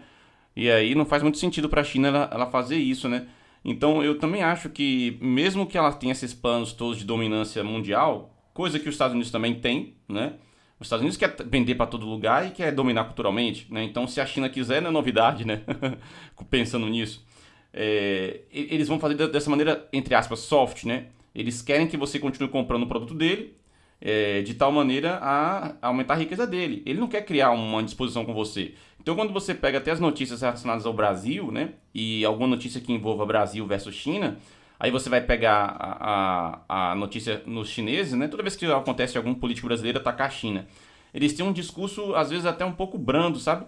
E 0.56 0.72
aí 0.72 0.96
não 0.96 1.06
faz 1.06 1.22
muito 1.22 1.38
sentido 1.38 1.68
para 1.68 1.82
a 1.82 1.84
China 1.84 2.08
ela, 2.08 2.30
ela 2.32 2.46
fazer 2.46 2.78
isso, 2.78 3.10
né? 3.10 3.28
Então 3.66 4.02
eu 4.02 4.18
também 4.18 4.44
acho 4.44 4.70
que, 4.70 5.18
mesmo 5.22 5.68
que 5.68 5.78
ela 5.78 5.92
tenha 5.92 6.14
esses 6.14 6.34
planos 6.34 6.72
todos 6.72 6.98
de 6.98 7.06
dominância 7.06 7.62
mundial, 7.66 8.37
coisa 8.58 8.80
que 8.80 8.90
os 8.90 8.96
Estados 8.96 9.14
Unidos 9.14 9.30
também 9.30 9.54
tem, 9.54 9.94
né? 10.10 10.34
Os 10.80 10.88
Estados 10.88 11.02
Unidos 11.02 11.16
quer 11.16 11.36
vender 11.46 11.76
para 11.76 11.86
todo 11.86 12.08
lugar 12.08 12.48
e 12.48 12.50
quer 12.50 12.72
dominar 12.72 13.04
culturalmente, 13.04 13.72
né? 13.72 13.84
Então, 13.84 14.08
se 14.08 14.20
a 14.20 14.26
China 14.26 14.50
quiser, 14.50 14.82
não 14.82 14.90
é 14.90 14.92
novidade, 14.92 15.46
né? 15.46 15.62
Pensando 16.50 16.88
nisso. 16.88 17.24
É, 17.72 18.42
eles 18.52 18.88
vão 18.88 19.00
fazer 19.00 19.28
dessa 19.28 19.48
maneira, 19.52 19.88
entre 19.94 20.16
aspas, 20.16 20.40
soft, 20.40 20.86
né? 20.86 21.06
Eles 21.36 21.62
querem 21.62 21.86
que 21.86 21.96
você 21.96 22.18
continue 22.18 22.50
comprando 22.50 22.82
o 22.82 22.88
produto 22.88 23.14
dele, 23.14 23.56
é, 24.02 24.42
de 24.42 24.56
tal 24.56 24.72
maneira 24.72 25.20
a 25.22 25.76
aumentar 25.80 26.16
a 26.16 26.18
riqueza 26.18 26.48
dele. 26.48 26.82
Ele 26.84 27.00
não 27.00 27.08
quer 27.08 27.24
criar 27.24 27.52
uma 27.52 27.84
disposição 27.84 28.26
com 28.26 28.34
você. 28.34 28.74
Então, 29.00 29.16
quando 29.16 29.32
você 29.32 29.54
pega 29.54 29.78
até 29.78 29.92
as 29.92 30.00
notícias 30.00 30.42
relacionadas 30.42 30.88
ao 30.88 30.94
Brasil, 30.94 31.52
né? 31.52 31.74
E 31.94 32.26
alguma 32.26 32.48
notícia 32.48 32.82
que 32.82 32.92
envolva 32.92 33.24
Brasil 33.24 33.68
versus 33.68 33.94
China, 33.94 34.40
Aí 34.80 34.92
você 34.92 35.10
vai 35.10 35.22
pegar 35.22 35.76
a, 35.80 36.62
a, 36.68 36.92
a, 36.92 36.96
notícia 36.96 37.42
nos 37.46 37.70
chineses, 37.70 38.14
né? 38.14 38.28
Toda 38.28 38.44
vez 38.44 38.56
que 38.56 38.66
acontece 38.66 39.18
algum 39.18 39.34
político 39.34 39.68
brasileiro 39.68 39.98
atacar 39.98 40.28
a 40.28 40.30
China. 40.30 40.68
Eles 41.14 41.34
têm 41.34 41.46
um 41.46 41.52
discurso, 41.52 42.14
às 42.16 42.30
vezes, 42.30 42.46
até 42.46 42.64
um 42.64 42.72
pouco 42.72 42.98
brando, 42.98 43.40
sabe? 43.40 43.66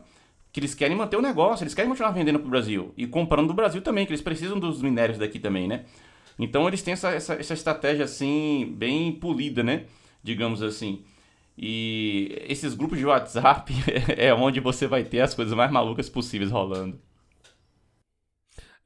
Que 0.52 0.60
eles 0.60 0.76
querem 0.76 0.96
manter 0.96 1.18
o 1.18 1.22
negócio, 1.22 1.64
eles 1.64 1.74
querem 1.74 1.90
continuar 1.90 2.12
vendendo 2.12 2.40
para 2.40 2.48
o 2.48 2.52
Brasil. 2.52 2.94
E 2.96 3.08
comprando 3.08 3.48
do 3.48 3.54
Brasil 3.54 3.82
também, 3.82 4.06
que 4.06 4.12
eles 4.12 4.22
precisam 4.22 4.60
dos 4.60 4.82
minérios 4.82 5.18
daqui 5.18 5.40
também, 5.40 5.68
né? 5.68 5.86
Então 6.38 6.68
eles 6.68 6.82
têm 6.82 6.94
essa, 6.94 7.10
essa, 7.10 7.34
essa 7.34 7.54
estratégia, 7.54 8.06
assim, 8.06 8.74
bem 8.78 9.12
polida, 9.12 9.64
né? 9.64 9.86
Digamos 10.24 10.62
assim. 10.62 11.04
E 11.58 12.46
esses 12.48 12.74
grupos 12.74 13.00
de 13.00 13.06
WhatsApp 13.06 13.74
é 14.16 14.34
onde 14.34 14.60
você 14.60 14.88
vai 14.88 15.04
ter 15.04 15.22
as 15.22 15.34
coisas 15.34 15.54
mais 15.54 15.72
malucas 15.72 16.08
possíveis 16.08 16.52
rolando. 16.52 17.00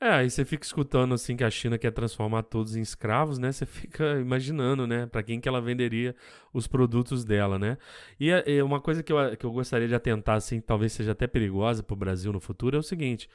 É, 0.04 0.10
aí 0.16 0.30
você 0.30 0.44
fica 0.44 0.66
escutando 0.66 1.14
assim 1.14 1.34
que 1.38 1.46
a 1.46 1.50
China 1.50 1.78
quer 1.78 1.92
transformar 1.92 2.44
todos 2.44 2.76
em 2.76 2.82
escravos, 2.82 3.40
né? 3.40 3.54
Você 3.54 3.64
fica 3.66 4.20
imaginando, 4.20 4.86
né? 4.86 5.06
Para 5.06 5.24
quem 5.24 5.40
que 5.40 5.48
ela 5.48 5.62
venderia 5.62 6.14
os 6.54 6.68
produtos 6.68 7.24
dela, 7.24 7.58
né? 7.58 7.78
E, 8.20 8.30
e 8.30 8.62
uma 8.62 8.82
coisa 8.82 9.02
que 9.02 9.14
eu, 9.14 9.38
que 9.38 9.46
eu 9.46 9.52
gostaria 9.54 9.88
de 9.88 9.96
atentar, 9.96 10.36
assim, 10.36 10.60
talvez 10.60 10.92
seja 10.92 11.14
até 11.14 11.26
perigosa 11.26 11.82
para 11.82 11.94
o 11.94 11.96
Brasil 11.96 12.34
no 12.34 12.42
futuro, 12.42 12.76
é 12.76 12.80
o 12.82 12.84
seguinte: 12.84 13.30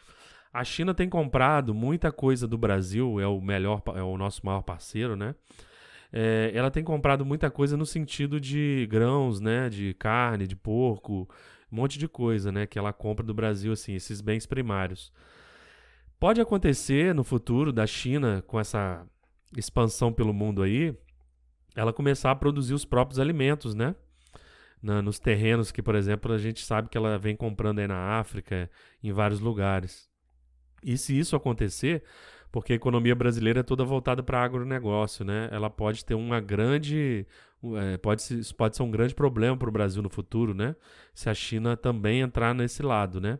a 0.52 0.62
China 0.62 0.92
tem 0.92 1.08
comprado 1.08 1.72
muita 1.74 2.12
coisa 2.12 2.46
do 2.46 2.58
Brasil, 2.58 3.18
é 3.18 3.26
o 3.26 3.40
melhor, 3.40 3.80
é 3.96 4.02
o 4.02 4.18
nosso 4.18 4.44
maior 4.44 4.60
parceiro, 4.60 5.16
né? 5.16 5.34
É, 6.12 6.52
ela 6.54 6.70
tem 6.70 6.84
comprado 6.84 7.24
muita 7.24 7.50
coisa 7.50 7.78
no 7.78 7.86
sentido 7.86 8.38
de 8.38 8.86
grãos, 8.90 9.40
né? 9.40 9.70
De 9.70 9.94
carne, 9.94 10.46
de 10.46 10.54
porco, 10.54 11.26
um 11.72 11.76
monte 11.76 11.98
de 11.98 12.06
coisa, 12.06 12.52
né? 12.52 12.66
Que 12.66 12.78
ela 12.78 12.92
compra 12.92 13.24
do 13.24 13.32
Brasil, 13.32 13.72
assim, 13.72 13.94
esses 13.94 14.20
bens 14.20 14.44
primários. 14.44 15.10
Pode 16.18 16.40
acontecer 16.40 17.14
no 17.14 17.22
futuro 17.22 17.72
da 17.72 17.86
China, 17.86 18.42
com 18.46 18.58
essa 18.58 19.06
expansão 19.56 20.12
pelo 20.12 20.32
mundo 20.32 20.62
aí, 20.62 20.94
ela 21.76 21.92
começar 21.92 22.32
a 22.32 22.36
produzir 22.36 22.74
os 22.74 22.84
próprios 22.84 23.20
alimentos, 23.20 23.74
né? 23.74 23.94
Na, 24.82 25.00
nos 25.00 25.18
terrenos 25.18 25.70
que, 25.70 25.82
por 25.82 25.94
exemplo, 25.94 26.32
a 26.32 26.38
gente 26.38 26.64
sabe 26.64 26.88
que 26.88 26.98
ela 26.98 27.18
vem 27.18 27.36
comprando 27.36 27.78
aí 27.78 27.86
na 27.86 28.18
África, 28.18 28.68
em 29.02 29.12
vários 29.12 29.38
lugares. 29.38 30.08
E 30.82 30.98
se 30.98 31.16
isso 31.16 31.36
acontecer, 31.36 32.02
porque 32.50 32.72
a 32.72 32.76
economia 32.76 33.14
brasileira 33.14 33.60
é 33.60 33.62
toda 33.62 33.84
voltada 33.84 34.22
para 34.22 34.42
agronegócio, 34.42 35.24
né? 35.24 35.48
Ela 35.52 35.70
pode 35.70 36.04
ter 36.04 36.14
uma 36.14 36.40
grande. 36.40 37.26
É, 37.76 37.96
pode, 37.96 38.22
ser, 38.22 38.54
pode 38.54 38.76
ser 38.76 38.82
um 38.82 38.90
grande 38.90 39.14
problema 39.14 39.56
para 39.56 39.68
o 39.68 39.72
Brasil 39.72 40.02
no 40.02 40.10
futuro, 40.10 40.54
né? 40.54 40.74
Se 41.14 41.28
a 41.28 41.34
China 41.34 41.76
também 41.76 42.20
entrar 42.20 42.54
nesse 42.54 42.82
lado, 42.82 43.20
né? 43.20 43.38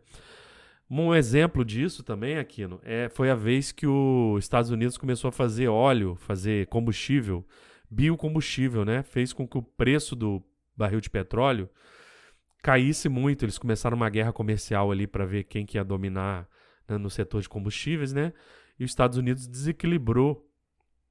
Um 0.91 1.15
exemplo 1.15 1.65
disso 1.65 2.03
também, 2.03 2.39
Aquino, 2.39 2.81
é, 2.83 3.11
foi 3.11 3.31
a 3.31 3.35
vez 3.35 3.73
que 3.73 3.87
os 3.87 4.43
Estados 4.43 4.71
Unidos 4.71 4.97
começou 4.97 5.29
a 5.29 5.33
fazer 5.33 5.69
óleo, 5.69 6.15
fazer 6.17 6.67
combustível, 6.69 7.47
biocombustível, 7.91 8.85
né? 8.85 9.03
Fez 9.03 9.33
com 9.33 9.47
que 9.47 9.59
o 9.59 9.63
preço 9.63 10.17
do 10.17 10.43
barril 10.75 11.01
de 11.01 11.11
petróleo 11.11 11.69
caísse 12.63 13.09
muito. 13.09 13.45
Eles 13.45 13.59
começaram 13.59 13.97
uma 13.97 14.09
guerra 14.09 14.33
comercial 14.33 14.91
ali 14.91 15.07
para 15.07 15.27
ver 15.27 15.45
quem 15.45 15.67
que 15.67 15.77
ia 15.77 15.85
dominar 15.85 16.49
né, 16.89 16.97
no 16.97 17.11
setor 17.11 17.43
de 17.43 17.49
combustíveis, 17.49 18.13
né? 18.15 18.33
E 18.79 18.85
os 18.85 18.91
Estados 18.91 19.19
Unidos 19.19 19.47
desequilibrou 19.47 20.49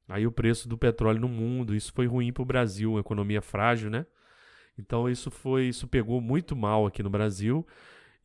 aí 0.10 0.26
o 0.26 0.32
preço 0.32 0.68
do 0.68 0.78
petróleo 0.78 1.20
no 1.20 1.28
mundo. 1.28 1.76
Isso 1.76 1.94
foi 1.94 2.08
ruim 2.08 2.34
para 2.34 2.42
o 2.42 2.46
Brasil, 2.46 2.98
economia 2.98 3.42
frágil, 3.44 3.92
né? 3.92 4.08
Então 4.78 5.10
isso 5.10 5.30
foi, 5.30 5.66
isso 5.66 5.88
pegou 5.88 6.20
muito 6.22 6.56
mal 6.56 6.86
aqui 6.88 7.04
no 7.04 7.10
Brasil. 7.10 7.66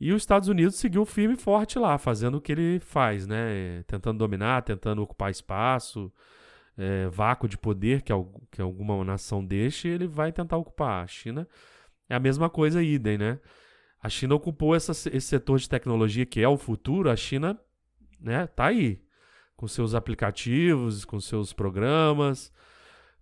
E 0.03 0.13
os 0.13 0.23
Estados 0.23 0.49
Unidos 0.49 0.75
seguiu 0.75 1.07
firme 1.07 1.35
e 1.35 1.37
forte 1.37 1.79
lá, 1.79 1.97
fazendo 1.97 2.39
o 2.39 2.41
que 2.41 2.51
ele 2.51 2.81
faz, 2.81 3.25
né? 3.25 3.85
Tentando 3.87 4.19
dominar, 4.19 4.63
tentando 4.63 5.01
ocupar 5.01 5.31
espaço, 5.31 6.13
é, 6.77 7.07
vácuo 7.07 7.49
de 7.49 7.57
poder 7.57 8.03
que, 8.03 8.13
que 8.51 8.61
alguma 8.61 9.05
nação 9.05 9.45
deixe, 9.45 9.87
ele 9.87 10.09
vai 10.09 10.33
tentar 10.33 10.57
ocupar. 10.57 11.05
A 11.05 11.07
China 11.07 11.47
é 12.09 12.17
a 12.17 12.19
mesma 12.19 12.51
coisa, 12.51 12.83
idem, 12.83 13.17
né? 13.17 13.39
A 14.03 14.09
China 14.09 14.35
ocupou 14.35 14.75
essa, 14.75 14.91
esse 14.91 15.21
setor 15.21 15.61
de 15.61 15.69
tecnologia 15.69 16.27
que 16.27 16.41
é 16.41 16.49
o 16.49 16.59
futuro, 16.59 17.09
a 17.09 17.15
China 17.15 17.57
né, 18.21 18.49
tá 18.49 18.67
aí, 18.67 19.01
com 19.57 19.69
seus 19.69 19.95
aplicativos, 19.95 21.05
com 21.05 21.21
seus 21.21 21.53
programas, 21.53 22.53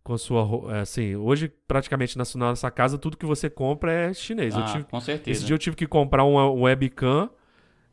com 0.02 0.16
sua. 0.18 0.76
É, 0.76 0.80
assim, 0.80 1.16
hoje, 1.16 1.52
praticamente 1.66 2.16
na 2.16 2.24
nossa 2.36 2.70
casa, 2.70 2.98
tudo 2.98 3.16
que 3.16 3.26
você 3.26 3.48
compra 3.48 3.92
é 3.92 4.14
chinês. 4.14 4.56
Ah, 4.56 4.64
tive, 4.64 4.84
com 4.84 5.00
certeza. 5.00 5.30
Esse 5.30 5.46
dia 5.46 5.54
eu 5.54 5.58
tive 5.58 5.76
que 5.76 5.86
comprar 5.86 6.24
um, 6.24 6.36
um 6.36 6.62
webcam 6.62 7.30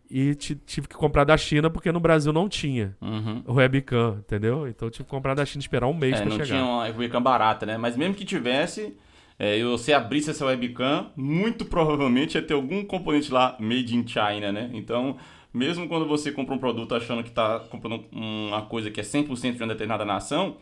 e 0.10 0.36
tive 0.36 0.88
que 0.88 0.96
comprar 0.96 1.26
da 1.26 1.36
China 1.36 1.70
porque 1.70 1.91
no 1.91 2.00
Brasil 2.00 2.32
não 2.32 2.48
tinha 2.48 2.96
uhum. 3.02 3.43
webcam, 3.48 4.17
entendeu? 4.20 4.67
Então 4.67 4.88
eu 4.88 4.91
tive 4.91 5.04
que 5.04 5.10
comprar 5.10 5.34
da 5.34 5.46
China 5.46 5.62
esperar 5.62 5.88
um 5.88 5.93
mês 5.93 6.15
é, 6.15 6.22
pra 6.22 6.26
não 6.26 6.32
chegar. 6.32 6.58
Não 6.58 6.65
tinha 6.65 6.65
uma 6.65 6.84
webcam 6.84 7.22
barata, 7.22 7.65
né? 7.65 7.78
Mas 7.78 7.98
mesmo 7.98 8.15
que 8.15 8.24
tivesse, 8.24 8.98
é, 9.38 9.58
e 9.58 9.63
você 9.63 9.93
abrisse 9.93 10.30
essa 10.30 10.46
webcam, 10.46 11.12
muito 11.15 11.65
provavelmente 11.65 12.36
ia 12.36 12.41
ter 12.41 12.54
algum 12.54 12.86
componente 12.86 13.32
lá 13.32 13.58
made 13.60 13.96
in 13.96 14.08
China, 14.08 14.52
né? 14.52 14.70
Então, 14.74 15.17
mesmo 15.54 15.88
quando 15.88 16.08
você 16.08 16.32
compra 16.32 16.56
um 16.56 16.60
produto 16.60 16.96
achando 16.96 17.22
que 17.22 17.30
está 17.30 17.60
comprando 17.60 18.06
uma 18.12 18.62
coisa 18.63 18.89
que 18.89 19.00
é 19.00 19.04
100% 19.04 19.56
de 19.56 19.63
uma 19.63 19.74
determinada 19.74 20.06
nação, 20.06 20.58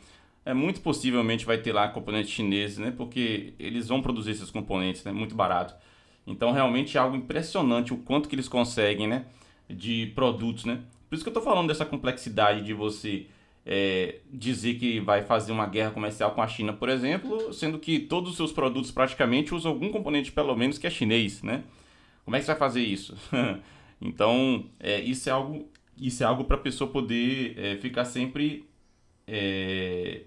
é 0.45 0.53
muito 0.53 0.79
possivelmente 0.81 1.43
vai 1.43 1.57
ter 1.57 1.73
lá 1.73 1.87
componentes 1.87 2.31
chineses, 2.31 2.77
né? 2.77 2.93
Porque 2.95 3.55
eles 3.57 3.87
vão 3.87 4.01
produzir 4.01 4.31
esses 4.31 4.51
componentes, 4.51 5.03
né? 5.03 5.11
Muito 5.11 5.33
barato. 5.33 5.75
Então, 6.25 6.51
realmente 6.51 6.97
é 6.97 6.99
algo 6.99 7.15
impressionante 7.15 7.93
o 7.93 7.97
quanto 7.97 8.29
que 8.29 8.35
eles 8.35 8.47
conseguem, 8.47 9.07
né? 9.07 9.25
De 9.67 10.11
produtos, 10.13 10.63
né? 10.63 10.81
Por 11.09 11.15
isso 11.15 11.23
que 11.23 11.29
eu 11.29 11.31
estou 11.31 11.43
falando 11.43 11.67
dessa 11.67 11.85
complexidade 11.85 12.61
de 12.63 12.73
você 12.73 13.25
é, 13.65 14.19
dizer 14.31 14.75
que 14.75 14.99
vai 14.99 15.23
fazer 15.23 15.51
uma 15.51 15.65
guerra 15.65 15.89
comercial 15.89 16.31
com 16.31 16.41
a 16.41 16.47
China, 16.47 16.73
por 16.73 16.89
exemplo, 16.89 17.51
sendo 17.51 17.79
que 17.79 17.99
todos 17.99 18.31
os 18.31 18.37
seus 18.37 18.51
produtos 18.51 18.91
praticamente 18.91 19.55
usam 19.55 19.71
algum 19.71 19.91
componente, 19.91 20.31
pelo 20.31 20.55
menos, 20.55 20.77
que 20.77 20.85
é 20.85 20.89
chinês, 20.91 21.41
né? 21.41 21.63
Como 22.23 22.35
é 22.35 22.39
que 22.39 22.45
você 22.45 22.51
vai 22.51 22.59
fazer 22.59 22.83
isso? 22.83 23.17
então, 23.99 24.65
é, 24.79 24.99
isso 24.99 25.27
é 25.27 25.31
algo, 25.31 25.67
isso 25.97 26.21
é 26.21 26.25
algo 26.25 26.43
para 26.43 26.57
a 26.57 26.59
pessoa 26.59 26.89
poder 26.89 27.57
é, 27.57 27.77
ficar 27.77 28.05
sempre 28.05 28.67
é, 29.27 30.21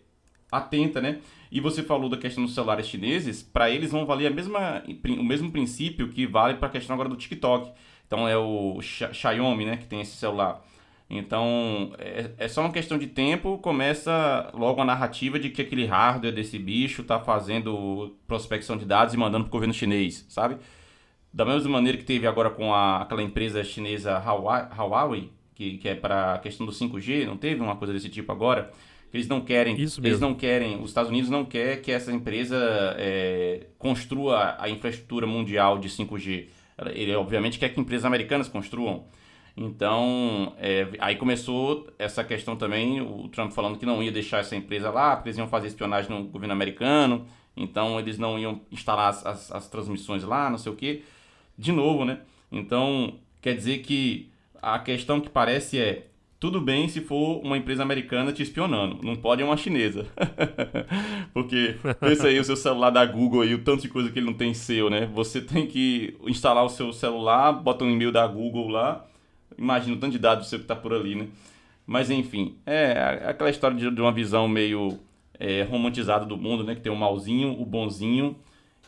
atenta, 0.50 1.00
né? 1.00 1.18
E 1.50 1.60
você 1.60 1.82
falou 1.82 2.08
da 2.08 2.16
questão 2.16 2.44
dos 2.44 2.54
celulares 2.54 2.86
chineses, 2.86 3.42
para 3.42 3.70
eles 3.70 3.90
vão 3.90 4.04
valer 4.04 4.26
a 4.26 4.30
mesma, 4.30 4.82
o 5.04 5.24
mesmo 5.24 5.50
princípio 5.50 6.08
que 6.08 6.26
vale 6.26 6.54
para 6.54 6.68
a 6.68 6.70
questão 6.70 6.94
agora 6.94 7.08
do 7.08 7.16
TikTok. 7.16 7.72
Então 8.06 8.28
é 8.28 8.36
o 8.36 8.80
Xiaomi, 8.80 9.64
né, 9.64 9.76
que 9.76 9.86
tem 9.86 10.00
esse 10.00 10.16
celular. 10.16 10.64
Então 11.10 11.92
é, 11.98 12.30
é 12.36 12.48
só 12.48 12.60
uma 12.60 12.72
questão 12.72 12.98
de 12.98 13.06
tempo, 13.06 13.58
começa 13.58 14.50
logo 14.52 14.80
a 14.80 14.84
narrativa 14.84 15.38
de 15.38 15.48
que 15.50 15.62
aquele 15.62 15.86
hardware 15.86 16.34
desse 16.34 16.58
bicho 16.58 17.02
está 17.02 17.18
fazendo 17.18 18.16
prospecção 18.26 18.76
de 18.76 18.84
dados 18.84 19.14
e 19.14 19.16
mandando 19.16 19.44
para 19.44 19.50
o 19.50 19.52
governo 19.52 19.72
chinês, 19.72 20.26
sabe? 20.28 20.58
Da 21.32 21.44
mesma 21.44 21.70
maneira 21.70 21.96
que 21.96 22.04
teve 22.04 22.26
agora 22.26 22.50
com 22.50 22.74
a, 22.74 23.02
aquela 23.02 23.22
empresa 23.22 23.62
chinesa 23.64 24.18
Huawei, 24.18 25.30
que, 25.54 25.78
que 25.78 25.88
é 25.88 25.94
para 25.94 26.34
a 26.34 26.38
questão 26.38 26.64
do 26.66 26.72
5G, 26.72 27.26
não 27.26 27.36
teve 27.36 27.60
uma 27.60 27.76
coisa 27.76 27.92
desse 27.92 28.08
tipo 28.08 28.30
agora? 28.30 28.70
Eles 29.12 29.26
não 29.26 29.40
querem, 29.40 29.80
Isso 29.80 30.00
eles 30.04 30.20
não 30.20 30.34
querem, 30.34 30.80
os 30.82 30.90
Estados 30.90 31.10
Unidos 31.10 31.30
não 31.30 31.44
quer 31.44 31.80
que 31.80 31.90
essa 31.90 32.12
empresa 32.12 32.56
é, 32.98 33.66
construa 33.78 34.56
a 34.58 34.68
infraestrutura 34.68 35.26
mundial 35.26 35.78
de 35.78 35.88
5G. 35.88 36.48
Ele 36.92 37.14
obviamente 37.14 37.58
quer 37.58 37.70
que 37.70 37.80
empresas 37.80 38.04
americanas 38.04 38.48
construam. 38.48 39.06
Então, 39.56 40.54
é, 40.58 40.86
aí 41.00 41.16
começou 41.16 41.88
essa 41.98 42.22
questão 42.22 42.54
também, 42.54 43.00
o 43.00 43.28
Trump 43.28 43.50
falando 43.50 43.76
que 43.76 43.84
não 43.84 44.00
ia 44.00 44.12
deixar 44.12 44.38
essa 44.38 44.54
empresa 44.54 44.88
lá, 44.88 45.16
porque 45.16 45.30
eles 45.30 45.38
iam 45.38 45.48
fazer 45.48 45.66
espionagem 45.66 46.10
no 46.10 46.24
governo 46.24 46.52
americano, 46.52 47.26
então 47.56 47.98
eles 47.98 48.18
não 48.18 48.38
iam 48.38 48.60
instalar 48.70 49.08
as, 49.08 49.26
as, 49.26 49.50
as 49.50 49.68
transmissões 49.68 50.22
lá, 50.22 50.48
não 50.48 50.58
sei 50.58 50.70
o 50.70 50.76
que. 50.76 51.02
De 51.56 51.72
novo, 51.72 52.04
né? 52.04 52.20
Então, 52.52 53.18
quer 53.40 53.54
dizer 53.56 53.78
que 53.78 54.30
a 54.62 54.78
questão 54.78 55.20
que 55.20 55.28
parece 55.28 55.80
é, 55.80 56.07
tudo 56.40 56.60
bem 56.60 56.88
se 56.88 57.00
for 57.00 57.40
uma 57.44 57.56
empresa 57.56 57.82
americana 57.82 58.32
te 58.32 58.42
espionando, 58.42 59.00
não 59.02 59.16
pode 59.16 59.42
uma 59.42 59.56
chinesa. 59.56 60.06
Porque 61.34 61.76
pensa 61.98 62.28
aí 62.28 62.38
o 62.38 62.44
seu 62.44 62.56
celular 62.56 62.90
da 62.90 63.04
Google 63.04 63.42
aí, 63.42 63.54
o 63.54 63.64
tanto 63.64 63.82
de 63.82 63.88
coisa 63.88 64.10
que 64.10 64.18
ele 64.20 64.26
não 64.26 64.34
tem 64.34 64.54
seu, 64.54 64.88
né? 64.88 65.06
Você 65.14 65.40
tem 65.40 65.66
que 65.66 66.16
instalar 66.26 66.64
o 66.64 66.68
seu 66.68 66.92
celular, 66.92 67.52
bota 67.52 67.84
um 67.84 67.90
e-mail 67.90 68.12
da 68.12 68.24
Google 68.26 68.68
lá, 68.68 69.04
imagina 69.56 69.96
o 69.96 69.98
tanto 69.98 70.12
de 70.12 70.18
dados 70.18 70.48
seu 70.48 70.60
que 70.60 70.64
tá 70.64 70.76
por 70.76 70.94
ali, 70.94 71.16
né? 71.16 71.26
Mas 71.84 72.08
enfim, 72.08 72.56
é 72.64 73.24
aquela 73.26 73.50
história 73.50 73.76
de, 73.76 73.90
de 73.90 74.00
uma 74.00 74.12
visão 74.12 74.46
meio 74.46 74.98
é, 75.40 75.62
romantizada 75.64 76.24
do 76.24 76.36
mundo, 76.36 76.62
né? 76.62 76.76
Que 76.76 76.80
tem 76.80 76.92
o 76.92 76.96
malzinho, 76.96 77.60
o 77.60 77.66
bonzinho, 77.66 78.36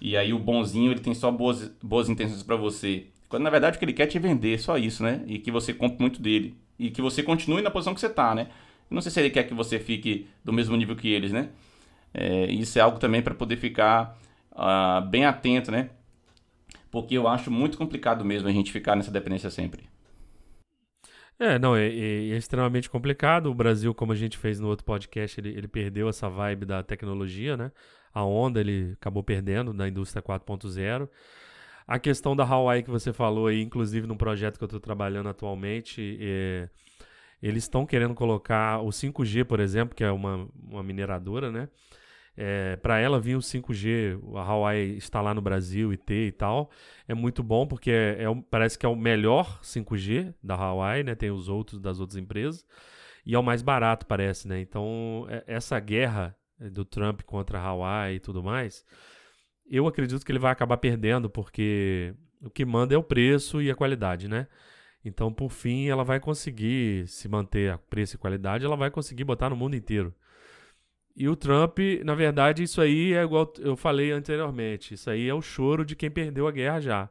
e 0.01 0.17
aí 0.17 0.33
o 0.33 0.39
bonzinho 0.39 0.93
ele 0.93 1.01
tem 1.01 1.15
só 1.15 1.33
boas, 1.33 1.69
boas 1.83 2.09
intenções 2.09 2.45
para 2.45 2.57
você. 2.57 3.07
Quando 3.29 3.43
na 3.43 3.51
verdade 3.51 3.77
o 3.77 3.79
que 3.79 3.85
ele 3.85 3.93
quer 3.93 4.05
é 4.05 4.07
te 4.07 4.19
vender, 4.21 4.61
só 4.61 4.79
isso, 4.79 5.03
né? 5.03 5.25
E 5.27 5.39
que 5.39 5.51
você 5.51 5.75
compre 5.75 6.01
muito 6.01 6.23
dele 6.23 6.55
e 6.81 6.91
que 6.91 7.03
você 7.03 7.23
continue 7.23 7.61
na 7.61 7.71
posição 7.71 7.93
que 7.93 8.01
você 8.01 8.07
está, 8.07 8.35
né? 8.35 8.49
Não 8.89 9.03
sei 9.03 9.13
se 9.13 9.21
ele 9.21 9.29
quer 9.29 9.45
que 9.45 9.53
você 9.53 9.79
fique 9.79 10.27
do 10.43 10.51
mesmo 10.51 10.75
nível 10.75 10.97
que 10.97 11.13
eles, 11.13 11.31
né? 11.31 11.51
É, 12.15 12.47
isso 12.47 12.79
é 12.79 12.83
algo 12.83 12.99
também 12.99 13.21
para 13.21 13.35
poder 13.35 13.59
ficar 13.59 14.19
uh, 14.53 15.07
bem 15.07 15.27
atento, 15.27 15.71
né? 15.71 15.91
Porque 16.91 17.15
eu 17.15 17.29
acho 17.29 17.51
muito 17.51 17.77
complicado 17.77 18.25
mesmo 18.25 18.49
a 18.49 18.53
gente 18.53 18.73
ficar 18.73 18.97
nessa 18.97 19.11
dependência 19.11 19.51
sempre. 19.51 19.85
É, 21.39 21.59
não, 21.59 21.77
é, 21.77 21.87
é, 21.87 22.31
é, 22.31 22.37
extremamente 22.37 22.89
complicado. 22.89 23.51
O 23.51 23.55
Brasil, 23.55 23.95
como 23.95 24.13
a 24.13 24.17
gente 24.17 24.39
fez 24.39 24.59
no 24.59 24.69
outro 24.69 24.85
podcast, 24.85 25.39
ele, 25.39 25.51
ele 25.51 25.69
perdeu 25.69 26.09
essa 26.09 26.31
vibe 26.31 26.65
da 26.65 26.83
tecnologia, 26.83 27.59
né? 27.59 27.71
A 28.13 28.25
onda 28.25 28.59
ele 28.59 28.93
acabou 28.95 29.23
perdendo 29.23 29.75
na 29.75 29.87
indústria 29.87 30.23
4.0. 30.23 31.09
A 31.91 31.99
questão 31.99 32.37
da 32.37 32.45
Hawaii 32.45 32.85
que 32.85 32.89
você 32.89 33.13
falou 33.13 33.49
aí, 33.49 33.61
inclusive 33.61 34.07
no 34.07 34.17
projeto 34.17 34.59
que 34.59 34.63
eu 34.63 34.67
estou 34.67 34.79
trabalhando 34.79 35.29
atualmente, 35.29 36.17
é, 36.21 36.69
eles 37.43 37.65
estão 37.65 37.85
querendo 37.85 38.15
colocar 38.15 38.81
o 38.81 38.91
5G, 38.91 39.45
por 39.45 39.59
exemplo, 39.59 39.97
que 39.97 40.05
é 40.05 40.13
uma, 40.13 40.49
uma 40.63 40.85
mineradora, 40.85 41.51
né? 41.51 41.69
É, 42.37 42.77
para 42.77 43.01
ela 43.01 43.19
vir 43.19 43.35
o 43.35 43.41
5G, 43.41 44.21
a 44.37 44.41
Hawaii 44.41 45.01
lá 45.13 45.35
no 45.35 45.43
Brasil 45.43 45.93
e 45.93 45.97
ter 45.97 46.29
e 46.29 46.33
tal, 46.33 46.71
é 47.09 47.13
muito 47.13 47.43
bom 47.43 47.67
porque 47.67 47.91
é, 47.91 48.23
é, 48.23 48.43
parece 48.49 48.79
que 48.79 48.87
é 48.87 48.89
o 48.89 48.95
melhor 48.95 49.59
5G 49.61 50.33
da 50.41 50.55
Hawaii, 50.55 51.03
né? 51.03 51.17
Tem 51.17 51.33
os 51.33 51.49
outros 51.49 51.81
das 51.81 51.99
outras 51.99 52.17
empresas 52.17 52.65
e 53.27 53.35
é 53.35 53.39
o 53.39 53.43
mais 53.43 53.63
barato, 53.63 54.07
parece, 54.07 54.47
né? 54.47 54.61
Então, 54.61 55.27
é, 55.29 55.43
essa 55.45 55.81
guerra 55.81 56.37
do 56.57 56.85
Trump 56.85 57.23
contra 57.23 57.59
a 57.59 57.63
Hawaii 57.63 58.15
e 58.15 58.21
tudo 58.21 58.45
mais, 58.45 58.85
eu 59.71 59.87
acredito 59.87 60.25
que 60.25 60.33
ele 60.33 60.39
vai 60.39 60.53
acabar 60.53 60.77
perdendo, 60.77 61.31
porque 61.31 62.15
o 62.43 62.51
que 62.51 62.65
manda 62.65 62.95
é 62.95 62.99
o 62.99 63.03
preço 63.03 63.63
e 63.63 63.71
a 63.71 63.75
qualidade, 63.75 64.29
né? 64.29 64.47
Então, 65.05 65.33
por 65.33 65.51
fim, 65.51 65.89
ela 65.89 66.05
vai 66.05 66.21
conseguir 66.21 67.07
se 67.09 67.29
manter 67.29 67.73
a 67.73 67.79
preço 67.79 68.17
e 68.17 68.19
qualidade, 68.19 68.65
ela 68.65 68.77
vai 68.77 68.91
conseguir 68.91 69.25
botar 69.25 69.49
no 69.49 69.57
mundo 69.57 69.77
inteiro. 69.77 70.15
E 71.17 71.29
o 71.29 71.37
Trump, 71.37 71.79
na 72.05 72.15
verdade, 72.15 72.63
isso 72.63 72.81
aí 72.81 73.15
é 73.15 73.23
igual 73.23 73.53
eu 73.59 73.77
falei 73.77 74.11
anteriormente. 74.13 74.95
Isso 74.95 75.11
aí 75.11 75.29
é 75.29 75.35
o 75.35 75.43
choro 75.43 75.85
de 75.85 75.97
quem 75.97 76.11
perdeu 76.11 76.47
a 76.47 76.53
guerra 76.53 76.81
já. 76.81 77.11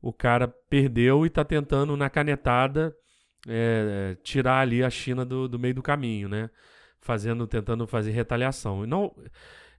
O 0.00 0.12
cara 0.12 0.48
perdeu 0.48 1.24
e 1.24 1.28
está 1.28 1.44
tentando, 1.44 1.96
na 1.96 2.10
canetada, 2.10 2.94
é, 3.48 4.16
tirar 4.22 4.60
ali 4.60 4.82
a 4.82 4.90
China 4.90 5.24
do, 5.24 5.48
do 5.48 5.58
meio 5.58 5.74
do 5.74 5.82
caminho, 5.82 6.28
né? 6.28 6.50
Fazendo, 7.00 7.46
tentando 7.46 7.86
fazer 7.86 8.12
retaliação. 8.12 8.84
E 8.84 8.86
não 8.86 9.14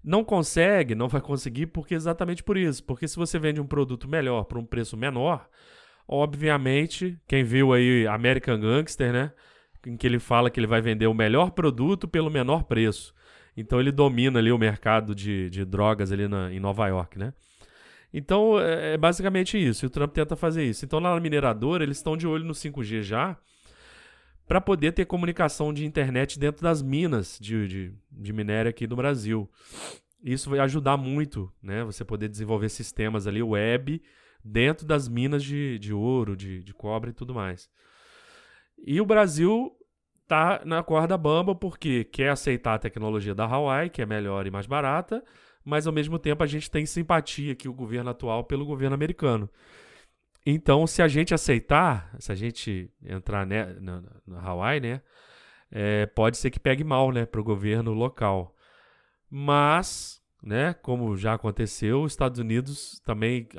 não 0.06 0.24
consegue, 0.24 0.93
não 0.93 1.08
vai 1.08 1.20
conseguir, 1.20 1.66
porque 1.68 1.95
exatamente 1.95 2.43
por 2.43 2.58
isso. 2.58 2.84
Porque 2.84 3.08
se 3.08 3.16
você 3.16 3.39
vende 3.39 3.60
um 3.60 3.66
produto 3.66 4.08
melhor 4.08 4.43
por 4.43 4.58
um 4.60 4.66
preço 4.66 4.95
menor, 4.95 5.49
obviamente, 6.08 7.20
quem 7.28 7.43
viu 7.43 7.74
aí 7.74 8.06
American 8.06 8.60
Gangster, 8.60 9.12
né? 9.12 9.32
Em 9.86 9.97
que 9.97 10.06
ele 10.06 10.20
fala 10.20 10.49
que 10.49 10.60
ele 10.60 10.68
vai 10.68 10.82
vender 10.82 11.08
o 11.08 11.14
melhor 11.14 11.51
produto 11.51 12.08
pelo 12.08 12.30
menor 12.30 12.64
preço. 12.64 13.14
Então 13.58 13.80
ele 13.80 13.91
domina 13.91 14.39
ali 14.39 14.51
o 14.51 14.58
mercado 14.58 15.16
de, 15.16 15.49
de 15.49 15.66
drogas 15.66 16.12
ali 16.12 16.28
na, 16.28 16.53
em 16.53 16.60
Nova 16.60 16.88
York, 16.88 17.18
né? 17.18 17.34
Então 18.14 18.60
é, 18.60 18.93
é 18.93 18.97
basicamente 18.97 19.58
isso. 19.58 19.86
E 19.86 19.88
o 19.88 19.89
Trump 19.89 20.14
tenta 20.14 20.36
fazer 20.36 20.64
isso. 20.64 20.86
Então 20.86 20.99
lá 20.99 21.16
na 21.16 21.20
mineradora 21.20 21.84
eles 21.84 21.97
estão 21.97 22.16
de 22.16 22.28
olho 22.28 22.45
no 22.45 22.53
5G 22.53 23.01
já 23.01 23.38
para 24.48 24.62
poder 24.62 24.91
ter 24.91 25.06
comunicação 25.06 25.74
de 25.74 25.86
internet 25.86 26.39
dentro 26.39 26.62
das 26.62 26.82
minas 26.82 27.38
de, 27.41 27.68
de, 27.68 27.93
de 28.12 28.34
minério 28.34 28.70
aqui 28.70 28.86
do 28.86 28.96
Brasil. 28.96 29.50
Isso 30.24 30.50
vai 30.50 30.60
ajudar 30.60 30.98
muito, 30.98 31.52
né? 31.62 31.84
Você 31.84 32.04
poder 32.04 32.30
desenvolver 32.30 32.70
sistemas 32.70 33.28
ali 33.28 33.41
web 33.41 34.02
dentro 34.43 34.86
das 34.86 35.08
minas 35.08 35.43
de, 35.43 35.80
de 35.80 35.93
ouro, 35.93 36.36
de, 36.36 36.64
de 36.64 36.74
cobre 36.74 37.10
e 37.12 37.14
tudo 37.14 37.34
mais. 37.34 37.70
E 38.78 39.02
o 39.02 39.06
Brasil 39.06 39.76
tá 40.28 40.62
na 40.66 40.84
corda 40.84 41.18
bamba 41.18 41.56
porque 41.56 42.04
quer 42.04 42.30
aceitar 42.30 42.76
a 42.76 42.80
tecnologia 42.80 43.34
da 43.34 43.46
Huawei, 43.46 43.89
que 43.89 44.02
é 44.02 44.06
melhor 44.06 44.46
e 44.46 44.52
mais 44.52 44.66
barata, 44.66 45.24
mas 45.64 45.88
ao 45.88 45.93
mesmo 45.93 46.20
tempo 46.20 46.43
a 46.43 46.48
gente 46.48 46.70
tem 46.70 46.86
simpatia 46.86 47.54
aqui 47.54 47.68
o 47.68 47.74
governo 47.74 48.10
atual 48.12 48.43
pelo 48.43 48.66
governo 48.66 48.93
americano. 48.93 49.50
Então, 50.46 50.86
se 50.86 51.02
a 51.02 51.08
gente 51.08 51.34
aceitar, 51.34 52.16
se 52.20 52.32
a 52.32 52.36
gente 52.36 52.91
entrar 53.04 53.46
né, 53.48 53.76
na, 53.80 54.04
na 54.28 54.41
Hawaii, 54.41 54.80
né, 54.80 55.02
é, 55.72 56.06
pode 56.06 56.38
ser 56.38 56.52
que 56.52 56.60
pegue 56.60 56.84
mal, 56.84 57.12
né, 57.12 57.26
para 57.26 57.41
o 57.41 57.43
governo 57.43 57.91
local. 57.93 58.56
Mas, 59.30 60.22
né, 60.43 60.74
como 60.76 61.18
já 61.18 61.34
aconteceu, 61.34 62.04
os 62.04 62.12
Estados 62.12 62.39
Unidos 62.39 63.02
também 63.04 63.50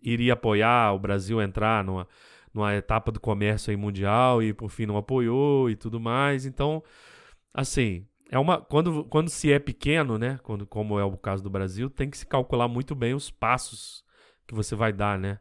iria 0.00 0.34
apoiar 0.34 0.92
o 0.94 0.98
Brasil 1.00 1.42
entrar 1.42 1.82
numa, 1.82 2.06
numa 2.54 2.74
etapa 2.76 3.10
do 3.10 3.18
comércio 3.18 3.70
aí 3.72 3.76
mundial 3.76 4.40
e 4.40 4.54
por 4.54 4.70
fim 4.70 4.86
não 4.86 4.96
apoiou 4.96 5.68
e 5.68 5.74
tudo 5.74 5.98
mais. 5.98 6.46
Então, 6.46 6.80
assim, 7.52 8.06
é 8.30 8.38
uma 8.38 8.60
quando, 8.60 9.04
quando 9.04 9.28
se 9.28 9.52
é 9.52 9.58
pequeno, 9.58 10.16
né, 10.16 10.38
quando, 10.44 10.64
como 10.64 10.98
é 10.98 11.04
o 11.04 11.16
caso 11.16 11.42
do 11.42 11.50
Brasil, 11.50 11.90
tem 11.90 12.08
que 12.08 12.18
se 12.18 12.26
calcular 12.26 12.68
muito 12.68 12.94
bem 12.94 13.14
os 13.14 13.30
passos 13.30 14.04
que 14.46 14.54
você 14.54 14.76
vai 14.76 14.92
dar, 14.92 15.18
né? 15.18 15.40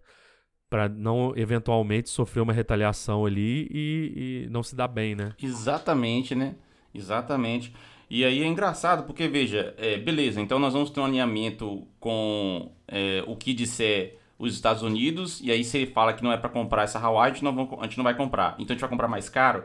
Para 0.69 0.89
não 0.89 1.33
eventualmente 1.35 2.09
sofrer 2.09 2.41
uma 2.41 2.53
retaliação 2.53 3.25
ali 3.25 3.67
e, 3.71 4.45
e, 4.45 4.49
não 4.49 4.63
se 4.63 4.75
dar 4.75 4.87
bem, 4.87 5.15
né? 5.15 5.33
Exatamente, 5.41 6.35
né? 6.35 6.55
Exatamente. 6.93 7.73
E 8.09 8.23
aí 8.23 8.41
é 8.41 8.45
engraçado 8.45 9.05
porque, 9.05 9.27
veja, 9.27 9.73
é, 9.77 9.97
beleza, 9.97 10.39
então 10.39 10.59
nós 10.59 10.73
vamos 10.73 10.89
ter 10.89 10.99
um 10.99 11.05
alinhamento 11.05 11.87
com 11.99 12.71
é, 12.87 13.23
o 13.27 13.35
que 13.35 13.53
disser 13.53 14.17
os 14.37 14.53
Estados 14.53 14.83
Unidos, 14.83 15.39
e 15.41 15.51
aí 15.51 15.63
se 15.63 15.77
ele 15.77 15.91
fala 15.91 16.13
que 16.13 16.23
não 16.23 16.31
é 16.31 16.37
para 16.37 16.49
comprar 16.49 16.83
essa 16.83 16.99
Hawaii, 16.99 17.31
a 17.31 17.33
gente, 17.33 17.43
não 17.43 17.55
vamos, 17.55 17.79
a 17.79 17.83
gente 17.83 17.97
não 17.97 18.03
vai 18.03 18.15
comprar. 18.15 18.55
Então 18.59 18.73
a 18.73 18.73
gente 18.73 18.81
vai 18.81 18.89
comprar 18.89 19.07
mais 19.07 19.29
caro, 19.29 19.63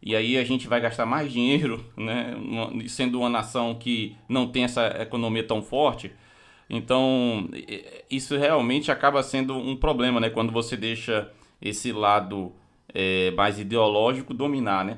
e 0.00 0.16
aí 0.16 0.36
a 0.38 0.44
gente 0.44 0.68
vai 0.68 0.80
gastar 0.80 1.06
mais 1.06 1.32
dinheiro, 1.32 1.84
né? 1.96 2.34
Sendo 2.88 3.20
uma 3.20 3.28
nação 3.28 3.74
que 3.74 4.16
não 4.28 4.48
tem 4.48 4.64
essa 4.64 4.86
economia 5.02 5.44
tão 5.44 5.62
forte, 5.62 6.12
então, 6.72 7.48
isso 8.10 8.34
realmente 8.36 8.90
acaba 8.90 9.22
sendo 9.22 9.54
um 9.54 9.76
problema, 9.76 10.18
né? 10.18 10.30
Quando 10.30 10.50
você 10.50 10.74
deixa 10.74 11.30
esse 11.60 11.92
lado 11.92 12.50
é, 12.94 13.30
mais 13.32 13.58
ideológico 13.58 14.32
dominar, 14.32 14.82
né? 14.82 14.96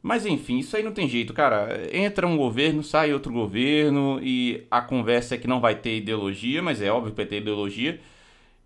Mas 0.00 0.24
enfim, 0.24 0.58
isso 0.58 0.76
aí 0.76 0.84
não 0.84 0.92
tem 0.92 1.08
jeito, 1.08 1.34
cara. 1.34 1.88
Entra 1.92 2.26
um 2.28 2.36
governo, 2.36 2.82
sai 2.82 3.12
outro 3.12 3.32
governo 3.32 4.20
e 4.22 4.64
a 4.70 4.80
conversa 4.80 5.34
é 5.34 5.38
que 5.38 5.48
não 5.48 5.60
vai 5.60 5.74
ter 5.74 5.96
ideologia, 5.96 6.62
mas 6.62 6.80
é 6.80 6.90
óbvio 6.92 7.10
que 7.10 7.16
vai 7.16 7.26
ter 7.26 7.38
ideologia. 7.38 8.00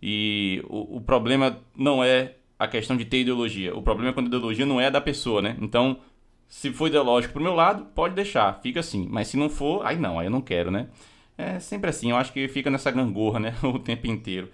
E 0.02 0.62
o, 0.68 0.98
o 0.98 1.00
problema 1.00 1.58
não 1.74 2.04
é 2.04 2.34
a 2.58 2.68
questão 2.68 2.94
de 2.94 3.06
ter 3.06 3.22
ideologia. 3.22 3.74
O 3.74 3.82
problema 3.82 4.10
é 4.10 4.12
quando 4.12 4.26
a 4.26 4.28
ideologia 4.28 4.66
não 4.66 4.80
é 4.80 4.90
da 4.90 5.00
pessoa, 5.00 5.40
né? 5.40 5.56
Então, 5.60 5.98
se 6.46 6.70
for 6.72 6.88
ideológico 6.88 7.32
pro 7.32 7.42
meu 7.42 7.54
lado, 7.54 7.86
pode 7.94 8.14
deixar, 8.14 8.60
fica 8.62 8.80
assim. 8.80 9.08
Mas 9.10 9.28
se 9.28 9.36
não 9.38 9.48
for, 9.48 9.84
aí 9.84 9.98
não, 9.98 10.18
aí 10.18 10.26
eu 10.26 10.30
não 10.30 10.42
quero, 10.42 10.70
né? 10.70 10.88
É 11.36 11.58
sempre 11.58 11.90
assim, 11.90 12.10
eu 12.10 12.16
acho 12.16 12.32
que 12.32 12.46
fica 12.48 12.70
nessa 12.70 12.90
gangorra, 12.90 13.40
né? 13.40 13.54
O 13.62 13.78
tempo 13.78 14.06
inteiro. 14.06 14.50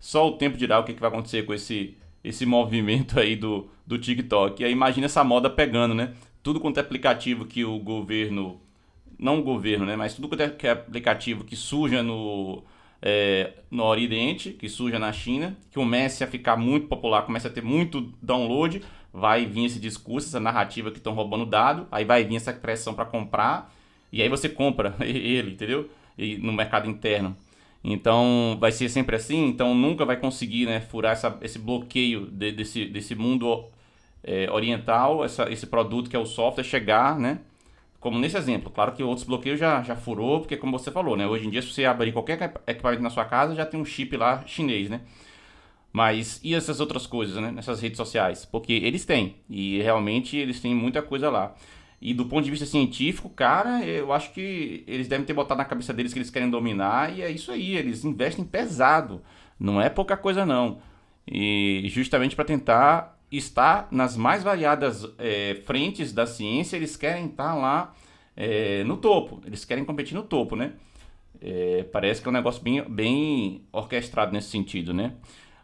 Só 0.00 0.28
o 0.28 0.32
tempo 0.32 0.56
dirá 0.56 0.78
o 0.78 0.84
que, 0.84 0.92
que 0.94 1.00
vai 1.00 1.08
acontecer 1.08 1.44
com 1.44 1.54
esse, 1.54 1.96
esse 2.22 2.44
movimento 2.44 3.18
aí 3.18 3.36
do, 3.36 3.68
do 3.86 3.98
TikTok. 3.98 4.62
E 4.62 4.66
aí 4.66 4.72
imagina 4.72 5.06
essa 5.06 5.24
moda 5.24 5.48
pegando, 5.48 5.94
né? 5.94 6.14
Tudo 6.42 6.60
quanto 6.60 6.78
é 6.78 6.80
aplicativo 6.80 7.46
que 7.46 7.64
o 7.64 7.78
governo. 7.78 8.60
Não 9.18 9.38
o 9.38 9.42
governo, 9.42 9.86
né? 9.86 9.96
Mas 9.96 10.14
tudo 10.14 10.28
quanto 10.28 10.42
é, 10.42 10.54
é 10.64 10.70
aplicativo 10.70 11.44
que 11.44 11.56
suja 11.56 12.02
no, 12.02 12.64
é, 13.00 13.52
no 13.70 13.84
Oriente, 13.84 14.50
que 14.50 14.68
suja 14.68 14.98
na 14.98 15.12
China, 15.12 15.56
que 15.70 15.76
comece 15.76 16.24
a 16.24 16.26
ficar 16.26 16.56
muito 16.56 16.88
popular, 16.88 17.22
comece 17.22 17.46
a 17.46 17.50
ter 17.50 17.62
muito 17.62 18.12
download, 18.22 18.82
vai 19.12 19.44
vir 19.44 19.66
esse 19.66 19.78
discurso, 19.78 20.28
essa 20.28 20.40
narrativa 20.40 20.90
que 20.90 20.96
estão 20.96 21.12
roubando 21.12 21.44
dado, 21.44 21.86
aí 21.92 22.04
vai 22.04 22.24
vir 22.24 22.36
essa 22.36 22.52
pressão 22.52 22.94
para 22.94 23.04
comprar, 23.04 23.72
e 24.10 24.22
aí 24.22 24.28
você 24.28 24.48
compra 24.48 24.96
ele, 25.04 25.52
entendeu? 25.52 25.90
E 26.16 26.36
no 26.38 26.52
mercado 26.52 26.88
interno. 26.88 27.36
Então 27.82 28.56
vai 28.58 28.72
ser 28.72 28.88
sempre 28.88 29.16
assim, 29.16 29.46
então 29.46 29.74
nunca 29.74 30.04
vai 30.06 30.16
conseguir 30.16 30.66
né, 30.66 30.80
furar 30.80 31.12
essa, 31.12 31.36
esse 31.42 31.58
bloqueio 31.58 32.26
de, 32.26 32.50
desse, 32.52 32.86
desse 32.86 33.14
mundo 33.14 33.66
é, 34.22 34.50
orientar 34.50 35.10
essa, 35.22 35.52
esse 35.52 35.66
produto 35.66 36.08
que 36.08 36.16
é 36.16 36.18
o 36.18 36.24
software 36.24 36.64
chegar, 36.64 37.18
né? 37.18 37.40
Como 38.00 38.18
nesse 38.18 38.36
exemplo, 38.36 38.70
claro 38.70 38.92
que 38.92 39.02
outros 39.02 39.26
bloqueios 39.26 39.58
já, 39.58 39.82
já 39.82 39.96
furou, 39.96 40.40
porque 40.40 40.56
como 40.56 40.78
você 40.78 40.90
falou, 40.90 41.16
né? 41.16 41.26
Hoje 41.26 41.46
em 41.46 41.50
dia, 41.50 41.62
se 41.62 41.68
você 41.68 41.84
abrir 41.84 42.12
qualquer 42.12 42.54
equipamento 42.66 43.02
na 43.02 43.10
sua 43.10 43.24
casa, 43.24 43.54
já 43.54 43.66
tem 43.66 43.80
um 43.80 43.84
chip 43.84 44.16
lá 44.16 44.42
chinês, 44.46 44.90
né? 44.90 45.00
Mas 45.92 46.40
e 46.42 46.54
essas 46.54 46.80
outras 46.80 47.06
coisas, 47.06 47.36
né? 47.40 47.52
Nessas 47.52 47.80
redes 47.80 47.96
sociais? 47.96 48.44
Porque 48.44 48.72
eles 48.72 49.04
têm, 49.04 49.36
e 49.48 49.80
realmente 49.80 50.36
eles 50.36 50.60
têm 50.60 50.74
muita 50.74 51.00
coisa 51.02 51.30
lá. 51.30 51.54
E 52.04 52.12
do 52.12 52.26
ponto 52.26 52.44
de 52.44 52.50
vista 52.50 52.66
científico, 52.66 53.30
cara, 53.30 53.82
eu 53.82 54.12
acho 54.12 54.30
que 54.34 54.84
eles 54.86 55.08
devem 55.08 55.24
ter 55.24 55.32
botado 55.32 55.56
na 55.56 55.64
cabeça 55.64 55.90
deles 55.90 56.12
que 56.12 56.18
eles 56.18 56.28
querem 56.28 56.50
dominar, 56.50 57.16
e 57.16 57.22
é 57.22 57.30
isso 57.30 57.50
aí, 57.50 57.74
eles 57.74 58.04
investem 58.04 58.44
pesado. 58.44 59.22
Não 59.58 59.80
é 59.80 59.88
pouca 59.88 60.14
coisa, 60.14 60.44
não. 60.44 60.82
E 61.26 61.82
justamente 61.88 62.36
para 62.36 62.44
tentar 62.44 63.18
estar 63.32 63.88
nas 63.90 64.18
mais 64.18 64.42
variadas 64.42 65.06
é, 65.16 65.62
frentes 65.64 66.12
da 66.12 66.26
ciência, 66.26 66.76
eles 66.76 66.94
querem 66.94 67.24
estar 67.24 67.54
lá 67.54 67.94
é, 68.36 68.84
no 68.84 68.98
topo, 68.98 69.40
eles 69.46 69.64
querem 69.64 69.82
competir 69.82 70.14
no 70.14 70.24
topo, 70.24 70.56
né? 70.56 70.74
É, 71.40 71.84
parece 71.84 72.20
que 72.20 72.28
é 72.28 72.30
um 72.30 72.34
negócio 72.34 72.62
bem, 72.62 72.82
bem 72.82 73.62
orquestrado 73.72 74.30
nesse 74.30 74.50
sentido, 74.50 74.92
né? 74.92 75.14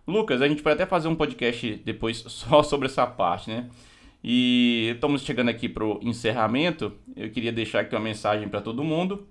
Lucas, 0.07 0.41
a 0.41 0.49
gente 0.49 0.62
pode 0.62 0.72
até 0.72 0.86
fazer 0.86 1.09
um 1.09 1.14
podcast 1.14 1.82
depois 1.84 2.24
só 2.28 2.62
sobre 2.62 2.86
essa 2.86 3.07
parte, 3.07 3.51
né? 3.51 3.68
E 4.22 4.90
estamos 4.94 5.22
chegando 5.22 5.48
aqui 5.48 5.68
para 5.68 5.84
o 5.84 5.98
encerramento. 6.02 6.92
Eu 7.16 7.30
queria 7.30 7.52
deixar 7.52 7.80
aqui 7.80 7.94
uma 7.94 8.00
mensagem 8.00 8.48
para 8.48 8.60
todo 8.60 8.84
mundo, 8.84 9.26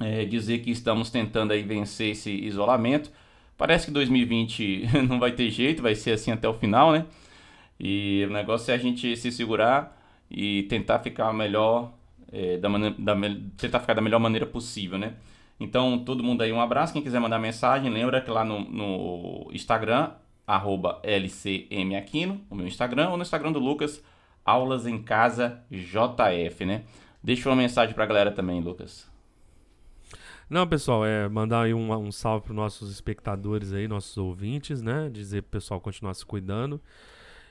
é, 0.00 0.24
dizer 0.24 0.58
que 0.58 0.70
estamos 0.70 1.10
tentando 1.10 1.52
aí 1.52 1.62
vencer 1.62 2.10
esse 2.10 2.30
isolamento. 2.30 3.10
Parece 3.56 3.86
que 3.86 3.92
2020 3.92 4.88
não 5.08 5.18
vai 5.18 5.32
ter 5.32 5.50
jeito, 5.50 5.82
vai 5.82 5.94
ser 5.94 6.12
assim 6.12 6.32
até 6.32 6.48
o 6.48 6.54
final, 6.54 6.92
né? 6.92 7.06
E 7.78 8.24
o 8.28 8.32
negócio 8.32 8.70
é 8.72 8.74
a 8.74 8.78
gente 8.78 9.16
se 9.16 9.30
segurar 9.30 9.96
e 10.30 10.64
tentar 10.64 10.98
ficar 11.00 11.32
melhor, 11.32 11.92
é, 12.32 12.56
da 12.56 12.68
da, 12.98 13.14
tentar 13.56 13.80
ficar 13.80 13.94
da 13.94 14.02
melhor 14.02 14.18
maneira 14.18 14.46
possível, 14.46 14.98
né? 14.98 15.14
Então, 15.58 15.98
todo 16.00 16.22
mundo 16.22 16.42
aí, 16.42 16.52
um 16.52 16.60
abraço. 16.60 16.92
Quem 16.92 17.02
quiser 17.02 17.20
mandar 17.20 17.38
mensagem, 17.38 17.90
lembra 17.90 18.20
que 18.20 18.30
lá 18.30 18.44
no, 18.44 18.60
no 18.60 19.50
Instagram, 19.52 20.10
arroba 20.46 21.00
LCMAquino, 21.02 22.40
o 22.50 22.54
meu 22.54 22.66
Instagram, 22.66 23.10
ou 23.10 23.16
no 23.16 23.22
Instagram 23.22 23.52
do 23.52 23.58
Lucas, 23.58 24.02
Aulas 24.46 24.86
em 24.86 25.02
Casa 25.02 25.60
JF, 25.70 26.64
né? 26.64 26.84
Deixa 27.22 27.48
uma 27.48 27.56
mensagem 27.56 27.94
pra 27.94 28.06
galera 28.06 28.30
também, 28.30 28.60
Lucas. 28.60 29.10
Não, 30.48 30.64
pessoal, 30.66 31.04
é 31.04 31.28
mandar 31.28 31.62
aí 31.62 31.74
um, 31.74 31.92
um 31.92 32.12
salve 32.12 32.44
para 32.44 32.54
nossos 32.54 32.92
espectadores 32.92 33.72
aí, 33.72 33.88
nossos 33.88 34.16
ouvintes, 34.16 34.80
né? 34.80 35.10
Dizer 35.12 35.42
pro 35.42 35.52
pessoal 35.52 35.80
continuar 35.80 36.14
se 36.14 36.24
cuidando. 36.24 36.80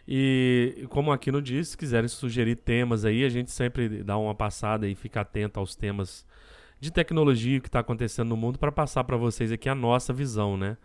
E 0.08 0.86
como 0.90 1.12
aqui 1.12 1.32
no 1.32 1.42
diz, 1.42 1.70
se 1.70 1.78
quiserem 1.78 2.08
sugerir 2.08 2.56
temas 2.56 3.04
aí, 3.04 3.26
a 3.26 3.30
gente 3.30 3.52
sempre 3.52 4.02
dá 4.04 4.18
uma 4.18 4.34
passada 4.34 4.88
e 4.88 4.96
fica 4.96 5.22
atento 5.22 5.60
aos 5.60 5.76
temas 5.76 6.26
de 6.80 6.92
tecnologia 6.92 7.60
que 7.60 7.68
está 7.68 7.80
acontecendo 7.80 8.30
no 8.30 8.38
mundo 8.38 8.60
para 8.60 8.72
passar 8.72 9.04
para 9.04 9.18
vocês 9.18 9.52
aqui 9.52 9.68
a 9.68 9.76
nossa 9.76 10.14
visão, 10.14 10.56
né? 10.56 10.78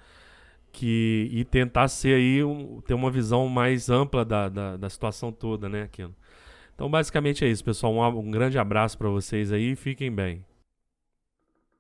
Que 0.73 1.29
e 1.33 1.45
tentar 1.45 1.89
ser 1.89 2.15
aí 2.15 2.45
um, 2.45 2.81
ter 2.81 2.95
uma 2.95 3.11
visão 3.11 3.49
mais 3.49 3.91
ampla 3.91 4.25
da, 4.25 4.49
da, 4.49 4.77
da 4.77 4.91
situação 4.91 5.33
toda, 5.33 5.69
né, 5.69 5.83
Aquino? 5.83 6.15
Então, 6.75 6.91
basicamente 6.91 7.45
é 7.45 7.49
isso, 7.49 7.65
pessoal. 7.65 7.93
Um, 7.93 8.19
um 8.19 8.31
grande 8.31 8.59
abraço 8.59 8.97
para 8.97 9.09
vocês 9.09 9.53
aí 9.53 9.73
e 9.73 9.77
fiquem 9.77 10.11
bem. 10.11 10.45